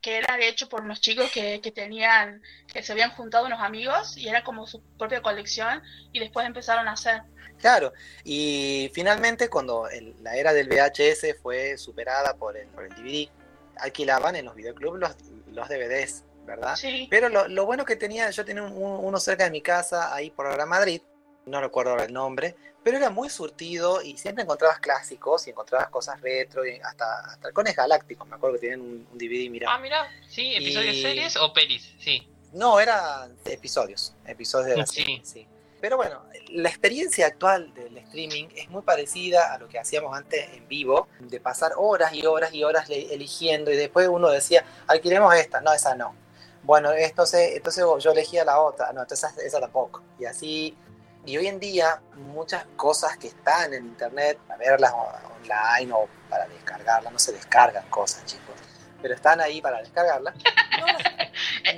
que 0.00 0.16
era 0.16 0.38
hecho 0.40 0.68
por 0.68 0.80
unos 0.82 1.00
chicos 1.02 1.30
que, 1.30 1.60
que 1.60 1.72
tenían, 1.72 2.40
que 2.72 2.82
se 2.82 2.92
habían 2.92 3.10
juntado 3.10 3.44
unos 3.44 3.60
amigos 3.60 4.16
y 4.16 4.28
era 4.28 4.42
como 4.44 4.66
su 4.66 4.82
propia 4.96 5.20
colección 5.20 5.82
y 6.12 6.20
después 6.20 6.46
empezaron 6.46 6.88
a 6.88 6.92
hacer. 6.92 7.22
Claro, 7.60 7.92
y 8.24 8.90
finalmente 8.94 9.48
cuando 9.48 9.88
el- 9.88 10.14
la 10.22 10.36
era 10.36 10.52
del 10.52 10.68
VHS 10.68 11.34
fue 11.42 11.76
superada 11.76 12.34
por 12.34 12.56
el, 12.56 12.66
por 12.68 12.84
el 12.84 12.90
DVD, 12.94 13.28
alquilaban 13.76 14.36
en 14.36 14.44
los 14.46 14.54
videoclubs 14.54 14.98
los, 14.98 15.16
los 15.52 15.68
DVDs, 15.68 16.24
¿verdad? 16.46 16.76
Sí. 16.76 17.06
Pero 17.10 17.28
lo, 17.28 17.48
lo 17.48 17.66
bueno 17.66 17.84
que 17.84 17.96
tenía, 17.96 18.30
yo 18.30 18.44
tenía 18.44 18.62
un- 18.62 18.72
un- 18.72 19.04
uno 19.04 19.20
cerca 19.20 19.44
de 19.44 19.50
mi 19.50 19.60
casa, 19.62 20.14
ahí 20.14 20.30
por 20.30 20.50
Gran 20.52 20.68
Madrid, 20.68 21.02
no 21.46 21.60
recuerdo 21.60 21.90
ahora 21.92 22.04
el 22.04 22.12
nombre, 22.12 22.56
pero 22.82 22.96
era 22.96 23.10
muy 23.10 23.28
surtido 23.28 24.00
y 24.02 24.16
siempre 24.16 24.44
encontrabas 24.44 24.78
clásicos 24.80 25.46
y 25.46 25.50
encontrabas 25.50 25.88
cosas 25.90 26.20
retro, 26.20 26.66
y 26.66 26.78
hasta, 26.80 27.20
hasta 27.20 27.48
halcones 27.48 27.76
galácticos, 27.76 28.26
me 28.26 28.36
acuerdo 28.36 28.54
que 28.56 28.60
tenían 28.60 28.80
un, 28.80 29.06
un 29.10 29.18
DVD, 29.18 29.50
mira. 29.50 29.72
Ah, 29.72 29.78
mira, 29.78 30.08
sí, 30.28 30.54
episodios 30.54 30.94
Y- 30.96 31.02
series 31.02 31.36
o 31.36 31.52
pelis, 31.52 31.92
sí. 31.98 32.26
No, 32.52 32.80
eran 32.80 33.36
episodios, 33.44 34.14
episodios 34.26 34.70
de 34.70 34.76
la 34.78 34.86
Sí. 34.86 34.94
serie, 34.96 35.20
sí. 35.24 35.46
Pero 35.80 35.96
bueno, 35.96 36.22
la 36.50 36.68
experiencia 36.68 37.26
actual 37.26 37.72
del 37.74 37.96
streaming 37.98 38.48
es 38.54 38.68
muy 38.68 38.82
parecida 38.82 39.54
a 39.54 39.58
lo 39.58 39.68
que 39.68 39.78
hacíamos 39.78 40.16
antes 40.16 40.48
en 40.54 40.68
vivo, 40.68 41.08
de 41.20 41.40
pasar 41.40 41.72
horas 41.76 42.12
y 42.12 42.26
horas 42.26 42.52
y 42.52 42.64
horas 42.64 42.88
eligiendo 42.90 43.70
y 43.70 43.76
después 43.76 44.08
uno 44.08 44.28
decía, 44.28 44.64
alquilemos 44.86 45.34
esta, 45.34 45.60
no, 45.60 45.72
esa 45.72 45.94
no. 45.94 46.14
Bueno, 46.62 46.92
entonces, 46.92 47.56
entonces 47.56 47.82
yo 48.00 48.10
elegía 48.12 48.44
la 48.44 48.60
otra, 48.60 48.92
no, 48.92 49.00
entonces 49.00 49.30
esa 49.38 49.60
tampoco. 49.60 50.02
Y 50.18 50.26
así, 50.26 50.76
y 51.24 51.38
hoy 51.38 51.46
en 51.46 51.58
día 51.58 52.02
muchas 52.14 52.66
cosas 52.76 53.16
que 53.16 53.28
están 53.28 53.72
en 53.72 53.86
internet, 53.86 54.38
para 54.46 54.58
verlas 54.58 54.92
online 54.92 55.92
o 55.94 56.06
para 56.28 56.46
descargarlas, 56.46 57.10
no 57.10 57.18
se 57.18 57.32
descargan 57.32 57.88
cosas, 57.88 58.24
chicos, 58.26 58.54
pero 59.00 59.14
están 59.14 59.40
ahí 59.40 59.62
para 59.62 59.78
descargarlas. 59.78 60.34
No 60.78 60.86
las- 60.86 61.09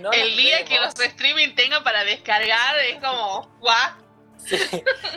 no 0.00 0.10
el 0.12 0.36
día 0.36 0.64
que 0.64 0.78
los 0.80 0.98
streaming 0.98 1.54
tengan 1.54 1.82
para 1.84 2.04
descargar 2.04 2.76
es 2.88 3.00
como, 3.00 3.48
¿what? 3.60 3.92
Sí, 4.38 4.58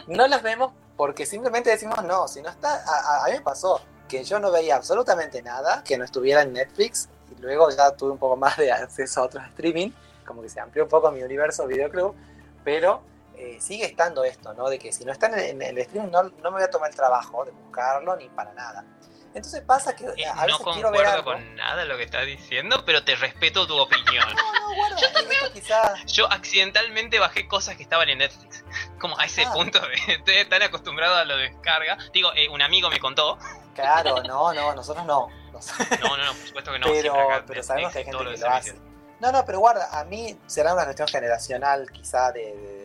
no 0.07 0.27
las 0.27 0.41
vemos 0.43 0.73
porque 0.95 1.25
simplemente 1.25 1.69
decimos 1.69 2.03
no, 2.03 2.27
si 2.27 2.41
no 2.41 2.49
está, 2.49 2.75
a, 2.85 3.21
a- 3.21 3.23
a 3.23 3.27
mí 3.27 3.33
me 3.33 3.41
pasó 3.41 3.81
que 4.07 4.23
yo 4.23 4.39
no 4.39 4.51
veía 4.51 4.75
absolutamente 4.75 5.41
nada 5.41 5.83
que 5.83 5.97
no 5.97 6.05
estuviera 6.05 6.43
en 6.43 6.53
Netflix 6.53 7.09
y 7.35 7.41
luego 7.41 7.69
ya 7.71 7.91
tuve 7.95 8.11
un 8.11 8.17
poco 8.19 8.35
más 8.37 8.55
de 8.57 8.71
acceso 8.71 9.21
a 9.21 9.23
otros 9.25 9.43
streaming, 9.47 9.91
como 10.25 10.41
que 10.41 10.49
se 10.49 10.59
amplió 10.59 10.83
un 10.83 10.89
poco 10.89 11.11
mi 11.11 11.23
universo 11.23 11.65
videoclub, 11.67 12.15
pero 12.63 13.01
eh, 13.35 13.57
sigue 13.59 13.85
estando 13.85 14.23
esto, 14.23 14.53
¿no? 14.53 14.69
De 14.69 14.77
que 14.79 14.93
si 14.93 15.03
no 15.03 15.11
está 15.11 15.27
en, 15.27 15.39
en 15.39 15.61
el 15.61 15.77
streaming 15.79 16.11
no, 16.11 16.23
no 16.23 16.51
me 16.51 16.57
voy 16.57 16.63
a 16.63 16.69
tomar 16.69 16.89
el 16.91 16.95
trabajo 16.95 17.43
de 17.45 17.51
buscarlo 17.51 18.15
ni 18.15 18.29
para 18.29 18.53
nada. 18.53 18.85
Entonces 19.35 19.61
pasa 19.61 19.95
que 19.95 20.05
Eh, 20.05 20.25
a 20.25 20.45
veces 20.45 20.61
no 20.65 20.71
quiero 20.73 20.91
ver 20.91 21.05
algo. 21.05 21.33
con 21.33 21.55
nada 21.55 21.81
de 21.81 21.85
lo 21.85 21.97
que 21.97 22.03
estás 22.03 22.25
diciendo, 22.25 22.83
pero 22.85 23.03
te 23.03 23.15
respeto 23.15 23.67
tu 23.67 23.77
opinión. 23.77 24.25
No, 24.33 24.53
no, 24.69 24.75
guarda, 24.75 24.97
esto 24.99 25.53
quizás 25.53 26.05
Yo 26.11 26.31
accidentalmente 26.31 27.19
bajé 27.19 27.47
cosas 27.47 27.75
que 27.75 27.83
estaban 27.83 28.07
en 28.09 28.19
Netflix. 28.19 28.63
Como 28.99 29.19
a 29.19 29.25
ese 29.25 29.43
Ah. 29.45 29.51
punto 29.53 29.79
de 29.79 29.93
estoy 30.13 30.45
tan 30.45 30.63
acostumbrado 30.63 31.15
a 31.15 31.25
lo 31.25 31.35
de 31.37 31.49
descarga. 31.49 31.97
Digo, 32.13 32.31
eh, 32.33 32.47
un 32.49 32.61
amigo 32.61 32.89
me 32.89 32.99
contó. 32.99 33.37
Claro, 33.75 34.23
no, 34.23 34.53
no, 34.53 34.73
nosotros 34.73 35.05
no. 35.05 35.27
No, 36.01 36.17
no, 36.17 36.25
no, 36.25 36.33
por 36.33 36.47
supuesto 36.47 36.71
que 36.71 36.79
no. 36.79 36.87
pero, 36.87 37.01
siempre 37.01 37.21
acá 37.21 37.43
pero 37.45 37.61
Netflix 37.61 37.65
sabemos 37.67 37.91
que 37.93 37.99
hay 37.99 38.05
gente 38.05 38.17
que 38.17 38.37
lo 38.37 38.49
hace. 38.51 38.75
No, 39.19 39.31
no, 39.31 39.45
pero 39.45 39.59
guarda, 39.59 39.97
a 39.99 40.03
mí 40.05 40.37
será 40.45 40.73
una 40.73 40.83
cuestión 40.83 41.07
generacional, 41.07 41.89
quizá 41.91 42.31
de, 42.33 42.41
de, 42.41 42.84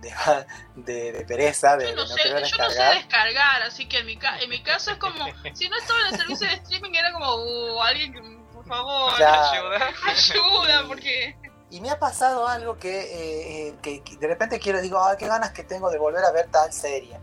de- 0.00 0.14
de- 0.76 1.12
de 1.12 1.24
pereza, 1.24 1.76
de, 1.76 1.84
Yo 1.84 1.90
de 1.90 1.96
no 1.96 2.06
sé, 2.06 2.14
querer 2.16 2.30
yo 2.32 2.40
no 2.40 2.46
sé 2.46 2.56
descargar. 2.62 2.94
descargar, 2.96 3.62
así 3.62 3.88
que 3.88 3.98
en 3.98 4.06
mi, 4.06 4.16
ca- 4.16 4.38
en 4.38 4.50
mi 4.50 4.62
caso 4.62 4.90
es 4.92 4.98
como, 4.98 5.26
si 5.54 5.68
no 5.68 5.76
estaba 5.76 6.00
en 6.00 6.06
el 6.14 6.16
servicio 6.20 6.46
de 6.48 6.54
streaming 6.54 6.94
era 6.94 7.12
como, 7.12 7.34
uh, 7.34 7.82
alguien, 7.82 8.12
que, 8.12 8.20
por 8.52 8.66
favor, 8.66 9.14
Claro. 9.16 9.42
Ayuda. 9.70 9.90
ayuda, 10.06 10.84
porque... 10.86 11.36
Y 11.70 11.80
me 11.82 11.90
ha 11.90 11.98
pasado 11.98 12.48
algo 12.48 12.78
que, 12.78 12.98
eh, 13.00 13.68
eh, 13.68 13.74
que, 13.82 14.02
que 14.02 14.16
de 14.16 14.26
repente 14.26 14.58
quiero, 14.58 14.80
digo, 14.80 14.98
ah, 14.98 15.16
qué 15.18 15.26
ganas 15.26 15.50
que 15.52 15.64
tengo 15.64 15.90
de 15.90 15.98
volver 15.98 16.24
a 16.24 16.30
ver 16.30 16.48
tal 16.50 16.72
serie. 16.72 17.18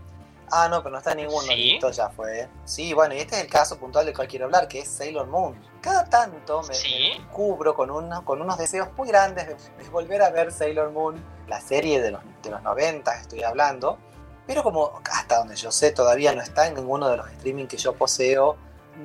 Ah, 0.52 0.68
no, 0.68 0.78
pero 0.80 0.92
no 0.92 0.98
está 0.98 1.10
en 1.10 1.16
ninguno, 1.18 1.42
¿Sí? 1.48 1.56
listo, 1.56 1.90
ya 1.90 2.08
fue. 2.10 2.48
Sí, 2.64 2.92
bueno, 2.94 3.14
y 3.14 3.18
este 3.18 3.34
es 3.34 3.42
el 3.42 3.48
caso 3.50 3.76
puntual 3.76 4.06
del 4.06 4.14
cual 4.14 4.28
quiero 4.28 4.44
hablar, 4.44 4.68
que 4.68 4.78
es 4.78 4.88
Sailor 4.88 5.26
Moon. 5.26 5.60
Cada 5.80 6.04
tanto 6.04 6.62
me, 6.62 6.74
¿Sí? 6.74 7.16
me 7.18 7.26
cubro 7.32 7.74
con, 7.74 7.90
uno- 7.90 8.24
con 8.24 8.40
unos 8.40 8.56
deseos 8.56 8.88
muy 8.96 9.08
grandes 9.08 9.48
de, 9.48 9.54
de 9.82 9.90
volver 9.90 10.22
a 10.22 10.30
ver 10.30 10.52
Sailor 10.52 10.92
Moon, 10.92 11.20
la 11.48 11.60
serie 11.60 12.00
de 12.02 12.10
los, 12.10 12.20
de 12.42 12.50
los 12.50 12.62
90 12.62 13.14
estoy 13.20 13.42
hablando, 13.42 13.98
pero 14.46 14.62
como 14.62 15.00
hasta 15.10 15.38
donde 15.38 15.56
yo 15.56 15.70
sé 15.72 15.90
todavía 15.92 16.32
no 16.34 16.42
está 16.42 16.66
en 16.66 16.74
ninguno 16.74 17.08
de 17.08 17.16
los 17.16 17.28
streaming 17.30 17.66
que 17.66 17.76
yo 17.76 17.94
poseo, 17.94 18.56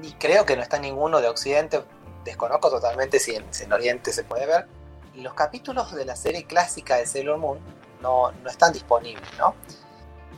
ni 0.01 0.12
creo 0.13 0.45
que 0.45 0.56
no 0.56 0.62
está 0.62 0.77
en 0.77 0.84
ninguno 0.84 1.19
de 1.21 1.27
Occidente, 1.27 1.84
desconozco 2.23 2.69
totalmente 2.69 3.19
si 3.19 3.36
en, 3.36 3.51
si 3.54 3.63
en 3.63 3.73
Oriente 3.73 4.13
se 4.13 4.23
puede 4.23 4.45
ver, 4.45 4.67
los 5.15 5.34
capítulos 5.34 5.93
de 5.93 6.06
la 6.06 6.15
serie 6.15 6.45
clásica 6.45 6.95
de 6.97 7.06
Sailor 7.06 7.38
Moon 7.38 7.60
no, 8.01 8.32
no 8.32 8.49
están 8.49 8.71
disponibles, 8.73 9.27
¿no? 9.38 9.56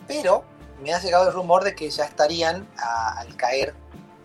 Pero 0.07 0.43
me 0.81 0.93
ha 0.93 0.99
llegado 0.99 1.27
el 1.27 1.33
rumor 1.33 1.63
de 1.63 1.75
que 1.75 1.89
ya 1.89 2.05
estarían 2.05 2.67
a- 2.77 3.19
al 3.19 3.35
caer 3.37 3.73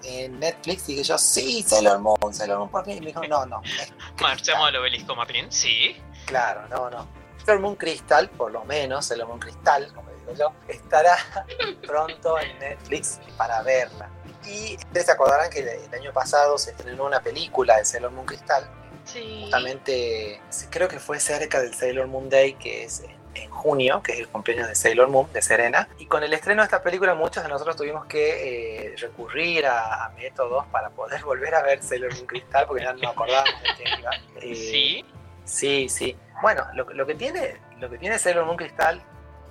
en 0.05 0.39
Netflix 0.41 0.89
y 0.89 0.97
que 0.97 1.03
yo, 1.05 1.19
sí, 1.19 1.63
Sailor 1.63 1.99
Moon, 1.99 2.33
Sailor 2.33 2.59
Moon 2.59 2.71
por 2.71 2.85
fin. 2.85 2.97
Y 2.97 3.01
me 3.01 3.07
dijo, 3.09 3.23
no, 3.29 3.45
no. 3.47 3.61
es 3.65 3.93
Marchemos 4.21 4.67
al 4.69 4.77
obelisco, 4.77 5.15
Martín. 5.15 5.47
Sí. 5.51 5.97
Claro, 6.27 6.67
no, 6.69 6.89
no. 6.91 7.07
Sailor 7.49 7.63
Moon 7.63 7.77
Crystal, 7.77 8.29
por 8.29 8.53
lo 8.53 8.63
menos, 8.67 9.07
Sailor 9.07 9.27
Moon 9.27 9.41
Crystal, 9.41 9.91
como 9.95 10.11
digo 10.11 10.35
yo, 10.35 10.53
estará 10.69 11.17
pronto 11.87 12.39
en 12.39 12.59
Netflix 12.59 13.21
para 13.39 13.63
verla. 13.63 14.11
Y 14.47 14.77
ustedes 14.77 15.07
se 15.07 15.13
acordarán 15.13 15.49
que 15.49 15.61
el 15.61 15.95
año 15.95 16.13
pasado 16.13 16.59
se 16.59 16.73
estrenó 16.73 17.07
una 17.07 17.21
película 17.21 17.79
de 17.79 17.87
Sailor 17.87 18.11
Moon 18.11 18.27
Crystal, 18.27 18.69
Sí. 19.05 19.39
justamente 19.45 20.43
creo 20.69 20.89
que 20.89 20.99
fue 21.01 21.19
cerca 21.21 21.63
del 21.63 21.73
Sailor 21.73 22.07
Moon 22.09 22.29
Day, 22.29 22.53
que 22.53 22.85
es 22.85 23.01
en- 23.35 23.49
junio, 23.51 24.03
que 24.03 24.13
es 24.13 24.19
el 24.21 24.29
cumpleaños 24.29 24.69
de 24.69 24.75
Sailor 24.75 25.09
Moon, 25.09 25.33
de 25.33 25.41
Serena. 25.43 25.89
Y 25.99 26.05
con 26.07 26.23
el 26.23 26.33
estreno 26.35 26.61
de 26.63 26.67
esta 26.67 26.83
película 26.83 27.15
muchos 27.15 27.43
de 27.43 27.49
nosotros 27.49 27.77
tuvimos 27.77 28.05
que 28.07 28.89
eh, 28.93 28.97
recurrir 28.99 29.65
a, 29.67 30.05
a 30.05 30.09
métodos 30.11 30.67
para 30.67 30.91
poder 30.91 31.23
volver 31.25 31.55
a 31.55 31.63
ver 31.63 31.83
Sailor 31.83 32.13
Moon 32.15 32.27
Crystal, 32.27 32.67
porque 32.67 32.85
ya 32.85 32.93
no 32.93 33.09
acordábamos 33.09 33.55
de 33.63 33.69
qué 33.85 33.91
iba. 34.01 34.11
Eh, 34.43 34.55
Sí. 34.55 35.05
Sí, 35.49 35.89
sí. 35.89 36.17
Bueno, 36.43 36.67
lo, 36.75 36.85
lo 36.91 37.07
que 37.07 37.15
tiene, 37.15 37.57
lo 37.81 37.91
que 37.91 37.99
tiene 37.99 38.19
Sailor 38.19 38.45
Moon 38.45 38.57
Cristal, 38.57 39.03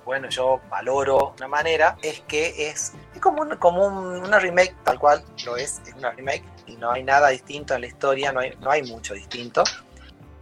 bueno, 0.04 0.28
yo 0.30 0.60
valoro 0.70 1.34
de 1.36 1.44
una 1.44 1.48
manera, 1.48 1.98
es 2.02 2.20
que 2.20 2.70
es, 2.70 2.94
es 3.14 3.20
como, 3.20 3.42
un- 3.42 3.56
como 3.56 3.84
un- 3.86 4.22
una 4.24 4.38
remake, 4.38 4.74
tal 4.84 4.98
cual 4.98 5.22
lo 5.44 5.56
es, 5.56 5.82
es 5.86 5.94
una 5.94 6.10
remake, 6.12 6.44
y 6.66 6.76
no 6.76 6.90
hay 6.92 7.02
nada 7.02 7.28
distinto 7.28 7.74
en 7.74 7.82
la 7.82 7.88
historia, 7.88 8.32
no 8.32 8.40
hay, 8.40 8.56
no 8.60 8.70
hay 8.70 8.82
mucho 8.84 9.12
distinto. 9.12 9.64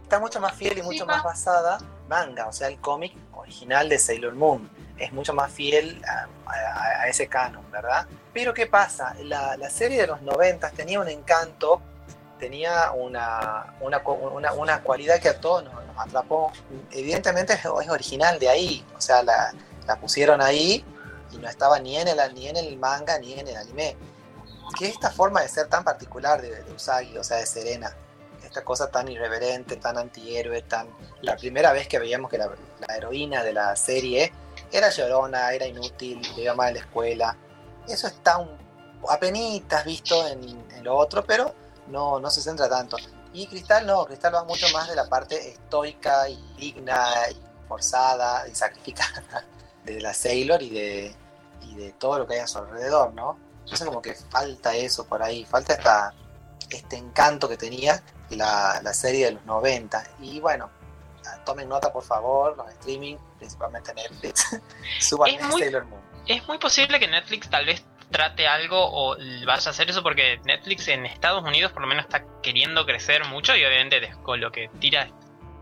Está 0.03 0.19
mucho 0.19 0.39
más 0.39 0.53
fiel 0.55 0.77
y 0.77 0.81
mucho 0.83 1.05
más 1.05 1.21
basada 1.23 1.79
manga, 2.07 2.47
o 2.47 2.53
sea, 2.53 2.69
el 2.69 2.79
cómic 2.79 3.13
original 3.33 3.89
de 3.89 3.99
Sailor 3.99 4.35
Moon. 4.35 4.69
Es 4.97 5.11
mucho 5.11 5.33
más 5.33 5.51
fiel 5.51 6.01
a, 6.07 6.27
a- 6.49 7.01
a 7.01 7.07
ese 7.09 7.27
canon, 7.27 7.69
¿verdad? 7.69 8.07
Pero 8.33 8.53
¿qué 8.53 8.67
pasa? 8.67 9.15
La, 9.23 9.57
la 9.57 9.69
serie 9.69 9.99
de 9.99 10.07
los 10.07 10.21
90 10.21 10.69
tenía 10.71 10.99
un 11.01 11.09
encanto, 11.09 11.81
tenía 12.39 12.91
una, 12.91 13.75
una, 13.79 14.01
una, 14.05 14.53
una 14.53 14.83
cualidad 14.83 15.19
que 15.19 15.29
a 15.29 15.39
todos 15.39 15.63
nos, 15.63 15.73
nos 15.73 15.97
atrapó. 15.97 16.51
Evidentemente 16.91 17.53
es, 17.53 17.59
es 17.59 17.89
original 17.89 18.39
de 18.39 18.49
ahí, 18.49 18.85
o 18.95 19.01
sea, 19.01 19.23
la, 19.23 19.53
la 19.85 19.95
pusieron 19.99 20.41
ahí 20.41 20.83
y 21.31 21.37
no 21.37 21.47
estaba 21.47 21.79
ni 21.79 21.97
en, 21.97 22.07
el, 22.07 22.17
ni 22.33 22.47
en 22.47 22.57
el 22.57 22.77
manga 22.77 23.17
ni 23.19 23.33
en 23.33 23.47
el 23.47 23.57
anime. 23.57 23.97
Que 24.77 24.87
esta 24.87 25.11
forma 25.11 25.41
de 25.41 25.47
ser 25.47 25.67
tan 25.67 25.83
particular 25.83 26.41
de, 26.41 26.63
de 26.63 26.71
Usagi, 26.73 27.17
o 27.17 27.23
sea, 27.23 27.37
de 27.37 27.45
Serena, 27.45 27.95
esta 28.43 28.63
cosa 28.63 28.89
tan 28.91 29.07
irreverente, 29.07 29.77
tan 29.77 29.97
antihéroe, 29.97 30.61
tan... 30.63 30.89
La 31.21 31.35
primera 31.35 31.71
vez 31.71 31.87
que 31.87 31.99
veíamos 31.99 32.29
que 32.29 32.37
la, 32.37 32.49
la 32.85 32.95
heroína 32.95 33.43
de 33.43 33.53
la 33.53 33.75
serie 33.75 34.31
era 34.71 34.89
llorona, 34.89 35.51
era 35.53 35.65
inútil, 35.65 36.21
le 36.35 36.43
iba 36.43 36.53
mal 36.53 36.69
en 36.69 36.73
la 36.75 36.79
escuela. 36.81 37.37
Eso 37.87 38.07
está 38.07 38.37
un 38.37 38.67
apenitas 39.09 39.85
visto 39.85 40.27
en, 40.27 40.43
en 40.71 40.83
lo 40.83 40.97
otro, 40.97 41.23
pero 41.23 41.53
no, 41.89 42.19
no 42.19 42.29
se 42.29 42.41
centra 42.41 42.67
tanto. 42.69 42.97
Y 43.33 43.47
Cristal 43.47 43.85
no, 43.85 44.05
Cristal 44.05 44.33
va 44.35 44.43
mucho 44.43 44.67
más 44.73 44.87
de 44.87 44.95
la 44.95 45.07
parte 45.07 45.49
estoica 45.51 46.27
y 46.29 46.35
digna 46.57 47.11
y 47.31 47.37
forzada 47.67 48.47
y 48.47 48.55
sacrificada 48.55 49.23
de 49.83 49.99
la 50.01 50.13
Sailor 50.13 50.61
y 50.61 50.69
de, 50.69 51.15
y 51.61 51.75
de 51.75 51.91
todo 51.93 52.19
lo 52.19 52.27
que 52.27 52.35
hay 52.35 52.39
a 52.41 52.47
su 52.47 52.57
alrededor, 52.59 53.13
¿no? 53.13 53.37
Entonces 53.63 53.85
como 53.85 54.01
que 54.01 54.15
falta 54.15 54.75
eso 54.75 55.05
por 55.05 55.21
ahí, 55.21 55.43
falta 55.45 55.73
esta, 55.73 56.13
este 56.69 56.95
encanto 56.95 57.49
que 57.49 57.57
tenía 57.57 58.01
la, 58.29 58.79
la 58.81 58.93
serie 58.93 59.25
de 59.25 59.31
los 59.33 59.45
90. 59.45 60.03
Y 60.21 60.39
bueno, 60.39 60.69
tomen 61.45 61.67
nota 61.67 61.91
por 61.91 62.03
favor, 62.03 62.55
los 62.55 62.69
streaming, 62.69 63.17
principalmente 63.37 63.93
Netflix, 63.93 64.57
suban 65.01 65.29
Es 65.31 65.41
muy- 65.47 65.61
Sailor 65.61 65.85
Moon. 65.85 66.01
Es 66.25 66.47
muy 66.47 66.57
posible 66.57 66.99
que 66.99 67.07
Netflix 67.07 67.49
tal 67.49 67.65
vez 67.65 67.83
trate 68.11 68.47
algo 68.47 68.77
o 68.79 69.17
vaya 69.45 69.67
a 69.67 69.69
hacer 69.69 69.89
eso 69.89 70.01
porque 70.01 70.39
Netflix 70.45 70.87
en 70.87 71.05
Estados 71.05 71.43
Unidos 71.43 71.71
por 71.71 71.81
lo 71.81 71.87
menos 71.87 72.05
está 72.05 72.23
queriendo 72.41 72.85
crecer 72.85 73.25
mucho 73.25 73.55
y 73.55 73.65
obviamente 73.65 74.11
con 74.23 74.39
lo 74.39 74.51
que 74.51 74.69
tira, 74.79 75.09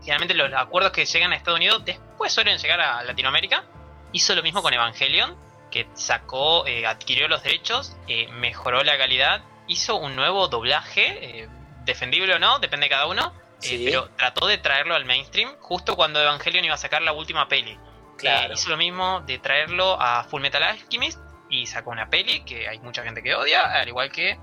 generalmente 0.00 0.34
los 0.34 0.52
acuerdos 0.54 0.92
que 0.92 1.04
llegan 1.04 1.32
a 1.32 1.36
Estados 1.36 1.58
Unidos 1.58 1.84
después 1.84 2.32
suelen 2.32 2.58
llegar 2.58 2.80
a 2.80 3.02
Latinoamérica. 3.02 3.64
Hizo 4.12 4.34
lo 4.34 4.42
mismo 4.42 4.62
con 4.62 4.72
Evangelion, 4.72 5.36
que 5.70 5.88
sacó, 5.94 6.66
eh, 6.66 6.86
adquirió 6.86 7.26
los 7.28 7.42
derechos, 7.42 7.96
eh, 8.06 8.28
mejoró 8.28 8.82
la 8.84 8.96
calidad, 8.96 9.42
hizo 9.66 9.96
un 9.96 10.14
nuevo 10.14 10.46
doblaje, 10.48 11.40
eh, 11.42 11.48
defendible 11.84 12.34
o 12.34 12.38
no, 12.38 12.60
depende 12.60 12.86
de 12.86 12.90
cada 12.90 13.06
uno, 13.06 13.32
Sí. 13.58 13.82
pero 13.86 14.08
trató 14.16 14.46
de 14.46 14.58
traerlo 14.58 14.94
al 14.94 15.04
mainstream 15.06 15.56
justo 15.60 15.96
cuando 15.96 16.20
Evangelion 16.20 16.64
iba 16.64 16.74
a 16.74 16.78
sacar 16.78 17.02
la 17.02 17.12
última 17.12 17.48
peli. 17.48 17.76
Claro. 18.16 18.54
Hizo 18.54 18.70
lo 18.70 18.76
mismo 18.76 19.20
de 19.26 19.38
traerlo 19.38 20.00
a 20.00 20.24
Full 20.24 20.40
Metal 20.40 20.62
Alchemist 20.62 21.18
y 21.48 21.66
sacó 21.66 21.90
una 21.90 22.08
peli 22.10 22.40
que 22.44 22.68
hay 22.68 22.78
mucha 22.80 23.02
gente 23.02 23.22
que 23.22 23.34
odia, 23.34 23.72
al 23.72 23.88
igual 23.88 24.10
que 24.10 24.38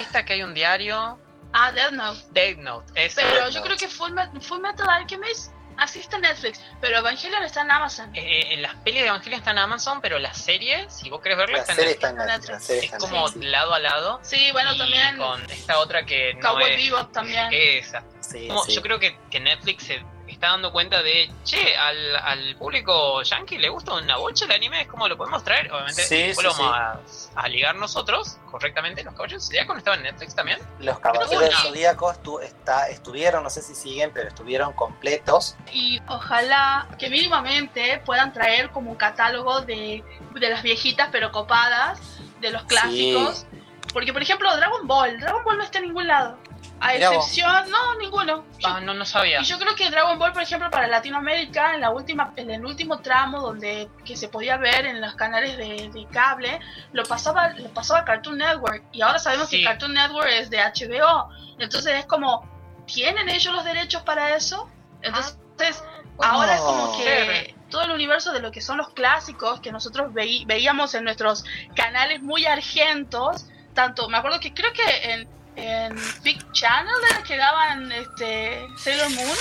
esta 0.00 0.24
que 0.24 0.34
hay 0.34 0.42
un 0.42 0.54
diario, 0.54 1.18
Ah, 1.52 1.72
Death 1.72 1.92
Note. 1.92 2.20
Death 2.32 2.58
Note. 2.58 2.92
esa. 3.04 3.22
Pero 3.22 3.34
Death 3.44 3.52
yo 3.54 3.60
Note. 3.60 3.62
creo 3.68 3.76
que 3.78 3.88
Full, 3.88 4.12
Met- 4.12 4.40
Full 4.42 4.60
Metal 4.60 4.86
Alchemist 4.90 5.52
así 5.78 6.00
está 6.00 6.16
en 6.16 6.22
Netflix, 6.22 6.60
pero 6.80 6.98
Evangelion 6.98 7.42
está 7.42 7.62
en 7.62 7.70
Amazon. 7.70 8.14
Eh, 8.14 8.52
eh, 8.52 8.56
las 8.58 8.74
pelis 8.76 9.00
de 9.02 9.06
Evangelion 9.08 9.38
están 9.38 9.56
en 9.56 9.62
Amazon, 9.64 10.00
pero 10.02 10.18
la 10.18 10.34
serie, 10.34 10.86
si 10.90 11.08
vos 11.08 11.20
querés 11.22 11.38
verla, 11.38 11.56
La 11.56 11.60
está 11.62 11.72
en 11.72 11.78
Netflix. 11.78 11.94
está 11.94 12.08
en 12.10 12.16
Netflix. 12.16 12.48
la 12.50 12.60
serie 12.60 12.78
Es 12.80 12.84
está 12.92 12.96
en 12.96 13.00
como 13.12 13.24
Netflix. 13.26 13.46
lado 13.50 13.74
a 13.74 13.78
lado. 13.78 14.20
Sí, 14.22 14.50
bueno, 14.52 14.74
y 14.74 14.78
también 14.78 15.16
con 15.16 15.50
esta 15.50 15.78
otra 15.78 16.04
que 16.04 16.34
no 16.34 16.40
Cowboy 16.40 16.72
es... 16.74 16.90
Bebop 16.90 17.12
también. 17.12 17.48
Esa. 17.52 18.02
Sí, 18.20 18.48
Como- 18.48 18.64
sí. 18.64 18.74
Yo 18.74 18.82
creo 18.82 18.98
que, 18.98 19.16
que 19.30 19.40
Netflix 19.40 19.84
se 19.84 20.04
está 20.38 20.50
dando 20.50 20.70
cuenta 20.70 21.02
de, 21.02 21.28
che, 21.42 21.76
al, 21.76 22.14
al 22.14 22.54
público 22.54 23.20
yankee 23.24 23.58
le 23.58 23.68
gusta 23.68 23.94
una 23.94 24.16
bolsa 24.18 24.46
de 24.46 24.54
anime, 24.54 24.86
¿cómo 24.86 25.08
lo 25.08 25.16
podemos 25.16 25.42
traer? 25.42 25.68
Obviamente, 25.72 26.02
Sí, 26.04 26.32
sí, 26.32 26.42
lo 26.44 26.50
vamos 26.54 26.72
a, 26.72 27.00
a 27.42 27.48
ligar 27.48 27.74
nosotros 27.74 28.36
correctamente. 28.48 29.02
Los 29.02 29.14
caballeros 29.14 29.44
Zodiaco 29.48 29.76
estaban 29.76 29.98
en 29.98 30.04
Netflix 30.12 30.36
también. 30.36 30.60
Los 30.78 31.00
Caballeros 31.00 31.40
del. 31.40 31.52
Zodíaco 31.52 32.12
estu- 32.12 32.40
está, 32.40 32.88
estuvieron, 32.88 33.42
no 33.42 33.50
sé 33.50 33.62
si 33.62 33.74
siguen, 33.74 34.12
pero 34.14 34.28
estuvieron 34.28 34.72
completos. 34.74 35.56
Y 35.72 36.00
ojalá 36.06 36.86
que 37.00 37.10
mínimamente 37.10 38.00
puedan 38.06 38.32
traer 38.32 38.70
como 38.70 38.92
un 38.92 38.96
catálogo 38.96 39.62
de, 39.62 40.04
de 40.34 40.48
las 40.50 40.62
viejitas 40.62 41.08
pero 41.10 41.32
copadas, 41.32 41.98
de 42.40 42.52
los 42.52 42.62
clásicos. 42.62 43.44
Porque, 43.92 44.12
por 44.12 44.22
ejemplo, 44.22 44.54
Dragon 44.56 44.86
Ball. 44.86 45.18
Dragon 45.18 45.42
Ball 45.42 45.58
no 45.58 45.64
está 45.64 45.78
en 45.78 45.86
ningún 45.86 46.06
lado. 46.06 46.38
A 46.80 46.94
excepción, 46.94 47.70
no, 47.70 47.94
ninguno. 47.96 48.44
Yo- 48.58 48.68
Ah, 48.68 48.80
no, 48.80 48.94
no 48.94 49.04
sabía. 49.04 49.40
Y 49.40 49.44
yo 49.44 49.58
creo 49.58 49.74
que 49.74 49.90
Dragon 49.90 50.18
Ball, 50.18 50.32
por 50.32 50.42
ejemplo, 50.42 50.70
para 50.70 50.86
Latinoamérica, 50.86 51.74
en 51.74 51.80
la 51.80 51.90
última, 51.90 52.32
en 52.36 52.50
el 52.50 52.64
último 52.64 53.00
tramo 53.00 53.40
donde 53.40 53.88
que 54.04 54.16
se 54.16 54.28
podía 54.28 54.56
ver 54.58 54.86
en 54.86 55.00
los 55.00 55.14
canales 55.14 55.56
de, 55.56 55.90
de 55.92 56.06
cable, 56.12 56.60
lo 56.92 57.04
pasaba, 57.04 57.48
lo 57.50 57.68
pasaba 57.70 58.04
Cartoon 58.04 58.38
Network. 58.38 58.84
Y 58.92 59.02
ahora 59.02 59.18
sabemos 59.18 59.48
Sí. 59.48 59.58
que 59.58 59.64
Cartoon 59.64 59.94
Network 59.94 60.28
es 60.30 60.50
de 60.50 60.58
HBO. 60.58 61.28
Entonces 61.58 61.94
es 61.94 62.06
como, 62.06 62.48
¿tienen 62.86 63.28
ellos 63.28 63.52
los 63.54 63.64
derechos 63.64 64.02
para 64.02 64.36
eso? 64.36 64.68
Entonces, 65.02 65.82
ahora 66.20 66.54
es 66.54 66.60
como 66.60 66.96
que 66.96 67.04
Chévere. 67.04 67.54
todo 67.70 67.82
el 67.82 67.90
universo 67.90 68.32
de 68.32 68.40
lo 68.40 68.50
que 68.52 68.60
son 68.60 68.76
los 68.78 68.90
clásicos 68.90 69.60
que 69.60 69.72
nosotros 69.72 70.12
veí- 70.12 70.44
veíamos 70.46 70.94
en 70.94 71.04
nuestros 71.04 71.44
canales 71.74 72.22
muy 72.22 72.46
argentos, 72.46 73.46
tanto, 73.74 74.08
me 74.08 74.16
acuerdo 74.18 74.40
que 74.40 74.54
creo 74.54 74.72
que 74.72 75.12
en, 75.12 75.28
en 75.58 75.96
Big 76.22 76.52
Channel 76.52 76.94
era 77.10 77.22
que 77.22 77.36
daban 77.36 77.90
este, 77.92 78.66
Sailor 78.78 79.10
Moon 79.10 79.36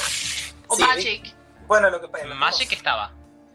o 0.68 0.76
Sí, 0.76 0.82
Magic. 0.82 1.36
Bueno, 1.68 1.90
lo 1.90 2.02
que 2.02 2.08
pasa 2.08 2.26
Magic 2.26 2.72
estaba. 2.72 3.12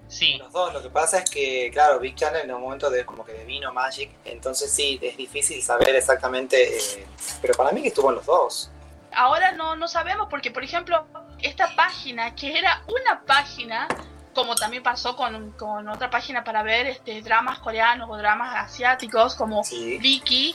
Sí. 0.08 0.36
Los 0.38 0.52
dos, 0.52 0.74
lo 0.74 0.82
que 0.82 0.90
pasa 0.90 1.18
es 1.20 1.30
que, 1.30 1.70
claro, 1.72 1.98
Big 1.98 2.14
Channel 2.14 2.42
en 2.42 2.54
un 2.54 2.60
momento 2.60 2.90
de 2.90 3.06
como 3.06 3.24
que 3.24 3.32
devino 3.32 3.72
Magic, 3.72 4.10
entonces 4.26 4.70
sí, 4.70 4.98
es 5.00 5.16
difícil 5.16 5.62
saber 5.62 5.96
exactamente, 5.96 6.76
eh, 6.76 7.06
pero 7.40 7.54
para 7.54 7.72
mí 7.72 7.80
que 7.80 7.88
estuvo 7.88 8.10
en 8.10 8.16
los 8.16 8.26
dos. 8.26 8.70
Ahora 9.14 9.52
no, 9.52 9.74
no 9.74 9.88
sabemos 9.88 10.28
porque, 10.28 10.50
por 10.50 10.64
ejemplo, 10.64 11.06
esta 11.40 11.74
página, 11.74 12.34
que 12.34 12.58
era 12.58 12.82
una 12.88 13.22
página, 13.24 13.88
como 14.34 14.54
también 14.54 14.82
pasó 14.82 15.16
con, 15.16 15.52
con 15.52 15.88
otra 15.88 16.10
página 16.10 16.44
para 16.44 16.62
ver 16.62 16.86
este, 16.86 17.22
dramas 17.22 17.58
coreanos 17.60 18.08
o 18.10 18.16
dramas 18.16 18.54
asiáticos, 18.56 19.34
como 19.34 19.64
Sí. 19.64 19.98
Viki, 19.98 20.54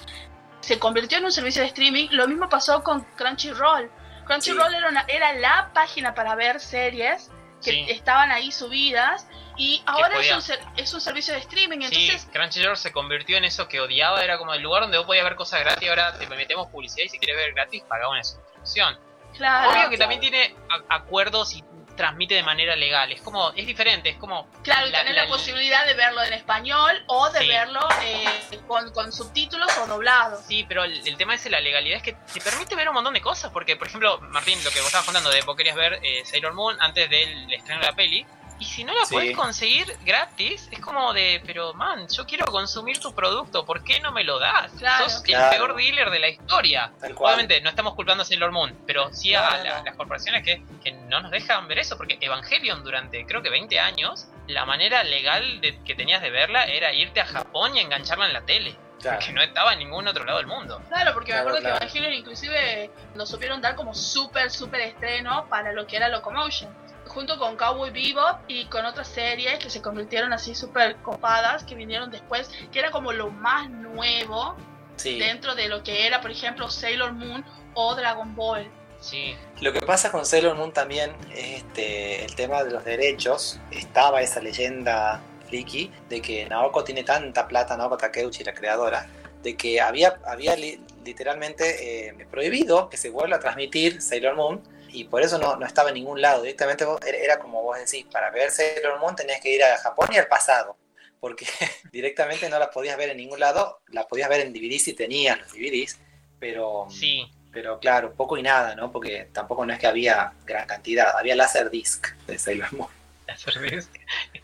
se 0.61 0.79
convirtió 0.79 1.17
en 1.17 1.25
un 1.25 1.31
servicio 1.31 1.61
de 1.61 1.67
streaming. 1.69 2.09
Lo 2.11 2.27
mismo 2.27 2.49
pasó 2.49 2.83
con 2.83 3.01
Crunchyroll. 3.15 3.89
Crunchyroll 4.25 4.73
era, 4.73 4.89
una- 4.89 5.05
era 5.07 5.33
la 5.33 5.71
página 5.73 6.13
para 6.13 6.35
ver 6.35 6.59
series 6.59 7.29
que 7.63 7.71
Sí. 7.71 7.85
estaban 7.89 8.31
ahí 8.31 8.51
subidas 8.51 9.27
y 9.55 9.81
ahora 9.87 10.19
es 10.19 10.31
un, 10.33 10.41
ser- 10.41 10.59
es 10.75 10.93
un 10.93 11.01
servicio 11.01 11.33
de 11.33 11.39
streaming. 11.39 11.79
Sí, 11.89 12.09
Entonces, 12.09 12.29
Crunchyroll 12.31 12.77
se 12.77 12.91
convirtió 12.91 13.37
en 13.37 13.45
eso 13.45 13.67
que 13.67 13.79
odiaba, 13.79 14.23
era 14.23 14.37
como 14.37 14.53
el 14.53 14.61
lugar 14.61 14.83
donde 14.83 14.97
vos 14.97 15.07
podías 15.07 15.23
ver 15.23 15.35
cosas 15.35 15.61
gratis, 15.61 15.89
ahora 15.89 16.17
te 16.19 16.27
metemos 16.27 16.67
publicidad 16.67 17.05
y 17.05 17.09
si 17.09 17.17
quieres 17.19 17.37
ver 17.37 17.53
gratis, 17.53 17.81
paga 17.87 18.09
una 18.09 18.23
suscripción. 18.23 18.99
claro, 19.35 19.69
Obvio 19.71 19.89
que 19.89 19.95
claro. 19.95 19.99
también 19.99 20.21
tiene 20.21 20.55
acuerdos 20.89 21.53
y 21.55 21.63
transmite 21.97 22.35
de 22.35 22.43
manera 22.43 22.75
legal, 22.77 23.11
es 23.11 23.19
como, 23.21 23.49
es 23.53 23.65
diferente, 23.67 24.09
es 24.09 24.15
como... 24.17 24.47
claro, 24.63 24.87
y 24.87 24.91
la- 24.91 24.99
tener 24.99 25.15
la- 25.15 25.23
la, 25.23 25.29
posibilidad 25.29 25.85
de 25.85 25.93
verlo 25.95 26.23
en 26.23 26.31
español 26.33 27.03
o 27.07 27.29
de 27.31 27.39
Sí. 27.39 27.47
verlo 27.49 27.81
eh, 28.03 28.25
con, 28.67 28.93
con 28.93 29.11
subtítulos 29.11 29.75
o 29.79 29.87
doblados. 29.87 30.45
Sí, 30.45 30.63
pero 30.69 30.83
el, 30.85 31.05
el 31.05 31.17
tema 31.17 31.33
es 31.35 31.45
la 31.49 31.59
legalidad, 31.59 31.97
es 31.97 32.03
que 32.03 32.13
te 32.13 32.39
permite 32.39 32.75
ver 32.75 32.87
un 32.87 32.93
montón 32.93 33.13
de 33.13 33.21
cosas, 33.21 33.51
porque, 33.51 33.75
por 33.75 33.87
ejemplo, 33.87 34.19
Martín, 34.29 34.63
lo 34.63 34.71
que 34.71 34.77
vos 34.79 34.85
estabas 34.87 35.05
contando 35.05 35.29
de 35.29 35.41
vos 35.41 35.57
querías 35.57 35.75
ver 35.75 35.99
eh, 36.03 36.23
Sailor 36.23 36.53
Moon 36.53 36.77
antes 36.79 37.09
del 37.09 37.51
estreno 37.51 37.81
de 37.81 37.87
la 37.87 37.93
peli, 37.95 38.25
y 38.59 38.65
si 38.65 38.83
no 38.83 38.93
la 38.93 39.05
Sí. 39.05 39.13
podés 39.13 39.35
conseguir 39.35 39.95
gratis, 40.05 40.67
es 40.71 40.79
como 40.79 41.13
de, 41.13 41.41
pero 41.45 41.73
man, 41.73 42.07
yo 42.07 42.25
quiero 42.25 42.45
consumir 42.45 42.99
tu 42.99 43.13
producto, 43.13 43.65
¿por 43.65 43.83
qué 43.83 43.99
no 43.99 44.11
me 44.11 44.23
lo 44.23 44.39
das? 44.39 44.71
Claro. 44.77 45.09
Sos 45.09 45.21
Claro. 45.21 45.51
el 45.51 45.57
peor 45.57 45.75
dealer 45.75 46.09
de 46.09 46.19
la 46.19 46.27
historia. 46.29 46.91
Obviamente, 47.15 47.61
no 47.61 47.69
estamos 47.69 47.93
culpando 47.95 48.23
a 48.23 48.25
Sailor 48.25 48.51
Moon, 48.51 48.75
pero 48.87 49.13
sí 49.13 49.33
a 49.35 49.41
la- 49.63 49.77
no. 49.79 49.83
las 49.85 49.95
corporaciones 49.95 50.43
que, 50.43 50.63
que 50.83 50.91
no 50.91 51.21
nos 51.21 51.31
dejan 51.31 51.67
ver 51.67 51.79
eso, 51.79 51.97
porque 51.97 52.17
Evangelion 52.21 52.83
durante 52.83 53.25
creo 53.25 53.41
que 53.41 53.49
20 53.49 53.79
años, 53.79 54.27
la 54.47 54.65
manera 54.65 55.03
legal 55.03 55.61
de, 55.61 55.81
que 55.83 55.93
tenías 55.95 56.21
de 56.21 56.29
verla 56.31 56.65
era 56.65 56.93
irte 56.93 57.19
a 57.21 57.25
Japón 57.25 57.75
y 57.75 57.79
engancharla 57.81 58.27
en 58.27 58.33
la 58.33 58.41
tele, 58.41 58.75
Claro. 59.01 59.19
que 59.23 59.31
no 59.31 59.41
estaba 59.43 59.73
en 59.73 59.79
ningún 59.79 60.07
otro 60.07 60.23
lado 60.25 60.39
del 60.39 60.47
mundo. 60.47 60.81
Claro, 60.87 61.13
porque 61.13 61.27
Claro, 61.31 61.43
me 61.45 61.49
acuerdo 61.51 61.59
claro. 61.61 61.77
que 61.79 61.83
Evangelion 61.85 62.13
inclusive 62.13 62.89
lo 63.13 63.25
supieron 63.27 63.61
dar 63.61 63.75
como 63.75 63.93
súper, 63.93 64.49
súper 64.49 64.81
estreno 64.81 65.45
para 65.49 65.71
lo 65.73 65.85
que 65.85 65.97
era 65.97 66.07
Locomotion. 66.09 66.75
Junto 67.17 67.39
con 67.39 67.55
Cowboy 67.57 67.89
Bebop 67.89 68.41
y 68.47 68.65
con 68.65 68.85
otras 68.85 69.07
series 69.07 69.57
que 69.57 69.71
se 69.71 69.81
convirtieron 69.81 70.33
así 70.33 70.53
súper 70.53 70.97
copadas, 70.97 71.63
que 71.63 71.73
vinieron 71.73 72.11
después, 72.11 72.47
que 72.71 72.77
era 72.77 72.91
como 72.91 73.11
lo 73.11 73.31
más 73.31 73.71
nuevo 73.71 74.55
Sí. 74.97 75.17
dentro 75.17 75.55
de 75.55 75.67
lo 75.67 75.81
que 75.81 76.05
era, 76.05 76.21
por 76.21 76.29
ejemplo, 76.29 76.69
Sailor 76.69 77.13
Moon 77.13 77.43
o 77.73 77.95
Dragon 77.95 78.35
Ball. 78.35 78.69
Sí, 78.99 79.35
Lo 79.61 79.73
que 79.73 79.81
pasa 79.81 80.11
con 80.11 80.27
Sailor 80.27 80.55
Moon 80.57 80.71
también 80.71 81.11
es 81.35 81.63
este, 81.63 82.23
el 82.23 82.35
tema 82.35 82.63
de 82.63 82.69
los 82.69 82.85
derechos. 82.85 83.59
Estaba 83.71 84.21
esa 84.21 84.39
leyenda 84.39 85.19
friki 85.47 85.91
de 86.09 86.21
que 86.21 86.45
Naoko 86.45 86.83
tiene 86.83 87.03
tanta 87.03 87.47
plata, 87.47 87.75
Naoko 87.77 87.97
Takeuchi, 87.97 88.43
la 88.43 88.53
creadora, 88.53 89.07
de 89.41 89.57
que 89.57 89.81
había, 89.81 90.19
había 90.23 90.55
li- 90.55 90.79
literalmente 91.03 92.09
eh, 92.09 92.27
prohibido 92.29 92.89
que 92.89 92.97
se 92.97 93.09
vuelva 93.09 93.37
a 93.37 93.39
transmitir 93.39 94.03
Sailor 94.03 94.35
Moon 94.35 94.61
y 94.91 95.05
por 95.05 95.21
eso 95.21 95.37
no, 95.37 95.55
no 95.55 95.65
estaba 95.65 95.89
en 95.89 95.95
ningún 95.95 96.21
lado. 96.21 96.41
Directamente 96.41 96.85
vos- 96.85 96.99
era, 97.05 97.39
como 97.39 97.61
vos 97.63 97.77
decís, 97.77 98.05
para 98.11 98.29
ver 98.31 98.51
Sailor 98.51 98.99
Moon 98.99 99.15
tenías 99.15 99.41
que 99.41 99.53
ir 99.55 99.63
a 99.63 99.77
Japón 99.77 100.07
y 100.11 100.17
al 100.17 100.27
pasado, 100.27 100.77
porque 101.19 101.45
directamente 101.91 102.49
no 102.49 102.59
la 102.59 102.69
podías 102.71 102.97
ver 102.97 103.09
en 103.09 103.17
ningún 103.17 103.39
lado, 103.39 103.81
la 103.87 104.07
podías 104.07 104.29
ver 104.29 104.41
en 104.41 104.53
DVD 104.53 104.77
si 104.79 104.93
tenías 104.93 105.39
los 105.39 105.51
DVDs, 105.53 105.99
pero, 106.39 106.87
Sí, 106.89 107.29
pero 107.51 107.79
claro, 107.79 108.13
poco 108.13 108.37
y 108.37 108.43
nada, 108.43 108.75
¿no? 108.75 108.91
Porque 108.91 109.27
tampoco 109.33 109.65
no 109.65 109.73
es 109.73 109.79
que 109.79 109.87
había 109.87 110.33
gran 110.45 110.67
cantidad, 110.67 111.17
había 111.17 111.35
Laserdisc 111.35 112.07
de 112.27 112.37
Sailor 112.37 112.71
Moon. 112.73 112.89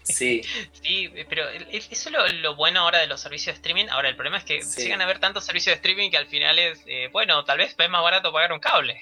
Sí, 0.04 0.42
Sí, 0.74 1.10
pero 1.30 1.48
eso 1.50 1.88
es 1.92 2.12
lo, 2.12 2.28
lo 2.28 2.56
bueno 2.56 2.82
ahora 2.82 3.00
de 3.00 3.08
los 3.08 3.22
servicios 3.22 3.54
de 3.56 3.58
streaming. 3.60 3.88
Ahora, 3.90 4.10
el 4.10 4.16
problema 4.16 4.38
es 4.38 4.44
que 4.44 4.62
Sí. 4.62 4.82
llegan 4.82 5.00
a 5.02 5.06
haber 5.06 5.20
tantos 5.20 5.46
servicios 5.46 5.74
de 5.74 5.76
streaming 5.78 6.12
que 6.12 6.18
al 6.18 6.28
final 6.28 6.60
es, 6.60 6.82
eh, 6.86 7.08
bueno, 7.12 7.46
tal 7.46 7.60
vez 7.60 7.76
es 7.78 7.90
más 7.90 8.04
barato 8.04 8.34
pagar 8.34 8.52
un 8.52 8.60
cable. 8.60 9.00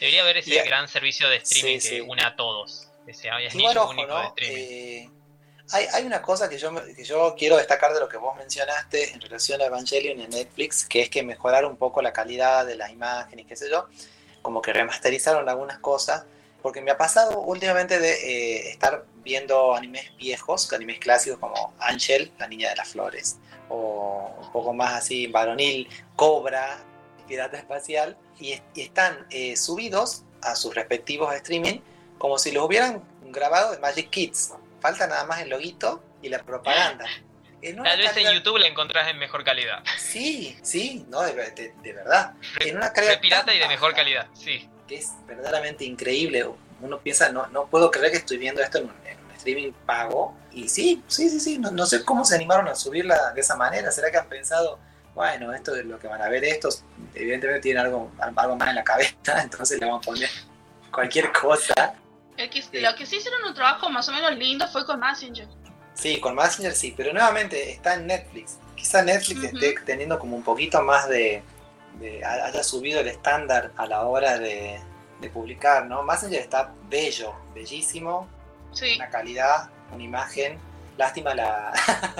Debería 0.00 0.22
haber 0.22 0.38
ese 0.38 0.54
Y 0.54 0.58
gran 0.60 0.88
servicio 0.88 1.28
de 1.28 1.36
streaming 1.36 1.80
Sí, 1.80 1.88
que 1.90 1.96
sí. 1.96 2.00
una 2.00 2.28
a 2.28 2.36
todos. 2.36 2.88
Que 3.06 3.14
sea 3.14 3.40
es 3.40 3.54
Igual, 3.54 3.78
ojo, 3.78 3.90
único 3.90 4.06
de 4.08 4.22
¿no? 4.22 4.28
streaming. 4.28 4.56
Eh, 4.58 5.10
hay, 5.70 5.86
hay 5.92 6.04
una 6.04 6.22
cosa 6.22 6.48
que 6.48 6.56
yo, 6.58 6.72
que 6.94 7.04
yo 7.04 7.34
quiero 7.36 7.56
destacar 7.56 7.92
de 7.92 8.00
lo 8.00 8.08
que 8.08 8.16
vos 8.16 8.36
mencionaste 8.36 9.12
en 9.12 9.20
relación 9.20 9.60
a 9.60 9.66
Evangelion 9.66 10.20
en 10.20 10.30
Netflix, 10.30 10.84
que 10.86 11.02
es 11.02 11.10
que 11.10 11.22
mejoraron 11.22 11.72
un 11.72 11.76
poco 11.76 12.00
la 12.00 12.12
calidad 12.12 12.64
de 12.66 12.76
las 12.76 12.90
imágenes, 12.90 13.46
qué 13.46 13.54
sé 13.56 13.68
yo, 13.70 13.86
como 14.40 14.62
que 14.62 14.72
remasterizaron 14.72 15.48
algunas 15.48 15.78
cosas, 15.80 16.24
porque 16.62 16.80
me 16.80 16.90
ha 16.90 16.96
pasado 16.96 17.40
últimamente 17.40 17.98
de 18.00 18.12
eh, 18.12 18.70
estar 18.70 19.04
viendo 19.22 19.74
animes 19.74 20.16
viejos, 20.16 20.72
animes 20.72 20.98
clásicos 21.00 21.38
como 21.38 21.74
Angel, 21.80 22.32
la 22.38 22.48
niña 22.48 22.70
de 22.70 22.76
las 22.76 22.88
flores, 22.88 23.38
o 23.68 24.34
un 24.40 24.52
poco 24.52 24.72
más 24.72 24.94
así, 24.94 25.26
varonil, 25.26 25.86
Cobra, 26.16 26.82
Pirata 27.28 27.56
Espacial, 27.58 28.16
y, 28.40 28.60
y 28.74 28.80
están 28.82 29.26
eh, 29.30 29.56
subidos 29.56 30.22
a 30.42 30.56
sus 30.56 30.74
respectivos 30.74 31.34
streaming 31.34 31.80
como 32.18 32.38
si 32.38 32.50
los 32.52 32.64
hubieran 32.64 33.02
grabado 33.26 33.72
de 33.72 33.78
Magic 33.78 34.10
Kids. 34.10 34.54
Falta 34.80 35.06
nada 35.06 35.24
más 35.24 35.40
el 35.42 35.50
loguito 35.50 36.02
y 36.22 36.28
la 36.28 36.42
propaganda. 36.42 37.06
En 37.60 37.80
una 37.80 37.90
Tal 37.90 37.98
vez 37.98 38.08
en 38.10 38.14
calidad- 38.14 38.32
YouTube 38.34 38.58
la 38.58 38.68
encontrás 38.68 39.08
en 39.08 39.18
mejor 39.18 39.42
calidad. 39.42 39.82
Sí, 39.98 40.56
sí, 40.62 41.04
no, 41.08 41.22
de, 41.22 41.32
de- 41.34 41.74
de 41.82 41.92
verdad. 41.92 42.34
Re- 42.54 42.68
En 42.68 42.76
una 42.76 42.92
calidad 42.92 43.20
pirata 43.20 43.52
y 43.52 43.58
de 43.58 43.66
mejor 43.66 43.94
calidad, 43.96 44.28
sí. 44.32 44.68
Que 44.86 44.98
es 44.98 45.08
verdaderamente 45.26 45.84
increíble. 45.84 46.48
Uno 46.80 47.00
piensa, 47.00 47.32
no, 47.32 47.48
no 47.48 47.66
puedo 47.66 47.90
creer 47.90 48.12
que 48.12 48.18
estoy 48.18 48.36
viendo 48.36 48.62
esto 48.62 48.78
en 48.78 48.84
un, 48.84 48.94
en 49.04 49.18
un 49.24 49.30
streaming 49.32 49.72
pago. 49.86 50.36
Y 50.52 50.68
sí, 50.68 51.02
sí, 51.08 51.28
sí, 51.28 51.40
sí. 51.40 51.58
No, 51.58 51.72
no 51.72 51.84
sé 51.86 52.04
cómo 52.04 52.24
se 52.24 52.36
animaron 52.36 52.68
a 52.68 52.76
subirla 52.76 53.32
de 53.32 53.40
esa 53.40 53.56
manera. 53.56 53.90
¿Será 53.90 54.12
que 54.12 54.18
han 54.18 54.28
pensado, 54.28 54.78
bueno, 55.18 55.52
esto 55.52 55.74
es 55.74 55.84
lo 55.84 55.98
que 55.98 56.06
van 56.06 56.22
a 56.22 56.28
ver 56.28 56.44
estos? 56.44 56.84
Evidentemente 57.12 57.60
tienen 57.60 57.84
algo, 57.84 58.12
algo 58.36 58.54
más 58.54 58.68
en 58.68 58.76
la 58.76 58.84
cabeza, 58.84 59.16
entonces 59.42 59.80
le 59.80 59.86
van 59.86 59.96
a 59.96 60.00
poner 60.00 60.30
cualquier 60.92 61.32
cosa. 61.32 61.94
El 62.36 62.48
que- 62.48 62.62
Sí. 62.62 62.80
Lo 62.80 62.94
que 62.94 63.04
sí 63.04 63.16
hicieron 63.16 63.44
un 63.44 63.52
trabajo 63.52 63.90
más 63.90 64.08
o 64.08 64.12
menos 64.12 64.32
lindo 64.36 64.66
fue 64.68 64.86
con 64.86 65.00
Messenger. 65.00 65.48
Sí, 65.94 66.20
con 66.20 66.36
Messenger 66.36 66.72
sí, 66.72 66.94
pero 66.96 67.12
nuevamente 67.12 67.72
está 67.72 67.94
en 67.94 68.06
Netflix. 68.06 68.58
Quizá 68.76 69.02
Netflix 69.02 69.42
esté 69.42 69.74
teniendo 69.84 70.20
como 70.20 70.36
un 70.36 70.44
poquito 70.44 70.80
más 70.82 71.08
de, 71.08 71.42
de- 71.98 72.24
haya 72.24 72.62
subido 72.62 73.00
el 73.00 73.08
estándar 73.08 73.72
a 73.76 73.86
la 73.86 74.02
hora 74.06 74.38
de, 74.38 74.78
de 75.20 75.30
publicar, 75.30 75.86
¿no? 75.86 76.04
Messenger 76.04 76.40
está 76.40 76.72
bello, 76.88 77.34
bellísimo, 77.54 78.28
Sí. 78.72 78.94
una 78.94 79.08
calidad, 79.10 79.68
una 79.92 80.04
imagen. 80.04 80.60
Lástima 80.96 81.34
la 81.34 81.72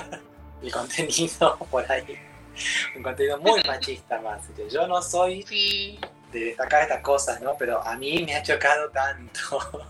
el 0.62 0.72
contenido 0.72 1.56
por 1.70 1.90
ahí. 1.92 2.18
Un 2.96 3.02
contenido 3.02 3.38
muy 3.38 3.62
machista 3.64 4.20
Messenger. 4.20 4.68
Yo 4.68 4.86
no 4.86 5.00
soy 5.02 5.42
Sí. 5.42 5.98
de 6.32 6.40
destacar 6.46 6.82
estas 6.82 7.02
cosas, 7.02 7.40
¿no? 7.40 7.54
Pero 7.58 7.82
a 7.86 7.96
mí 7.96 8.22
me 8.24 8.34
ha 8.34 8.42
chocado 8.42 8.90
tanto. 8.90 9.40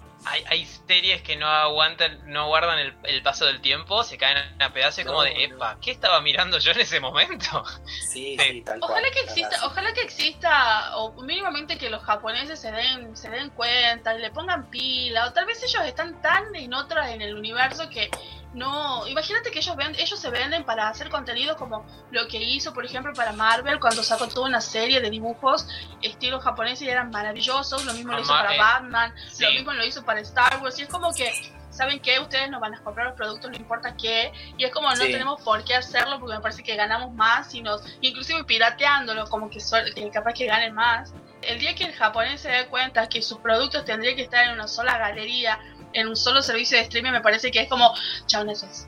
Hay, 0.24 0.42
hay 0.48 0.66
series 0.66 1.22
que 1.22 1.36
no 1.36 1.46
aguantan, 1.46 2.20
no 2.30 2.48
guardan 2.48 2.78
el, 2.80 2.92
el 3.04 3.22
paso 3.22 3.46
del 3.46 3.60
tiempo, 3.62 4.02
se 4.02 4.18
caen 4.18 4.36
a 4.60 4.72
pedazos 4.72 4.98
y 4.98 5.04
No, 5.04 5.12
como 5.12 5.22
de, 5.22 5.32
no. 5.48 5.54
epa, 5.54 5.78
¿qué 5.80 5.92
estaba 5.92 6.20
mirando 6.20 6.58
yo 6.58 6.72
en 6.72 6.80
ese 6.80 6.98
momento? 7.00 7.64
Sí, 7.86 8.36
Sí. 8.36 8.38
sí, 8.38 8.62
tal 8.62 8.80
cual. 8.80 8.90
Ojalá 8.90 9.10
que 9.12 9.20
exista, 9.20 9.64
ojalá 9.64 9.92
que 9.94 10.00
exista, 10.02 10.96
o 10.98 11.12
mínimamente 11.22 11.78
que 11.78 11.88
los 11.88 12.02
japoneses 12.02 12.60
se 12.60 12.72
den, 12.72 13.16
se 13.16 13.30
den 13.30 13.48
cuenta, 13.50 14.12
le 14.12 14.30
pongan 14.32 14.68
pila, 14.68 15.28
o 15.28 15.32
tal 15.32 15.46
vez 15.46 15.62
ellos 15.62 15.82
están 15.86 16.20
tan 16.20 16.54
en 16.56 16.74
otra 16.74 17.12
en 17.14 17.22
el 17.22 17.34
universo 17.36 17.88
que 17.88 18.10
no. 18.58 19.06
Imagínate 19.06 19.50
que 19.50 19.60
ellos 19.60 19.76
ven, 19.76 19.94
ellos 19.98 20.18
se 20.18 20.30
venden 20.30 20.64
para 20.64 20.88
hacer 20.88 21.08
contenido 21.08 21.56
como 21.56 21.86
lo 22.10 22.26
que 22.28 22.42
hizo, 22.42 22.74
por 22.74 22.84
ejemplo, 22.84 23.12
para 23.14 23.32
Marvel 23.32 23.80
cuando 23.80 24.02
sacó 24.02 24.28
toda 24.28 24.48
una 24.48 24.60
serie 24.60 25.00
de 25.00 25.10
dibujos 25.10 25.66
estilo 26.02 26.40
japonés 26.40 26.82
y 26.82 26.88
eran 26.88 27.10
maravillosos, 27.10 27.84
lo 27.84 27.94
mismo 27.94 28.12
lo 28.12 28.20
hizo 28.20 28.32
para 28.32 28.54
eh, 28.54 28.58
Batman, 28.58 29.14
sí. 29.30 29.44
lo 29.44 29.50
mismo 29.52 29.72
lo 29.72 29.84
hizo 29.84 30.04
para 30.04 30.20
Star 30.20 30.60
Wars, 30.62 30.78
y 30.78 30.82
es 30.82 30.88
como 30.88 31.12
que 31.14 31.32
¿saben 31.70 32.00
qué? 32.00 32.18
Ustedes 32.18 32.50
nos 32.50 32.60
van 32.60 32.74
a 32.74 32.82
comprar 32.82 33.06
los 33.06 33.16
productos, 33.16 33.50
no 33.50 33.56
importa 33.56 33.94
qué. 33.96 34.32
Y 34.56 34.64
es 34.64 34.72
como 34.72 34.88
no 34.90 34.96
Sí. 34.96 35.12
tenemos 35.12 35.40
por 35.42 35.62
qué 35.64 35.76
hacerlo 35.76 36.18
porque 36.18 36.34
me 36.34 36.40
parece 36.40 36.62
que 36.64 36.74
ganamos 36.74 37.14
más, 37.14 37.54
y 37.54 37.62
nos, 37.62 37.82
inclusive 38.00 38.42
pirateándolo, 38.44 39.26
como 39.28 39.48
que, 39.48 39.58
que 39.94 40.10
capaz 40.10 40.32
que 40.32 40.46
ganen 40.46 40.74
más. 40.74 41.14
El 41.42 41.60
día 41.60 41.76
que 41.76 41.84
el 41.84 41.92
japonés 41.94 42.40
se 42.40 42.50
dé 42.50 42.66
cuenta 42.66 43.08
que 43.08 43.22
sus 43.22 43.38
productos 43.38 43.84
tendrían 43.84 44.16
que 44.16 44.22
estar 44.22 44.44
en 44.44 44.54
una 44.54 44.66
sola 44.66 44.98
galería, 44.98 45.60
en 45.92 46.08
un 46.08 46.16
solo 46.16 46.42
servicio 46.42 46.76
de 46.76 46.84
streaming, 46.84 47.12
me 47.12 47.20
parece 47.20 47.50
que 47.50 47.60
es 47.62 47.68
como, 47.68 47.92
chao, 48.26 48.44
Netflix. 48.44 48.86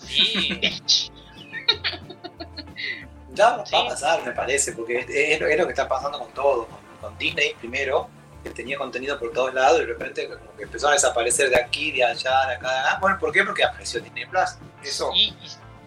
Sí, 0.00 0.60
Ya 3.34 3.56
va 3.56 3.66
Sí. 3.66 3.74
a 3.74 3.84
pasar, 3.88 4.22
me 4.24 4.30
parece, 4.32 4.72
porque 4.72 4.98
es, 5.00 5.06
es 5.08 5.40
lo- 5.40 5.48
es 5.48 5.58
lo 5.58 5.64
que 5.66 5.72
está 5.72 5.88
pasando 5.88 6.18
con 6.18 6.30
todo. 6.32 6.66
Con, 6.66 6.78
con 7.00 7.18
Disney 7.18 7.54
primero, 7.58 8.08
que 8.44 8.50
tenía 8.50 8.78
contenido 8.78 9.18
por 9.18 9.32
todos 9.32 9.52
lados 9.52 9.78
y 9.78 9.80
de 9.80 9.86
repente 9.86 10.28
como 10.28 10.56
que 10.56 10.62
empezaron 10.64 10.92
a 10.92 10.94
desaparecer 10.94 11.50
de 11.50 11.56
aquí, 11.56 11.90
de 11.90 12.04
allá, 12.04 12.46
de 12.46 12.54
acá, 12.54 12.70
de 12.72 12.78
allá. 12.78 12.98
Bueno, 13.00 13.18
¿por 13.18 13.32
qué? 13.32 13.42
Porque 13.42 13.64
apareció 13.64 14.00
Disney 14.00 14.26
Plus. 14.26 14.50
Eso. 14.84 15.10
y, 15.14 15.24
y- 15.30 15.36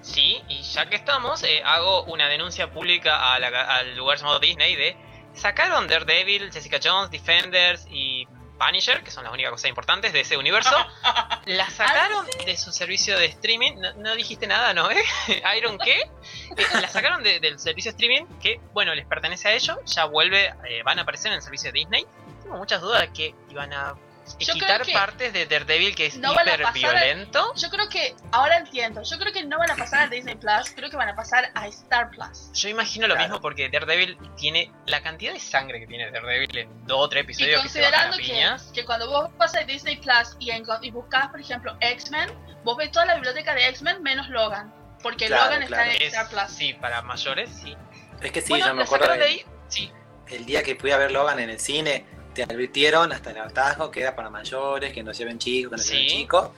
sí, 0.01 0.41
y 0.49 0.61
ya 0.61 0.89
que 0.89 0.95
estamos, 0.97 1.41
eh, 1.43 1.61
hago 1.63 2.03
una 2.05 2.27
denuncia 2.27 2.69
pública 2.71 3.33
a 3.33 3.39
la- 3.39 3.47
al 3.77 3.95
lugar 3.95 4.17
llamado 4.17 4.39
Disney 4.39 4.75
de 4.75 4.97
sacaron 5.33 5.87
Daredevil, 5.87 6.51
Jessica 6.51 6.79
Jones, 6.83 7.11
Defenders 7.11 7.87
y 7.91 8.27
Punisher, 8.57 9.03
que 9.03 9.11
son 9.11 9.23
las 9.23 9.31
únicas 9.33 9.51
cosas 9.51 9.69
importantes 9.69 10.13
de 10.13 10.21
ese 10.21 10.37
universo, 10.37 10.75
la 11.45 11.69
sacaron 11.69 12.25
de 12.45 12.57
su 12.57 12.71
servicio 12.71 13.17
de 13.17 13.25
streaming, 13.25 13.73
no, 13.77 13.93
no 13.93 14.15
dijiste 14.15 14.47
nada, 14.47 14.73
¿no? 14.73 14.89
¿Eh? 14.91 15.03
¿Iron 15.57 15.77
qué? 15.77 15.99
Eh, 16.01 16.65
la 16.81 16.87
sacaron 16.87 17.23
de- 17.23 17.39
del 17.39 17.59
servicio 17.59 17.91
de 17.91 17.95
streaming, 17.95 18.25
que 18.41 18.59
bueno, 18.73 18.93
les 18.95 19.05
pertenece 19.05 19.47
a 19.49 19.53
ellos, 19.53 19.77
ya 19.85 20.05
vuelve, 20.05 20.53
eh, 20.69 20.81
van 20.83 20.99
a 20.99 21.03
aparecer 21.03 21.31
en 21.31 21.35
el 21.37 21.41
servicio 21.41 21.71
de 21.71 21.79
Disney. 21.79 22.05
Tengo 22.43 22.57
muchas 22.57 22.81
dudas 22.81 23.01
de 23.01 23.11
que 23.13 23.35
iban 23.49 23.73
a 23.73 23.95
Yo 24.39 24.53
quitar 24.53 24.85
partes 24.93 25.33
de 25.33 25.45
Daredevil 25.45 25.95
que 25.95 26.07
es 26.07 26.17
no 26.17 26.33
hiper 26.33 26.61
pasar 26.61 26.73
violento. 26.73 27.53
Yo 27.55 27.69
creo 27.69 27.89
que, 27.89 28.15
ahora 28.31 28.57
entiendo, 28.57 29.01
yo 29.03 29.17
creo 29.17 29.33
que 29.33 29.43
no 29.45 29.57
van 29.57 29.71
a 29.71 29.75
pasar 29.75 30.01
a 30.01 30.07
Disney 30.07 30.35
Plus, 30.35 30.71
creo 30.75 30.89
que 30.89 30.97
van 30.97 31.09
a 31.09 31.15
pasar 31.15 31.49
a 31.55 31.67
Star 31.67 32.09
Plus. 32.11 32.51
Yo 32.53 32.69
imagino 32.69 33.07
lo 33.07 33.15
Claro. 33.15 33.29
mismo 33.29 33.41
porque 33.41 33.69
Daredevil 33.69 34.17
tiene 34.37 34.71
la 34.85 35.01
cantidad 35.01 35.33
de 35.33 35.39
sangre 35.39 35.79
que 35.79 35.87
tiene 35.87 36.11
Daredevil 36.11 36.57
en 36.57 36.85
dos 36.85 36.97
o 37.05 37.09
tres 37.09 37.21
Y 37.21 37.25
episodios 37.25 37.63
que 37.63 37.69
se 37.69 37.81
bajan 37.81 37.93
a 37.93 38.11
considerando 38.11 38.17
que, 38.17 38.23
piñas. 38.23 38.71
que 38.73 38.85
cuando 38.85 39.09
vos 39.09 39.29
vas 39.37 39.55
a 39.55 39.59
Disney 39.63 39.97
Plus 39.97 40.35
y, 40.39 40.51
y 40.81 40.91
buscas, 40.91 41.29
por 41.29 41.39
ejemplo, 41.39 41.75
X-Men, 41.79 42.29
vos 42.63 42.77
ves 42.77 42.91
toda 42.91 43.05
la 43.05 43.15
biblioteca 43.15 43.53
de 43.55 43.67
X-Men 43.69 44.03
menos 44.03 44.27
Logan. 44.29 44.73
Porque 45.03 45.27
Claro, 45.27 45.45
Logan 45.53 45.67
claro. 45.67 45.83
está 45.91 45.95
en 45.95 46.01
Es- 46.01 46.13
Star 46.13 46.29
Plus. 46.29 46.57
sí, 46.57 46.73
para 46.73 47.01
mayores, 47.01 47.49
sí. 47.51 47.75
Es 48.21 48.31
que 48.31 48.41
sí, 48.41 48.49
bueno, 48.49 48.67
yo 48.67 48.73
me 48.75 48.83
acuerdo 48.83 49.11
de 49.11 49.17
de- 49.19 49.23
ahí. 49.25 49.45
Sí, 49.67 49.91
el 50.27 50.45
día 50.45 50.63
que 50.63 50.75
fui 50.75 50.91
a 50.91 50.97
ver 50.97 51.11
Logan 51.11 51.39
en 51.39 51.49
el 51.51 51.59
cine, 51.59 52.03
te 52.37 52.53
advirtieron 52.53 53.11
hasta 53.11 53.31
el 53.31 53.37
hartazgo 53.39 53.89
que 53.89 54.01
era 54.01 54.15
para 54.15 54.29
mayores, 54.29 54.93
que 54.93 55.01
no 55.03 55.11
lleven 55.11 55.39
chicos, 55.39 55.71
que 55.71 55.77
no 55.77 55.83
lleven 55.83 56.09
Sí. 56.09 56.15
chicos. 56.17 56.49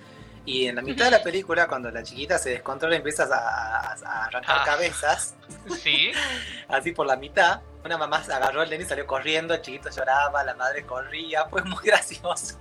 Y 0.46 0.68
en 0.68 0.76
la 0.78 0.82
mitad 0.82 1.06
de 1.06 1.12
la 1.12 1.22
película, 1.22 1.68
cuando 1.68 1.92
la 1.92 2.02
chiquita 2.04 2.38
se 2.40 2.50
descontrola 2.52 2.96
y 2.96 2.98
empiezas 2.98 3.30
a, 3.32 3.38
a- 3.38 3.96
a 4.06 4.26
arrancar 4.26 4.58
Ah. 4.62 4.64
cabezas, 4.66 5.36
sí. 5.84 6.12
así 6.68 6.92
por 6.92 7.06
la 7.06 7.16
mitad, 7.18 7.62
una 7.86 7.98
mamá 7.98 8.24
se 8.24 8.34
agarró 8.34 8.64
el 8.64 8.70
nene 8.70 8.84
y 8.84 8.88
salió 8.88 9.06
corriendo, 9.06 9.54
el 9.54 9.62
chiquito 9.62 9.90
lloraba, 9.90 10.44
la 10.44 10.56
madre 10.56 10.86
corría, 10.86 11.46
fue 11.46 11.62
muy 11.64 11.84
gracioso. 11.86 12.58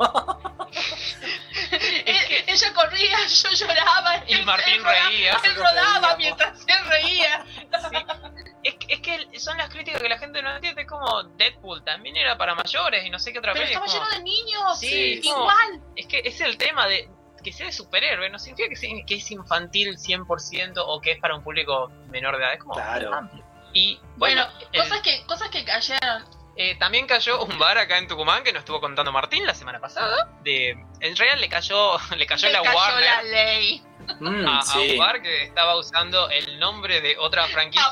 Ella 2.47 2.73
corría, 2.75 3.19
yo 3.27 3.51
lloraba. 3.51 4.23
Y 4.27 4.33
él- 4.35 4.45
Martín 4.45 4.75
él 4.75 4.81
rodaba- 4.85 5.09
reía. 5.09 5.39
Él 5.45 5.55
rodaba 5.57 6.17
mientras 6.17 6.61
él 6.67 6.89
reía. 6.89 7.45
Es, 8.69 8.75
que- 8.77 8.95
es 8.95 9.01
que 9.01 9.39
son 9.41 9.57
las 9.59 9.69
críticas 9.71 10.01
que 10.03 10.09
la 10.09 10.19
gente 10.19 10.43
no 10.43 10.55
entiende. 10.55 10.87
Como 10.87 11.23
Deadpool 11.37 11.83
también 11.85 12.17
era 12.17 12.37
para 12.37 12.55
mayores 12.55 13.05
y 13.05 13.11
no 13.11 13.19
sé 13.19 13.33
qué 13.33 13.39
otra 13.39 13.53
Pero 13.53 13.65
peli, 13.65 13.75
estaba 13.75 13.87
es 13.87 13.93
como- 13.93 14.05
lleno 14.07 14.17
de 14.19 14.23
niños. 14.25 14.79
Sí, 14.81 15.21
Sí, 15.23 15.29
igual. 15.29 15.83
Es 15.97 16.07
que 16.07 16.21
es 16.25 16.41
el 16.41 16.57
tema 16.59 16.87
de 16.87 17.09
que 17.43 17.53
sea 17.53 17.67
de 17.67 17.73
superhéroe, 17.73 18.29
no 18.31 18.39
significa 18.39 18.69
que, 18.69 18.77
sea- 18.77 18.91
que 19.07 19.15
es 19.15 19.31
infantil 19.31 19.97
100% 19.97 20.83
o 20.87 21.01
que 21.01 21.13
es 21.13 21.19
para 21.21 21.35
un 21.37 21.43
público 21.45 21.89
menor 22.11 22.37
de 22.37 22.43
edad, 22.45 22.53
es 22.55 22.61
como 22.61 22.75
Claro. 22.75 23.15
amplio. 23.15 23.45
Y 23.73 24.01
bueno, 24.17 24.45
Bueno, 24.47 24.69
el- 24.73 24.81
cosas, 24.83 25.01
que, 25.03 25.25
cosas 25.27 25.49
que 25.51 25.65
cayeron. 25.65 26.25
eh, 26.57 26.77
también 26.79 27.07
cayó 27.07 27.45
un 27.45 27.57
bar 27.59 27.79
acá 27.79 27.97
en 27.99 28.09
Tucumán 28.09 28.43
que 28.43 28.53
nos 28.53 28.61
estuvo 28.61 28.81
contando 28.81 29.13
Martín 29.13 29.47
la 29.47 29.55
semana 29.55 29.79
pasada. 29.79 30.29
De, 30.43 30.71
en 30.71 31.17
realidad 31.17 31.39
le 31.39 31.49
cayó, 31.49 31.97
le 32.17 32.27
cayó 32.27 32.49
Le 32.49 32.53
la 32.55 32.63
cayó 32.63 32.77
Warner. 32.77 33.05
la 33.05 33.23
ley. 33.23 33.83
Mm, 34.21 34.49
a, 34.49 34.63
sí. 34.63 34.99
que 35.23 35.43
estaba 35.45 35.77
usando 35.77 36.29
el 36.31 36.59
nombre 36.59 37.01
de 37.01 37.17
otra 37.19 37.47
franquicia 37.49 37.89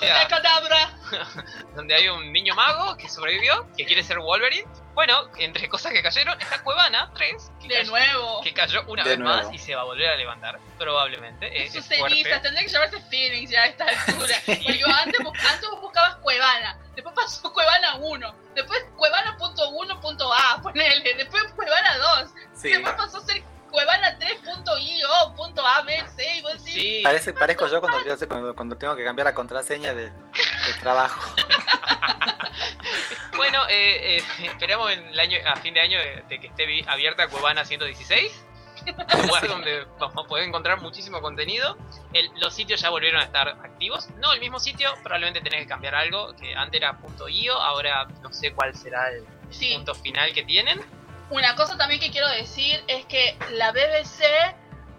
donde 1.75 1.95
hay 1.95 2.09
un 2.09 2.33
niño 2.33 2.55
mago 2.55 2.97
que 2.97 3.09
sobrevivió, 3.09 3.67
que 3.77 3.85
quiere 3.85 4.03
ser 4.03 4.19
Wolverine. 4.19 4.69
Bueno, 4.95 5.29
entre 5.37 5.69
cosas 5.69 5.93
que 5.93 6.03
cayeron, 6.03 6.41
está 6.41 6.63
Cuevana 6.63 7.11
3, 7.15 7.53
que, 7.61 7.69
De 7.69 7.75
cayó, 7.75 7.91
nuevo. 7.91 8.41
que 8.41 8.55
cayó 8.55 8.83
una 8.87 9.05
De 9.05 9.11
vez 9.11 9.19
nuevo. 9.19 9.43
más 9.43 9.55
y 9.55 9.59
se 9.59 9.75
va 9.75 9.83
a 9.83 9.85
volver 9.85 10.09
a 10.09 10.17
levantar, 10.17 10.59
probablemente. 10.79 11.65
Es, 11.65 11.73
Sus 11.75 11.83
es 11.91 11.99
cenizas, 11.99 12.41
tendría 12.41 12.63
que 12.65 12.73
llamarse 12.73 13.01
Feelings 13.11 13.51
ya 13.51 13.63
a 13.63 13.67
esta 13.67 13.85
altura. 13.85 14.37
Porque 14.47 14.83
antes, 15.03 15.21
bus- 15.23 15.39
antes 15.53 15.71
vos 15.71 15.81
buscabas 15.83 16.17
Cuevana, 16.17 16.79
después 16.95 17.15
pasó 17.15 17.53
Cuevana 17.53 17.97
1, 17.97 18.35
después 18.55 18.85
Cuevana.1.a, 18.97 20.63
ponele, 20.63 21.15
después 21.15 21.45
Cuevana 21.55 21.99
2, 21.99 22.31
Sí. 22.55 22.71
después 22.71 22.95
pasó 22.95 23.19
a 23.19 23.21
ser 23.21 23.43
Cuevana 23.71 24.19
3.io.abc 24.19 26.21
y 26.37 26.43
vos 26.43 26.53
decís, 26.53 26.75
Sí, 26.75 27.01
Parece, 27.03 27.33
parezco 27.33 27.67
yo 27.69 27.81
cuando, 27.81 27.99
quiero 27.99 28.15
hacer- 28.15 28.29
cuando, 28.29 28.55
cuando 28.55 28.77
tengo 28.77 28.95
que 28.97 29.05
cambiar 29.05 29.27
la 29.27 29.35
contraseña 29.35 29.95
de, 29.95 30.11
de 30.11 30.73
trabajo. 30.81 31.35
bueno, 33.37 33.63
eh, 33.69 34.19
eh, 34.19 34.23
esperamos 34.45 34.91
en 34.93 35.07
el 35.09 35.19
año, 35.21 35.39
a 35.47 35.57
fin 35.57 35.75
de 35.75 35.81
año 35.81 35.99
de, 35.99 36.23
de 36.29 36.41
que 36.41 36.47
esté 36.49 36.85
abierta 36.89 37.29
Cuevana 37.29 37.65
116. 37.65 38.43
Un 38.87 39.27
lugar 39.27 39.49
donde 39.49 39.85
vamos 39.99 40.25
a 40.25 40.29
poder 40.29 40.45
encontrar 40.47 40.81
muchísimo 40.81 41.21
contenido. 41.21 41.77
El- 42.13 42.31
los 42.37 42.55
sitios 42.55 42.81
ya 42.81 42.91
volvieron 42.91 43.21
a 43.21 43.25
estar 43.25 43.49
activos. 43.49 44.09
No 44.19 44.33
el 44.33 44.39
mismo 44.41 44.61
sitio, 44.61 44.93
probablemente 45.03 45.41
tenés 45.41 45.63
que 45.63 45.67
cambiar 45.69 45.95
algo. 45.97 46.35
Que 46.37 46.55
antes 46.55 46.81
era 46.81 46.97
.io, 47.29 47.55
ahora 47.55 48.07
no 48.23 48.33
sé 48.33 48.53
cuál 48.53 48.75
será 48.77 49.11
el 49.11 49.25
sí. 49.51 49.75
punto 49.75 49.95
final 49.95 50.33
que 50.33 50.45
tienen. 50.45 50.81
Una 51.31 51.57
cosa 51.57 51.77
también 51.77 52.01
que 52.01 52.11
quiero 52.11 52.29
decir 52.29 52.83
es 52.87 53.05
que 53.07 53.37
la 53.53 53.73
BBC 53.73 54.23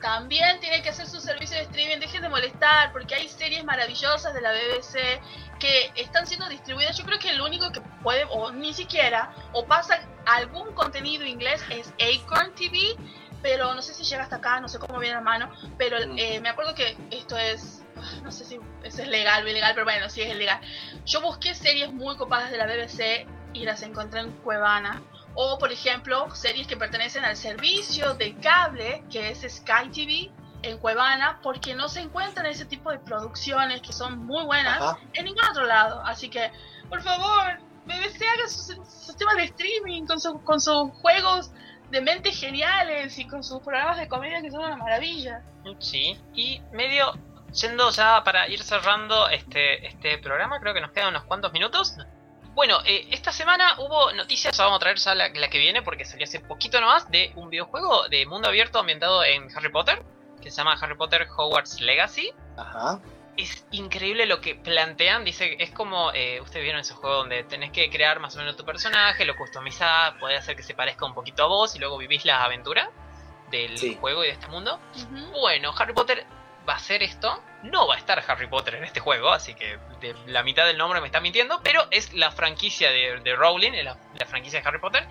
también 0.02 0.60
tiene 0.60 0.82
que 0.82 0.90
hacer 0.90 1.08
su 1.08 1.22
servicio 1.22 1.56
de 1.58 1.64
streaming. 1.64 2.00
Dejen 2.00 2.22
de 2.22 2.30
molestar 2.30 2.92
porque 2.92 3.16
hay 3.16 3.30
series 3.30 3.64
maravillosas 3.64 4.34
de 4.34 4.42
la 4.42 4.52
BBC 4.52 5.22
que 5.60 5.92
están 5.96 6.28
siendo 6.28 6.48
distribuidas. 6.50 6.98
Yo 6.98 7.06
creo 7.06 7.18
que 7.18 7.30
el 7.30 7.42
único 7.42 7.72
que 7.72 7.82
puede, 8.04 8.26
o 8.30 8.52
ni 8.52 8.74
siquiera, 8.74 9.34
o 9.54 9.66
pasa 9.66 10.00
algún 10.26 10.74
contenido 10.74 11.26
inglés 11.26 11.64
es 11.70 11.94
Acorn 11.94 12.54
TV, 12.56 12.96
pero 13.42 13.74
no 13.74 13.82
sé 13.82 13.94
si 13.94 14.04
llega 14.04 14.24
hasta 14.24 14.36
acá, 14.36 14.60
no 14.60 14.68
sé 14.68 14.80
cómo 14.80 15.00
viene 15.00 15.16
la 15.16 15.22
mano. 15.22 15.50
Pero 15.78 15.98
Mm. 16.06 16.18
eh, 16.20 16.40
me 16.42 16.50
acuerdo 16.50 16.76
que 16.76 16.98
esto 17.10 17.38
es, 17.38 17.82
no 18.22 18.32
sé 18.32 18.44
si 18.44 18.60
eso 18.84 19.02
es 19.02 19.08
legal 19.08 19.46
o 19.46 19.48
ilegal, 19.48 19.74
pero 19.74 19.86
bueno, 19.86 20.10
sí 20.10 20.22
es 20.22 20.36
legal. 20.36 20.60
Yo 21.06 21.22
busqué 21.22 21.56
series 21.56 21.92
muy 21.94 22.18
copadas 22.18 22.52
de 22.52 22.58
la 22.58 22.66
BBC 22.68 23.26
y 23.54 23.64
las 23.64 23.82
encontré 23.82 24.20
en 24.20 24.32
Cuevana. 24.44 25.02
O, 25.40 25.60
por 25.60 25.72
ejemplo, 25.72 26.34
series 26.36 26.66
que 26.66 26.76
pertenecen 26.76 27.24
al 27.24 27.38
servicio 27.38 28.16
de 28.16 28.36
cable, 28.38 29.04
que 29.12 29.30
es 29.30 29.42
Sky 29.48 29.90
TV, 29.94 30.32
en 30.64 30.80
Cuevana, 30.80 31.40
porque 31.44 31.76
no 31.76 31.88
se 31.90 32.02
encuentran 32.02 32.48
ese 32.48 32.66
tipo 32.66 32.90
de 32.90 32.98
producciones 32.98 33.82
que 33.84 33.94
son 33.94 34.18
muy 34.26 34.44
buenas 34.46 34.82
Ajá. 34.82 34.98
en 35.14 35.26
ningún 35.26 35.46
otro 35.46 35.66
lado. 35.66 36.02
Así 36.04 36.28
que, 36.30 36.52
por 36.90 37.04
favor, 37.04 37.60
BBC 37.86 38.24
haga 38.28 38.48
su 38.50 38.84
sistema 38.86 39.36
de 39.36 39.44
streaming 39.44 40.08
con, 40.08 40.20
su- 40.20 40.42
con 40.44 40.60
sus 40.60 40.92
juegos 41.02 41.52
de 41.92 42.02
mentes 42.02 42.36
geniales 42.40 43.20
y 43.20 43.28
con 43.28 43.44
sus 43.44 43.62
programas 43.62 43.98
de 43.98 44.08
comedia 44.08 44.42
que 44.42 44.50
son 44.50 44.64
una 44.66 44.76
maravilla. 44.76 45.44
Sí. 45.80 46.20
Y 46.34 46.60
medio 46.72 47.14
yendo 47.54 47.92
ya 47.92 48.24
para 48.24 48.48
ir 48.50 48.64
cerrando 48.64 49.30
este, 49.30 49.86
este 49.86 50.18
programa, 50.18 50.60
creo 50.60 50.74
que 50.74 50.82
nos 50.82 50.92
quedan 50.92 51.10
unos 51.10 51.24
cuantos 51.26 51.54
minutos. 51.54 51.96
Bueno, 52.58 52.80
eh, 52.86 53.08
esta 53.12 53.32
semana 53.32 53.76
hubo 53.78 54.12
noticias, 54.14 54.58
vamos 54.58 54.78
a 54.78 54.80
traer 54.80 54.98
ya 54.98 55.14
la, 55.14 55.30
la 55.30 55.48
que 55.48 55.60
viene 55.60 55.84
porque 55.84 56.06
salió 56.06 56.24
hace 56.24 56.40
poquito 56.40 56.82
nomás, 56.82 57.08
de 57.12 57.32
un 57.36 57.52
videojuego 57.52 58.10
de 58.10 58.26
mundo 58.26 58.48
abierto 58.48 58.80
ambientado 58.80 59.24
en 59.24 59.56
Harry 59.56 59.70
Potter, 59.70 60.02
que 60.42 60.50
se 60.50 60.58
llama 60.58 60.74
Harry 60.82 60.96
Potter 60.98 61.28
Hogwarts 61.38 61.80
Legacy. 61.82 62.34
Ajá. 62.58 63.00
Es 63.38 63.68
increíble 63.70 64.26
lo 64.26 64.42
que 64.42 64.56
plantean, 64.56 65.24
dice, 65.24 65.56
es 65.60 65.70
como, 65.70 66.12
eh, 66.14 66.42
ustedes 66.42 66.64
vieron 66.64 66.82
ese 66.82 66.96
juego 66.96 67.18
donde 67.18 67.44
tenés 67.44 67.72
que 67.72 67.92
crear 67.92 68.20
más 68.20 68.36
o 68.36 68.40
menos 68.40 68.58
tu 68.58 68.66
personaje, 68.66 69.24
lo 69.24 69.36
customizás, 69.36 70.16
podés 70.20 70.40
hacer 70.40 70.56
que 70.56 70.64
se 70.64 70.74
parezca 70.74 71.06
un 71.06 71.14
poquito 71.14 71.44
a 71.44 71.48
vos 71.48 71.76
y 71.76 71.80
luego 71.80 71.96
vivís 72.00 72.26
la 72.26 72.44
aventura 72.44 72.90
del 73.52 73.78
Sí. 73.78 73.96
juego 74.02 74.24
y 74.24 74.28
de 74.30 74.34
este 74.34 74.48
mundo. 74.48 74.80
Bueno, 75.40 75.76
Harry 75.78 75.94
Potter 75.94 76.26
va 76.68 76.74
a 76.74 76.78
hacer 76.78 77.04
esto. 77.04 77.42
No 77.64 77.88
va 77.88 77.96
a 77.96 77.98
estar 77.98 78.24
Harry 78.28 78.48
Potter 78.48 78.76
en 78.76 78.84
este 78.84 79.00
juego, 79.00 79.32
así 79.32 79.54
que 79.56 79.78
de 80.00 80.16
la 80.28 80.44
mitad 80.44 80.66
del 80.66 80.78
nombre 80.78 81.02
me 81.02 81.08
está 81.08 81.20
mintiendo, 81.20 81.60
pero 81.64 81.88
es 81.92 82.14
la 82.14 82.32
franquicia 82.32 82.92
de, 82.92 83.20
de 83.22 83.36
Rowling, 83.36 83.74
es 83.74 83.84
la, 83.86 83.98
la 84.20 84.26
franquicia 84.26 84.62
de 84.62 84.68
Harry 84.68 84.80
Potter, 84.80 85.08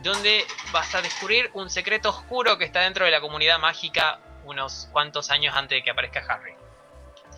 donde 0.00 0.44
vas 0.72 0.94
a 0.94 1.00
descubrir 1.02 1.50
un 1.54 1.70
secreto 1.70 2.10
oscuro 2.10 2.58
que 2.58 2.64
está 2.64 2.80
dentro 2.80 3.04
de 3.04 3.10
la 3.10 3.20
comunidad 3.20 3.58
mágica 3.58 4.20
unos 4.44 4.88
cuantos 4.92 5.30
años 5.30 5.54
antes 5.56 5.78
de 5.78 5.82
que 5.82 5.90
aparezca 5.90 6.20
Harry. 6.28 6.52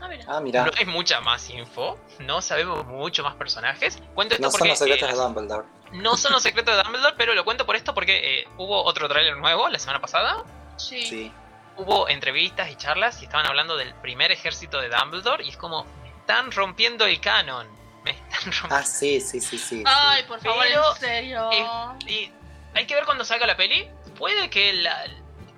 Ah, 0.00 0.08
mira. 0.08 0.24
Ah, 0.28 0.40
mira. 0.40 0.64
No 0.64 0.70
hay 0.76 0.84
mucha 0.86 1.20
más 1.20 1.48
info, 1.50 1.98
no 2.20 2.40
sabemos 2.40 2.84
mucho 2.86 3.22
más 3.22 3.34
personajes. 3.34 4.00
Cuento 4.14 4.34
esto 4.34 4.46
No 4.46 4.50
son 4.52 4.68
los 4.68 4.78
secretos 4.78 5.08
eh, 5.08 5.12
de 5.12 5.18
Dumbledore. 5.18 5.66
no 5.92 6.16
son 6.16 6.32
los 6.32 6.42
secretos 6.42 6.76
de 6.76 6.82
Dumbledore, 6.82 7.14
pero 7.16 7.34
lo 7.34 7.44
cuento 7.44 7.64
por 7.66 7.74
esto 7.76 7.94
porque 7.94 8.40
eh, 8.40 8.48
hubo 8.58 8.84
otro 8.84 9.08
tráiler 9.08 9.36
nuevo 9.36 9.68
la 9.68 9.78
semana 9.78 10.00
pasada 10.00 10.44
Sí. 10.76 11.04
Sí. 11.06 11.32
Hubo 11.78 12.08
entrevistas 12.08 12.70
y 12.70 12.76
charlas 12.76 13.20
y 13.22 13.24
estaban 13.24 13.46
hablando 13.46 13.76
del 13.76 13.94
primer 13.96 14.30
ejército 14.32 14.80
de 14.80 14.88
Dumbledore 14.88 15.44
y 15.44 15.48
es 15.48 15.56
como, 15.56 15.84
me 16.02 16.08
están 16.10 16.50
rompiendo 16.52 17.06
el 17.06 17.20
canon. 17.20 17.66
Me 18.04 18.10
están 18.12 18.30
rompiendo. 18.44 18.76
Ah, 18.76 18.82
sí, 18.84 19.20
sí, 19.20 19.40
sí, 19.40 19.58
sí. 19.58 19.82
Ay, 19.86 20.22
por 20.24 20.40
favor, 20.40 20.62
Pero, 20.66 20.92
en 20.94 21.00
serio. 21.00 21.50
eh, 21.52 21.66
Y 22.06 22.32
hay 22.74 22.86
que 22.86 22.94
ver 22.94 23.04
cuando 23.04 23.24
salga 23.24 23.46
la 23.46 23.56
peli. 23.56 23.88
Puede 24.16 24.50
que 24.50 24.72
la- 24.74 25.04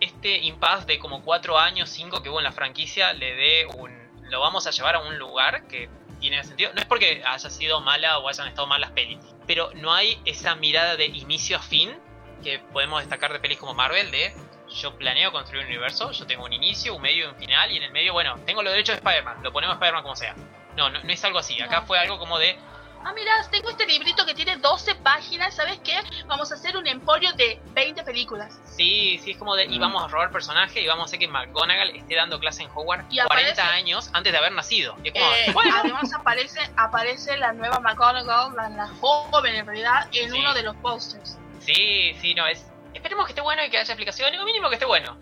este 0.00 0.38
impasse 0.38 0.86
de 0.86 0.98
como 0.98 1.22
cuatro 1.22 1.58
años, 1.58 1.90
cinco 1.90 2.22
que 2.22 2.30
hubo 2.30 2.38
en 2.38 2.44
la 2.44 2.52
franquicia 2.52 3.12
le 3.12 3.34
dé 3.34 3.66
un... 3.76 3.98
Lo 4.30 4.40
vamos 4.40 4.66
a 4.66 4.70
llevar 4.70 4.94
a 4.94 5.00
un 5.00 5.18
lugar 5.18 5.66
que 5.66 5.88
tiene 6.20 6.42
sentido. 6.44 6.72
No 6.72 6.80
es 6.80 6.86
porque 6.86 7.22
haya 7.26 7.50
sido 7.50 7.80
mala 7.80 8.18
o 8.18 8.28
hayan 8.28 8.46
estado 8.48 8.66
mal 8.66 8.80
las 8.80 8.92
pelis, 8.92 9.18
pero 9.46 9.70
no 9.74 9.92
hay 9.92 10.20
esa 10.24 10.54
mirada 10.54 10.96
de 10.96 11.06
inicio 11.06 11.56
a 11.56 11.60
fin 11.60 11.98
que 12.42 12.58
podemos 12.58 13.00
destacar 13.00 13.32
de 13.32 13.40
pelis 13.40 13.58
como 13.58 13.74
Marvel 13.74 14.10
de 14.10 14.34
yo 14.70 14.96
planeo 14.96 15.32
construir 15.32 15.62
un 15.64 15.68
universo, 15.70 16.10
yo 16.12 16.26
tengo 16.26 16.44
un 16.44 16.52
inicio, 16.52 16.94
un 16.94 17.02
medio 17.02 17.26
y 17.26 17.28
un 17.28 17.36
final, 17.36 17.70
y 17.70 17.76
en 17.76 17.82
el 17.84 17.92
medio, 17.92 18.12
bueno, 18.12 18.36
tengo 18.46 18.62
los 18.62 18.72
derechos 18.72 18.94
de 18.94 18.98
Spider-Man, 18.98 19.42
lo 19.42 19.52
ponemos 19.52 19.74
Spider-Man 19.74 20.02
como 20.02 20.16
sea. 20.16 20.34
No, 20.76 20.88
no, 20.88 21.02
no 21.02 21.12
es 21.12 21.24
algo 21.24 21.38
así. 21.40 21.60
Acá 21.60 21.80
No. 21.80 21.86
fue 21.86 21.98
algo 21.98 22.18
como 22.18 22.38
de, 22.38 22.56
Ah, 23.02 23.14
mira, 23.14 23.32
tengo 23.50 23.70
este 23.70 23.86
librito 23.86 24.26
que 24.26 24.34
tiene 24.34 24.58
12 24.58 24.94
páginas. 24.96 25.54
¿Sabes 25.56 25.78
qué? 25.82 25.98
Vamos 26.26 26.52
a 26.52 26.54
hacer 26.56 26.76
un 26.76 26.86
emporio 26.86 27.32
de 27.32 27.58
20 27.72 28.02
películas. 28.04 28.60
sí, 28.66 29.18
sí, 29.24 29.30
es 29.30 29.38
como 29.38 29.56
de, 29.56 29.64
y 29.64 29.78
Mm. 29.78 29.80
vamos 29.80 30.04
a 30.04 30.08
robar 30.08 30.30
personajes 30.30 30.76
y 30.82 30.86
vamos 30.86 31.04
a 31.04 31.06
hacer 31.06 31.18
que 31.18 31.26
McGonagall 31.26 31.96
esté 31.96 32.14
dando 32.14 32.38
clase 32.38 32.62
en 32.62 32.68
Hogwarts 32.74 33.06
Y 33.08 33.16
40 33.22 33.24
aparece- 33.24 33.60
años 33.62 34.10
antes 34.12 34.32
de 34.32 34.38
haber 34.38 34.52
nacido. 34.52 34.96
Y 35.02 35.08
es 35.08 35.14
como, 35.14 35.24
Eh, 35.32 35.50
bueno, 35.54 35.74
Además 35.78 36.12
aparece, 36.12 36.60
aparece 36.76 37.38
la 37.38 37.54
nueva 37.54 37.80
McGonagall, 37.80 38.54
la, 38.54 38.68
la 38.68 38.88
joven 39.00 39.54
en 39.54 39.64
realidad, 39.66 40.06
en 40.12 40.30
Sí. 40.30 40.38
uno 40.38 40.52
de 40.52 40.62
los 40.62 40.76
posters. 40.76 41.38
sí, 41.60 42.12
sí, 42.20 42.34
no, 42.34 42.46
es... 42.46 42.66
Esperemos 42.94 43.26
que 43.26 43.32
esté 43.32 43.40
bueno 43.42 43.64
y 43.64 43.70
que 43.70 43.78
haya 43.78 43.92
explicación, 43.92 44.34
o 44.38 44.44
mínimo 44.44 44.68
que 44.68 44.74
esté 44.74 44.86
bueno. 44.86 45.16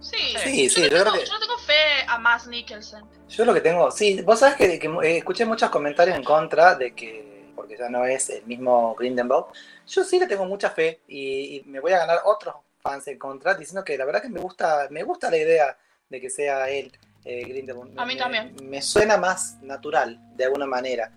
Sí, 0.00 0.16
Sí, 0.38 0.68
yo, 0.68 0.74
sí, 0.82 0.88
yo 0.90 1.04
tengo, 1.04 1.12
que- 1.18 1.26
yo 1.26 1.38
tengo 1.40 1.58
fe 1.58 1.74
a 2.08 2.18
Matt 2.18 2.46
Nicholson. 2.46 3.04
Yo 3.28 3.44
lo 3.44 3.52
que 3.52 3.60
tengo, 3.60 3.90
sí, 3.90 4.22
vos 4.22 4.38
sabés 4.38 4.56
que, 4.56 4.78
que, 4.78 4.86
eh, 5.02 5.18
escuché 5.18 5.44
muchos 5.44 5.68
comentarios 5.70 6.16
en 6.16 6.24
contra 6.24 6.74
de 6.74 6.94
que, 6.94 7.52
porque 7.54 7.76
ya 7.76 7.88
no 7.90 8.04
es 8.06 8.30
el 8.30 8.44
mismo 8.46 8.94
Grindelwald, 8.94 9.46
yo 9.86 10.02
sí 10.04 10.18
le 10.18 10.26
tengo 10.26 10.46
mucha 10.46 10.70
fe 10.70 11.00
y, 11.06 11.56
y 11.58 11.62
me 11.66 11.80
voy 11.80 11.92
a 11.92 11.98
ganar 11.98 12.20
otros 12.24 12.54
fans 12.80 13.06
en 13.08 13.18
contra 13.18 13.54
diciendo 13.54 13.84
que 13.84 13.98
la 13.98 14.06
verdad 14.06 14.22
que 14.22 14.30
me 14.30 14.40
gusta, 14.40 14.86
me 14.90 15.02
gusta 15.02 15.30
la 15.30 15.36
idea 15.36 15.76
de 16.08 16.20
que 16.20 16.30
sea 16.30 16.68
él 16.70 16.90
eh, 17.26 17.42
Grindelwald. 17.46 18.00
A 18.00 18.06
mí 18.06 18.14
Me- 18.14 18.20
también. 18.20 18.56
Me 18.62 18.80
suena 18.80 19.18
más 19.18 19.60
natural, 19.62 20.18
de 20.34 20.44
alguna 20.46 20.64
manera. 20.66 21.12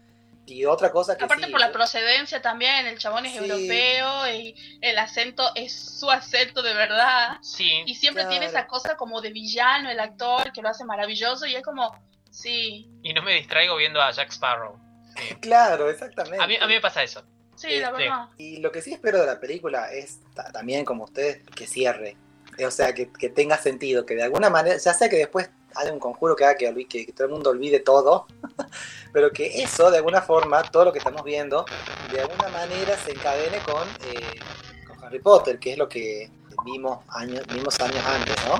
Y 0.45 0.65
otra 0.65 0.91
cosa 0.91 1.17
que 1.17 1.23
Aparte 1.23 1.45
sí, 1.45 1.51
por 1.51 1.59
la 1.61 1.71
procedencia 1.71 2.41
también, 2.41 2.85
el 2.85 2.97
chabón 2.99 3.25
es 3.25 3.31
Sí. 3.31 3.37
europeo 3.37 4.29
y 4.33 4.55
el 4.81 4.97
acento 4.99 5.49
es 5.55 5.73
su 5.99 6.11
acento 6.11 6.61
de 6.61 6.73
verdad. 6.73 7.37
Sí, 7.41 7.83
Y 7.85 7.95
siempre 7.95 8.23
Claro. 8.23 8.31
tiene 8.31 8.45
esa 8.47 8.67
cosa 8.67 8.95
como 8.97 9.21
de 9.21 9.31
villano 9.31 9.89
el 9.89 9.99
actor 9.99 10.51
que 10.51 10.61
lo 10.61 10.69
hace 10.69 10.83
maravilloso 10.83 11.45
y 11.45 11.55
es 11.55 11.63
como, 11.63 11.93
sí, 12.29 12.89
y 13.03 13.13
no 13.13 13.21
me 13.21 13.33
distraigo 13.35 13.75
viendo 13.77 14.01
a 14.01 14.11
Jack 14.11 14.31
Sparrow. 14.31 14.77
Sí. 15.15 15.35
Claro, 15.41 15.89
exactamente. 15.89 16.43
A 16.43 16.47
mí, 16.47 16.57
a 16.59 16.67
mí 16.67 16.73
me 16.73 16.81
pasa 16.81 17.03
eso. 17.03 17.23
sí, 17.55 17.79
la 17.79 17.89
Este, 17.89 18.03
verdad. 18.03 18.27
Y 18.37 18.57
lo 18.57 18.71
que 18.71 18.81
sí 18.81 18.91
espero 18.93 19.19
de 19.21 19.27
la 19.27 19.39
película 19.39 19.91
es 19.93 20.19
ta- 20.33 20.51
también, 20.51 20.83
como 20.83 21.03
ustedes, 21.05 21.41
que 21.55 21.67
cierre. 21.67 22.17
O 22.65 22.71
sea, 22.71 22.93
que, 22.93 23.11
que 23.13 23.29
tenga 23.29 23.57
sentido, 23.57 24.05
que 24.05 24.15
de 24.15 24.23
alguna 24.23 24.49
manera, 24.49 24.75
ya 24.77 24.93
sea 24.93 25.07
que 25.09 25.15
después 25.17 25.49
haya 25.75 25.91
un 25.93 25.99
conjuro 25.99 26.35
que 26.35 26.45
haga 26.45 26.55
que, 26.57 26.87
que- 26.87 27.11
todo 27.13 27.27
el 27.27 27.33
mundo 27.33 27.49
olvide 27.49 27.79
todo, 27.79 28.27
pero 29.13 29.31
que 29.31 29.63
eso, 29.63 29.89
de 29.91 29.97
alguna 29.97 30.21
forma, 30.21 30.61
todo 30.63 30.85
lo 30.85 30.91
que 30.93 30.99
estamos 30.99 31.23
viendo, 31.23 31.65
de 32.11 32.21
alguna 32.21 32.49
manera 32.49 32.97
se 32.97 33.11
encadene 33.11 33.59
con, 33.61 33.87
eh, 34.07 34.39
con 34.87 35.03
Harry 35.05 35.19
Potter, 35.19 35.59
que 35.59 35.73
es 35.73 35.77
lo 35.77 35.87
que 35.89 36.29
vimos 36.65 36.99
años, 37.09 37.43
vimos 37.49 37.79
años 37.81 38.05
antes, 38.05 38.35
¿no? 38.47 38.55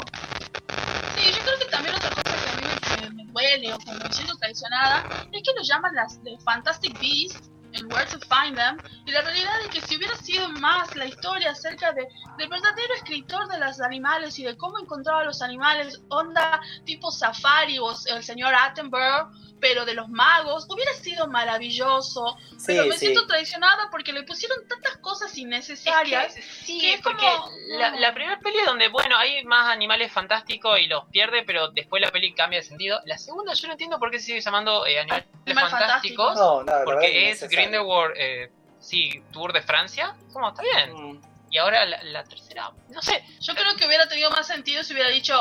Sí, 1.15 1.31
yo 1.31 1.41
creo 1.43 1.59
que 1.59 1.65
también 1.65 1.95
otra 1.95 2.09
cosa 2.09 2.35
que 2.35 2.49
a 2.49 2.97
mí 3.01 3.11
me, 3.15 3.23
me- 3.23 3.31
duele 3.31 3.73
o 3.73 3.77
que 3.79 3.91
me 3.91 4.35
traicionada 4.39 5.03
es 5.31 5.41
que 5.43 5.51
lo 5.55 5.63
llaman 5.63 5.95
las 5.95 6.23
de 6.23 6.37
Fantastic 6.39 6.99
Beasts 6.99 7.49
en 7.73 7.91
Where 7.91 8.05
to 8.05 8.19
Find 8.19 8.55
Them. 8.55 8.77
Y 9.05 9.11
la 9.11 9.21
realidad 9.21 9.53
es 9.61 9.69
que 9.69 9.81
si 9.81 9.97
hubiera 9.97 10.15
sido 10.15 10.47
más 10.49 10.95
la 10.95 11.05
historia 11.05 11.51
acerca 11.51 11.91
de, 11.93 12.07
del 12.37 12.49
verdadero 12.49 12.93
escritor 12.95 13.47
de 13.47 13.57
los 13.59 13.81
animales 13.81 14.37
y 14.39 14.43
de 14.43 14.55
cómo 14.57 14.79
encontraba 14.79 15.21
a 15.21 15.25
los 15.25 15.41
animales, 15.41 16.01
onda 16.09 16.61
tipo 16.85 17.11
Safari 17.11 17.79
o 17.79 17.91
el 17.91 18.23
señor 18.23 18.53
Attenborough, 18.55 19.31
pero 19.59 19.85
de 19.85 19.93
los 19.93 20.09
magos, 20.09 20.67
hubiera 20.69 20.91
sido 20.93 21.25
maravilloso. 21.27 22.35
Sí, 22.57 22.65
pero 22.67 22.85
me 22.85 22.97
sí. 22.97 23.05
siento 23.05 23.25
traicionada 23.27 23.89
porque 23.91 24.11
le 24.11 24.23
pusieron 24.23 24.57
tantas 24.67 24.97
cosas 24.97 25.37
innecesarias. 25.37 26.35
Es 26.35 26.35
que, 26.35 26.41
sí, 26.65 26.79
que 26.81 26.93
es 26.95 27.01
porque 27.01 27.25
como- 27.25 27.49
la, 27.79 27.91
la 27.91 28.13
primera 28.13 28.39
peli 28.39 28.59
es 28.59 28.65
donde, 28.65 28.89
bueno, 28.89 29.17
hay 29.17 29.41
más 29.45 29.69
animales 29.69 30.11
fantásticos 30.11 30.79
y 30.79 30.87
los 30.87 31.05
pierde, 31.05 31.43
pero 31.45 31.69
después 31.69 32.01
la 32.01 32.11
peli 32.11 32.33
cambia 32.33 32.59
de 32.59 32.65
sentido. 32.65 32.99
La 33.05 33.17
segunda 33.17 33.53
yo 33.53 33.67
no 33.67 33.73
entiendo 33.73 33.99
por 33.99 34.11
qué 34.11 34.19
se 34.19 34.25
sigue 34.25 34.41
llamando 34.41 34.85
eh, 34.85 34.99
Animales 34.99 35.27
Animales 35.45 35.71
Fantásticos, 35.71 36.25
Fantásticos. 36.25 36.35
No, 36.35 36.79
no, 36.79 36.85
porque 36.85 37.31
es. 37.31 37.41
Grindelwald, 37.63 38.13
eh, 38.17 38.51
sí, 38.79 39.23
Tour 39.31 39.53
de 39.53 39.61
Francia. 39.61 40.15
¿Cómo? 40.31 40.49
Está 40.49 40.61
bien. 40.61 40.93
Mm. 40.93 41.21
Y 41.49 41.57
ahora 41.57 41.85
la, 41.85 42.01
la 42.03 42.23
tercera, 42.23 42.71
no 42.89 43.01
sé. 43.01 43.23
Yo 43.39 43.53
creo 43.53 43.75
que 43.75 43.85
hubiera 43.85 44.07
tenido 44.07 44.31
más 44.31 44.47
sentido 44.47 44.83
si 44.83 44.93
hubiera 44.93 45.09
dicho 45.09 45.35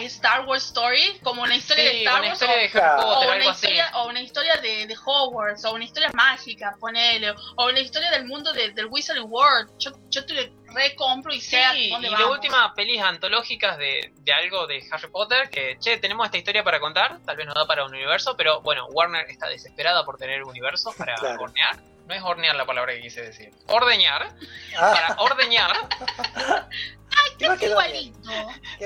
Star 0.00 0.46
Wars 0.46 0.64
Story, 0.64 1.18
como 1.22 1.42
una 1.42 1.54
historia 1.56 1.84
de 1.84 1.98
Star 2.04 2.20
Wars. 2.22 2.32
historia 2.34 2.54
o- 2.54 2.56
de 2.58 2.62
Harry 2.64 2.70
Claro. 2.72 3.02
Potter, 3.02 3.28
o 3.28 3.32
algo 3.32 3.44
una 3.44 3.52
historia, 3.54 3.90
o 3.94 4.08
una 4.08 4.20
historia 4.20 4.56
de, 4.56 4.86
de 4.86 4.96
Hogwarts, 5.04 5.64
o 5.64 5.72
una 5.74 5.84
historia 5.84 6.10
mágica, 6.14 6.74
ponele, 6.80 7.30
o 7.56 7.66
una 7.66 7.80
historia 7.80 8.10
del 8.10 8.24
mundo 8.26 8.52
de- 8.52 8.70
del 8.72 8.86
Wizarding 8.86 9.24
World. 9.28 9.70
Yo, 9.78 9.90
yo 10.10 10.24
te 10.26 10.52
recompro 10.74 11.32
y 11.34 11.40
Sí, 11.40 11.50
sé 11.50 11.64
a 11.64 11.76
y 11.76 11.90
dónde 11.90 12.08
de 12.08 12.14
vamos. 12.14 12.30
última 12.30 12.72
pelis 12.74 13.02
antológicas 13.02 13.76
de, 13.78 14.12
de 14.16 14.32
algo 14.32 14.66
de 14.66 14.82
Harry 14.90 15.08
Potter, 15.10 15.50
que, 15.50 15.76
che, 15.78 15.98
tenemos 15.98 16.24
esta 16.26 16.38
historia 16.38 16.64
para 16.64 16.80
contar, 16.80 17.20
tal 17.26 17.36
vez 17.36 17.46
nos 17.46 17.54
da 17.54 17.66
para 17.66 17.84
un 17.84 17.92
universo, 17.94 18.36
pero 18.36 18.60
bueno, 18.62 18.86
Warner 18.86 19.28
está 19.30 19.48
desesperada 19.48 20.04
por 20.04 20.16
tener 20.16 20.42
universo 20.44 20.92
para 20.96 21.14
Claro. 21.16 21.42
hornear. 21.42 21.76
No 22.06 22.14
es 22.14 22.22
hornear 22.22 22.56
la 22.56 22.66
palabra 22.66 22.94
que 22.94 23.00
quise 23.00 23.22
decir. 23.22 23.50
Ordeñar. 23.68 24.34
Ah, 24.76 24.92
Para 24.92 25.14
ordeñar, 25.22 25.72
bien, 27.38 27.58
igualito. 27.70 28.30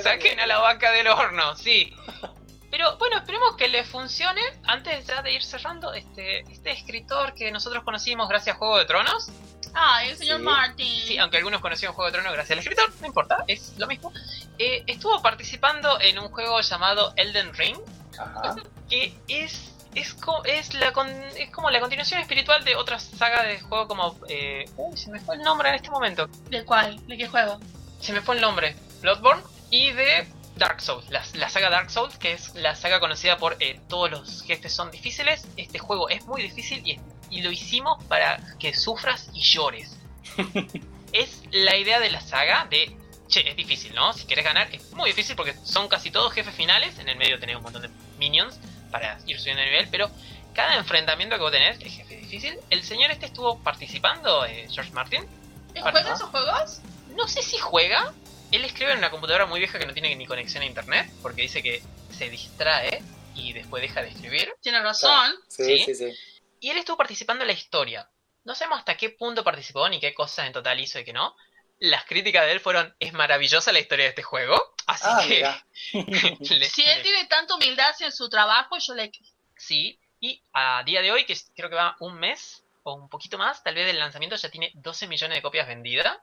saquen 0.02 0.20
bien. 0.22 0.40
a 0.40 0.46
la 0.46 0.58
vaca 0.58 0.90
del 0.92 1.08
horno, 1.08 1.56
sí. 1.56 1.92
Pero 2.70 2.96
bueno, 2.98 3.16
esperemos 3.18 3.56
que 3.56 3.68
le 3.68 3.84
funcione. 3.84 4.40
Antes 4.64 5.06
ya 5.06 5.22
de 5.22 5.32
ir 5.32 5.42
cerrando, 5.42 5.94
este, 5.94 6.40
este 6.40 6.72
escritor 6.72 7.32
que 7.34 7.50
nosotros 7.50 7.84
conocimos 7.84 8.28
gracias 8.28 8.56
a 8.56 8.58
Juego 8.58 8.78
de 8.78 8.84
Tronos, 8.84 9.30
Ah, 9.78 10.04
el 10.04 10.16
señor 10.16 10.38
Sí. 10.38 10.42
Martin. 10.44 11.00
Sí, 11.06 11.18
aunque 11.18 11.36
algunos 11.36 11.60
conocían 11.60 11.92
Juego 11.92 12.06
de 12.10 12.12
Tronos 12.12 12.32
gracias 12.32 12.52
al 12.52 12.58
escritor, 12.60 12.90
no 13.00 13.06
importa, 13.06 13.44
es 13.46 13.74
lo 13.78 13.86
mismo. 13.86 14.10
Eh, 14.58 14.82
estuvo 14.86 15.20
participando 15.20 16.00
en 16.00 16.18
un 16.18 16.28
juego 16.30 16.60
llamado 16.62 17.12
Elden 17.16 17.52
Ring, 17.54 17.76
Ajá. 18.18 18.56
que 18.88 19.14
es 19.28 19.72
es, 19.94 20.12
co- 20.14 20.44
es, 20.44 20.74
la 20.74 20.92
con- 20.92 21.08
es 21.36 21.50
como 21.50 21.70
la 21.70 21.80
continuación 21.80 22.20
espiritual 22.20 22.64
de 22.64 22.74
otras 22.76 23.02
sagas 23.04 23.46
de 23.46 23.60
juego 23.60 23.88
como... 23.88 24.18
Eh, 24.28 24.66
uy, 24.76 24.94
se 24.96 25.10
me 25.10 25.18
fue 25.20 25.36
el 25.36 25.42
nombre 25.42 25.70
en 25.70 25.74
este 25.76 25.88
momento. 25.90 26.26
¿De 26.50 26.64
cuál? 26.66 26.98
¿De 27.06 27.16
qué 27.16 27.26
juego? 27.28 27.58
Se 28.06 28.12
me 28.12 28.20
fue 28.20 28.36
el 28.36 28.40
nombre. 28.40 28.76
Bloodborne 29.00 29.42
y 29.68 29.90
de 29.90 30.28
Dark 30.54 30.80
Souls, 30.80 31.10
la, 31.10 31.24
la 31.34 31.48
saga 31.48 31.70
Dark 31.70 31.90
Souls, 31.90 32.16
que 32.18 32.34
es 32.34 32.54
la 32.54 32.76
saga 32.76 33.00
conocida 33.00 33.36
por 33.36 33.56
eh, 33.58 33.80
todos 33.88 34.08
los 34.12 34.42
jefes 34.44 34.72
son 34.72 34.92
difíciles. 34.92 35.48
Este 35.56 35.80
juego 35.80 36.08
es 36.08 36.24
muy 36.24 36.40
difícil 36.40 36.86
y, 36.86 37.00
y 37.30 37.42
lo 37.42 37.50
hicimos 37.50 38.00
para 38.04 38.40
que 38.60 38.72
sufras 38.74 39.28
y 39.34 39.40
llores. 39.40 39.98
es 41.12 41.42
la 41.50 41.76
idea 41.76 41.98
de 41.98 42.10
la 42.10 42.20
saga 42.20 42.68
de, 42.70 42.96
che, 43.26 43.50
es 43.50 43.56
difícil, 43.56 43.92
¿no? 43.92 44.12
Si 44.12 44.24
querés 44.24 44.44
ganar, 44.44 44.72
es 44.72 44.92
muy 44.92 45.10
difícil 45.10 45.34
porque 45.34 45.56
son 45.64 45.88
casi 45.88 46.12
todos 46.12 46.32
jefes 46.32 46.54
finales. 46.54 47.00
En 47.00 47.08
el 47.08 47.16
medio 47.16 47.40
tenés 47.40 47.56
un 47.56 47.64
montón 47.64 47.82
de 47.82 47.90
minions 48.20 48.60
para 48.92 49.18
ir 49.26 49.40
subiendo 49.40 49.62
de 49.62 49.70
nivel, 49.70 49.88
pero 49.90 50.12
cada 50.54 50.76
enfrentamiento 50.76 51.34
que 51.34 51.42
vos 51.42 51.50
tenés 51.50 51.80
es 51.80 51.92
jefe 51.92 52.18
difícil. 52.18 52.56
El 52.70 52.84
señor 52.84 53.10
este 53.10 53.26
estuvo 53.26 53.58
participando, 53.58 54.44
eh, 54.44 54.68
George 54.70 54.92
Martin. 54.92 55.26
¿Juega 55.74 56.14
esos 56.14 56.30
juegos? 56.30 56.80
No 57.16 57.28
sé 57.28 57.42
si 57.42 57.58
juega. 57.58 58.14
Él 58.52 58.64
escribe 58.64 58.92
en 58.92 58.98
una 58.98 59.10
computadora 59.10 59.46
muy 59.46 59.58
vieja 59.58 59.78
que 59.78 59.86
no 59.86 59.92
tiene 59.92 60.14
ni 60.14 60.26
conexión 60.26 60.62
a 60.62 60.66
internet, 60.66 61.10
porque 61.22 61.42
dice 61.42 61.62
que 61.62 61.82
se 62.10 62.30
distrae 62.30 63.02
y 63.34 63.52
después 63.52 63.82
deja 63.82 64.02
de 64.02 64.08
escribir. 64.08 64.52
Tiene 64.62 64.80
razón. 64.80 65.34
Sí, 65.48 65.64
¿Sí? 65.78 65.84
sí, 65.86 65.94
sí. 65.94 66.18
Y 66.60 66.70
él 66.70 66.78
estuvo 66.78 66.96
participando 66.96 67.42
en 67.42 67.48
la 67.48 67.52
historia. 67.54 68.08
No 68.44 68.54
sabemos 68.54 68.78
hasta 68.78 68.96
qué 68.96 69.10
punto 69.10 69.42
participó 69.42 69.88
ni 69.88 69.98
qué 70.00 70.14
cosas 70.14 70.46
en 70.46 70.52
total 70.52 70.78
hizo 70.78 70.98
y 71.00 71.04
qué 71.04 71.12
no. 71.12 71.34
Las 71.78 72.04
críticas 72.04 72.46
de 72.46 72.52
él 72.52 72.60
fueron, 72.60 72.94
es 73.00 73.12
maravillosa 73.12 73.72
la 73.72 73.80
historia 73.80 74.04
de 74.04 74.10
este 74.10 74.22
juego. 74.22 74.54
Así 74.86 75.04
Ah, 75.04 75.24
que... 75.26 75.98
le- 76.54 76.68
Si 76.68 76.82
él 76.82 76.98
le- 76.98 77.02
tiene 77.02 77.24
tanta 77.26 77.54
humildad 77.56 77.92
en 78.00 78.12
su 78.12 78.28
trabajo, 78.28 78.78
yo 78.78 78.94
le... 78.94 79.10
Sí, 79.56 79.98
y 80.20 80.42
a 80.52 80.82
día 80.84 81.02
de 81.02 81.10
hoy, 81.12 81.24
que 81.26 81.36
creo 81.54 81.68
que 81.68 81.74
va 81.76 81.96
un 82.00 82.14
mes 82.18 82.62
o 82.84 82.94
un 82.94 83.08
poquito 83.08 83.36
más, 83.36 83.62
tal 83.64 83.74
vez 83.74 83.86
del 83.86 83.98
lanzamiento 83.98 84.36
ya 84.36 84.48
tiene 84.50 84.70
12 84.74 85.08
millones 85.08 85.36
de 85.36 85.42
copias 85.42 85.66
vendidas, 85.66 86.16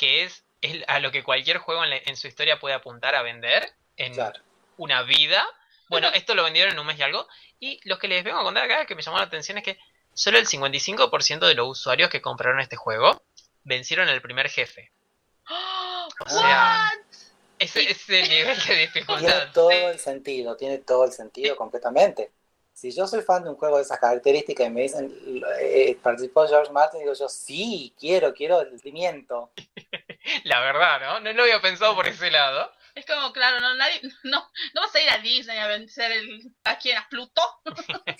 que 0.00 0.24
es, 0.24 0.42
es 0.62 0.82
a 0.88 0.98
lo 0.98 1.12
que 1.12 1.22
cualquier 1.22 1.58
juego 1.58 1.84
en, 1.84 1.90
la- 1.90 1.96
en 2.06 2.16
su 2.16 2.26
historia 2.26 2.58
puede 2.58 2.74
apuntar 2.74 3.14
a 3.14 3.22
vender 3.22 3.70
en 3.98 4.14
Claro. 4.14 4.40
una 4.78 5.02
vida. 5.02 5.46
Bueno, 5.90 6.08
esto 6.08 6.34
lo 6.34 6.44
vendieron 6.44 6.72
en 6.72 6.78
un 6.80 6.86
mes 6.86 6.98
y 6.98 7.02
algo. 7.02 7.28
Y 7.58 7.80
lo 7.88 7.98
que 7.98 8.08
les 8.08 8.24
vengo 8.24 8.38
a 8.38 8.42
contar 8.42 8.64
acá, 8.64 8.86
que 8.86 8.94
me 8.94 9.02
llamó 9.02 9.18
la 9.18 9.24
atención, 9.24 9.58
es 9.58 9.64
que 9.64 9.78
solo 10.14 10.38
el 10.38 10.46
55% 10.46 11.46
de 11.46 11.54
los 11.54 11.68
usuarios 11.68 12.08
que 12.10 12.22
compraron 12.22 12.60
este 12.60 12.76
juego 12.76 13.22
vencieron 13.64 14.08
el 14.08 14.22
primer 14.22 14.48
jefe. 14.48 14.90
O 16.24 16.28
sea, 16.28 16.92
ese, 17.58 17.90
ese 17.90 18.22
nivel 18.28 18.56
de 18.56 18.62
Tiene 18.64 18.80
dificultad. 18.82 19.52
todo 19.52 19.70
Sí. 19.70 19.76
el 19.76 19.98
sentido, 19.98 20.56
tiene 20.56 20.78
todo 20.78 21.04
el 21.04 21.12
sentido 21.12 21.56
completamente. 21.56 22.30
Si 22.80 22.90
yo 22.92 23.06
soy 23.06 23.20
fan 23.20 23.44
de 23.44 23.50
un 23.50 23.56
juego 23.56 23.76
de 23.76 23.82
esas 23.82 23.98
características 23.98 24.66
y 24.66 24.70
me 24.70 24.80
dicen, 24.80 25.14
eh, 25.60 25.98
participó 26.02 26.48
George 26.48 26.72
Martin, 26.72 27.00
digo 27.00 27.12
yo, 27.12 27.28
sí, 27.28 27.94
quiero, 28.00 28.32
quiero 28.32 28.62
el 28.62 28.70
sentimiento. 28.70 29.52
La 30.44 30.60
verdad, 30.60 30.98
¿no? 31.00 31.20
No 31.20 31.32
lo 31.34 31.42
había 31.42 31.60
pensado 31.60 31.94
por 31.94 32.08
ese 32.08 32.30
lado. 32.30 32.72
Es 32.94 33.04
como, 33.04 33.32
claro, 33.34 33.60
no, 33.60 33.74
nadie, 33.74 34.00
no, 34.22 34.50
no 34.74 34.80
vas 34.80 34.94
a 34.94 35.02
ir 35.02 35.10
a 35.10 35.18
Disney 35.18 35.58
a 35.58 35.66
vencer 35.66 36.10
el, 36.10 36.52
a 36.64 36.78
quién, 36.78 36.96
a 36.96 37.06
Pluto. 37.08 37.42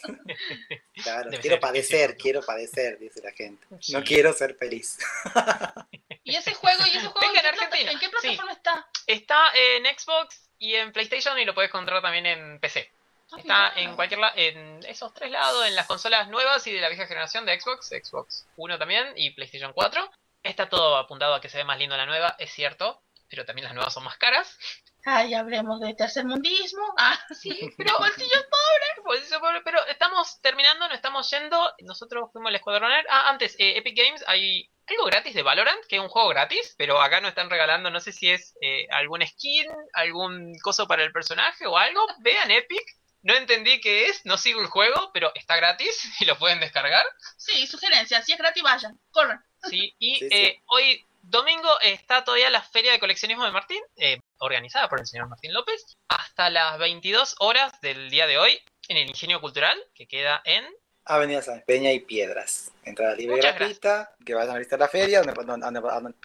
Claro, 1.02 1.30
Debe 1.30 1.40
quiero 1.40 1.58
padecer, 1.60 2.16
quiero 2.18 2.42
padecer, 2.42 2.98
dice 2.98 3.22
la 3.22 3.32
gente. 3.32 3.66
Sí. 3.80 3.92
No 3.94 4.04
quiero 4.04 4.32
ser 4.34 4.54
feliz. 4.56 4.98
Y 6.22 6.36
ese 6.36 6.52
juego, 6.52 6.84
y 6.86 6.90
ese 6.98 7.06
juego 7.06 7.32
¿en, 7.32 7.40
en 7.40 7.46
Argentina. 7.46 7.90
¿en 7.92 7.98
qué 7.98 8.06
Sí. 8.06 8.12
plataforma 8.12 8.52
está? 8.52 8.86
Está 9.06 9.36
en 9.54 9.84
Xbox 9.86 10.50
y 10.58 10.74
en 10.74 10.92
PlayStation 10.92 11.36
y 11.38 11.46
lo 11.46 11.54
puedes 11.54 11.70
encontrar 11.70 12.02
también 12.02 12.26
en 12.26 12.60
PC. 12.60 12.88
Está 13.36 13.72
en 13.76 13.94
cualquier 13.96 14.20
lado, 14.20 14.34
en 14.36 14.80
esos 14.86 15.12
tres 15.14 15.30
lados, 15.30 15.66
en 15.66 15.74
las 15.74 15.86
consolas 15.86 16.28
nuevas 16.28 16.66
y 16.66 16.72
de 16.72 16.80
la 16.80 16.88
vieja 16.88 17.06
generación 17.06 17.46
de 17.46 17.60
Xbox, 17.60 17.88
Xbox 17.88 18.46
1 18.56 18.78
también 18.78 19.12
y 19.16 19.30
PlayStation 19.30 19.72
4. 19.72 20.10
Está 20.42 20.68
todo 20.68 20.96
apuntado 20.96 21.34
a 21.34 21.40
que 21.40 21.48
se 21.48 21.58
ve 21.58 21.64
más 21.64 21.78
lindo 21.78 21.96
la 21.96 22.06
nueva, 22.06 22.34
es 22.38 22.50
cierto, 22.50 23.02
pero 23.28 23.44
también 23.44 23.66
las 23.66 23.74
nuevas 23.74 23.92
son 23.92 24.04
más 24.04 24.16
caras. 24.16 24.58
Ay, 25.04 25.34
hablemos 25.34 25.80
de 25.80 25.94
tercermundismo. 25.94 26.94
Ah, 26.98 27.18
Sí, 27.40 27.70
pero 27.76 27.98
bolsillos 27.98 28.44
pobres, 28.44 29.04
bolsillos 29.04 29.40
pobres, 29.40 29.62
pero 29.64 29.84
estamos 29.86 30.40
terminando, 30.40 30.86
nos 30.88 30.96
estamos 30.96 31.30
yendo. 31.30 31.74
Nosotros 31.80 32.30
fuimos 32.32 32.48
al 32.48 32.56
Escuadroner. 32.56 33.06
Ah, 33.08 33.30
antes, 33.30 33.54
eh, 33.58 33.78
Epic 33.78 33.96
Games, 33.96 34.24
hay 34.26 34.68
algo 34.86 35.04
gratis 35.06 35.34
de 35.34 35.42
Valorant, 35.42 35.84
que 35.88 35.96
es 35.96 36.02
un 36.02 36.08
juego 36.08 36.28
gratis, 36.28 36.74
pero 36.76 37.00
acá 37.00 37.20
nos 37.20 37.30
están 37.30 37.48
regalando, 37.48 37.90
no 37.90 38.00
sé 38.00 38.12
si 38.12 38.30
es 38.30 38.54
eh, 38.60 38.88
algún 38.90 39.26
skin, 39.26 39.66
algún 39.94 40.52
coso 40.62 40.86
para 40.86 41.04
el 41.04 41.12
personaje 41.12 41.66
o 41.66 41.76
algo. 41.78 42.06
Vean 42.18 42.50
Epic. 42.50 42.99
No 43.22 43.34
entendí 43.34 43.80
qué 43.80 44.06
es, 44.06 44.24
no 44.24 44.38
sigo 44.38 44.60
el 44.60 44.66
juego, 44.68 45.10
pero 45.12 45.30
está 45.34 45.56
gratis 45.56 46.02
y 46.20 46.24
lo 46.24 46.38
pueden 46.38 46.60
descargar. 46.60 47.04
sí, 47.36 47.66
sugerencia. 47.66 48.22
Si 48.22 48.32
es 48.32 48.38
gratis, 48.38 48.62
vayan. 48.62 48.98
Corran. 49.10 49.44
Sí, 49.68 49.94
y 49.98 50.16
Sí, 50.18 50.28
sí. 50.30 50.36
eh, 50.36 50.62
hoy 50.66 51.04
domingo 51.22 51.68
está 51.82 52.24
todavía 52.24 52.48
la 52.50 52.62
Feria 52.62 52.92
de 52.92 52.98
Coleccionismo 52.98 53.44
de 53.44 53.52
Martín, 53.52 53.82
eh, 53.96 54.18
organizada 54.38 54.88
por 54.88 55.00
el 55.00 55.06
señor 55.06 55.28
Martín 55.28 55.52
López, 55.52 55.98
hasta 56.08 56.48
las 56.48 56.78
22 56.78 57.36
horas 57.40 57.78
del 57.82 58.08
día 58.08 58.26
de 58.26 58.38
hoy 58.38 58.58
en 58.88 58.96
el 58.96 59.08
Ingenio 59.08 59.40
Cultural, 59.40 59.78
que 59.94 60.08
queda 60.08 60.40
en... 60.44 60.64
Avenida 61.04 61.42
San 61.42 61.62
Peña 61.66 61.92
y 61.92 62.00
Piedras. 62.00 62.70
Entrada 62.84 63.14
libre 63.14 63.34
y 63.34 63.36
Muchas 63.36 63.54
gratuita, 63.56 64.14
que 64.24 64.34
vayan 64.34 64.54
a 64.54 64.58
visitar 64.58 64.78
la 64.78 64.88
feria, 64.88 65.20
donde, 65.22 65.34
donde- 65.44 65.64
donde 65.64 65.78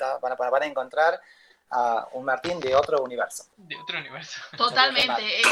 a- 0.04 0.18
van 0.50 0.64
a 0.64 0.66
encontrar 0.66 1.20
a 1.78 2.08
un 2.14 2.26
Martín 2.26 2.60
de 2.60 2.74
otro 2.76 3.02
universo. 3.04 3.44
de 3.58 3.76
otro 3.76 3.98
universo. 4.00 4.40
Totalmente. 4.58 5.22
Eh, 5.24 5.42
eh, 5.42 5.44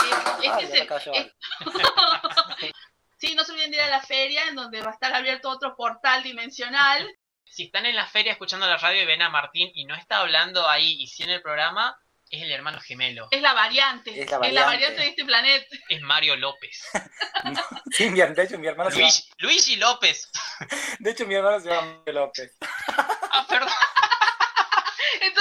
Ah, 0.50 0.58
este 0.62 0.80
es 0.84 1.08
es- 1.08 2.74
Sí, 3.18 3.36
no 3.36 3.44
se 3.46 3.52
olviden 3.54 3.72
de 3.72 3.78
ir 3.78 3.84
a 3.84 3.90
la 3.90 4.02
feria, 4.02 4.48
en 4.50 4.56
donde 4.56 4.82
va 4.82 4.90
a 4.92 4.94
estar 4.94 5.14
abierto 5.14 5.50
otro 5.50 5.76
portal 5.76 6.24
dimensional. 6.24 7.08
Si 7.46 7.66
están 7.66 7.86
en 7.86 7.96
la 7.96 8.06
feria 8.08 8.32
escuchando 8.34 8.68
la 8.68 8.78
radio 8.78 9.02
y 9.02 9.06
ven 9.06 9.22
a 9.22 9.30
Martín 9.30 9.72
y 9.74 9.86
no 9.86 9.96
está 9.96 10.18
hablando 10.18 10.68
ahí 10.68 11.02
y 11.02 11.08
sí 11.08 11.24
en 11.24 11.30
el 11.30 11.42
programa, 11.42 11.96
es 12.30 12.42
el 12.42 12.52
hermano 12.52 12.80
gemelo, 12.82 13.28
Es 13.30 13.42
la 13.42 13.54
variante. 13.54 14.20
Es 14.20 14.30
la 14.30 14.40
variante. 14.40 14.92
de 15.02 15.08
este 15.08 15.24
planeta. 15.24 15.66
es 15.88 16.02
Mario 16.02 16.36
López. 16.36 16.84
Sí, 17.92 18.10
de 18.10 18.44
hecho 18.44 18.58
mi 18.58 18.66
hermano 18.68 18.90
se 18.90 18.98
llama, 18.98 19.12
Luigi, 19.12 19.24
Luigi 19.38 19.76
López. 19.76 20.32
de 21.00 21.12
hecho 21.12 21.28
mi 21.28 21.36
hermano 21.36 21.60
se 21.60 21.70
llama 21.70 21.98
Mario 22.00 22.14
López. 22.22 22.58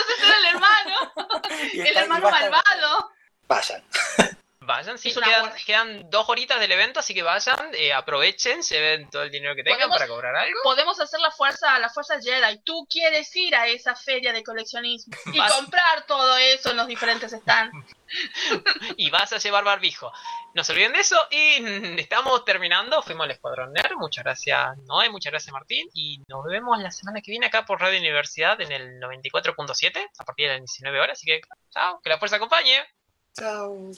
Entonces 0.08 0.24
era 0.24 0.38
el 0.38 0.46
hermano. 0.54 1.12
El 1.72 1.96
hermano 1.96 2.30
malvado. 2.30 3.12
Vayan. 3.48 3.82
Vayan, 4.64 4.96
sí, 4.98 5.12
quedan, 5.12 5.52
quedan 5.66 6.10
dos 6.10 6.28
horitas 6.28 6.60
del 6.60 6.72
evento, 6.72 7.00
así 7.00 7.14
que 7.14 7.22
vayan, 7.22 7.70
eh, 7.74 7.92
aprovechen, 7.92 8.62
se 8.62 8.80
ven 8.80 9.10
todo 9.10 9.22
el 9.22 9.30
dinero 9.30 9.54
que 9.54 9.62
tengan 9.62 9.80
Podemos- 9.80 9.96
para 9.96 10.08
cobrar 10.08 10.36
algo. 10.36 10.60
Podemos 10.62 11.00
hacer 11.00 11.20
la 11.20 11.30
fuerza, 11.30 11.78
la 11.78 11.88
fuerza 11.88 12.20
Jedi. 12.20 12.60
Tú 12.64 12.86
quieres 12.88 13.34
ir 13.34 13.54
a 13.56 13.66
esa 13.66 13.94
feria 13.96 14.32
de 14.32 14.42
coleccionismo 14.42 15.16
y 15.32 15.38
Vas- 15.38 15.52
comprar 15.54 16.06
todo 16.06 16.36
eso 16.36 16.70
en 16.70 16.76
los 16.76 16.86
diferentes 16.86 17.32
stands. 17.32 17.74
y 18.96 19.10
vas 19.10 19.32
a 19.32 19.38
llevar 19.38 19.64
barbijo. 19.64 20.12
No 20.54 20.64
se 20.64 20.72
olviden 20.72 20.92
de 20.92 21.00
eso 21.00 21.16
y 21.30 21.60
mm, 21.60 21.98
estamos 21.98 22.44
terminando. 22.44 23.02
Fuimos 23.02 23.24
al 23.24 23.30
Escuadrón 23.30 23.72
Nerd. 23.72 23.94
Muchas 23.96 24.24
gracias 24.24 24.76
Noé, 24.86 25.08
muchas 25.10 25.32
gracias 25.32 25.52
Martín 25.52 25.88
y 25.94 26.20
nos 26.28 26.44
vemos 26.44 26.78
la 26.78 26.90
semana 26.90 27.20
que 27.20 27.30
viene 27.30 27.46
acá 27.46 27.64
por 27.64 27.80
Radio 27.80 27.98
Universidad 27.98 28.60
en 28.60 28.72
el 28.72 29.00
94.7 29.00 30.10
a 30.18 30.24
partir 30.24 30.46
de 30.48 30.52
las 30.54 30.60
19 30.60 31.00
horas. 31.00 31.18
Así 31.18 31.26
que 31.26 31.40
chao, 31.70 32.00
que 32.02 32.10
la 32.10 32.18
fuerza 32.18 32.36
acompañe. 32.36 32.84
Chao. 33.38 33.92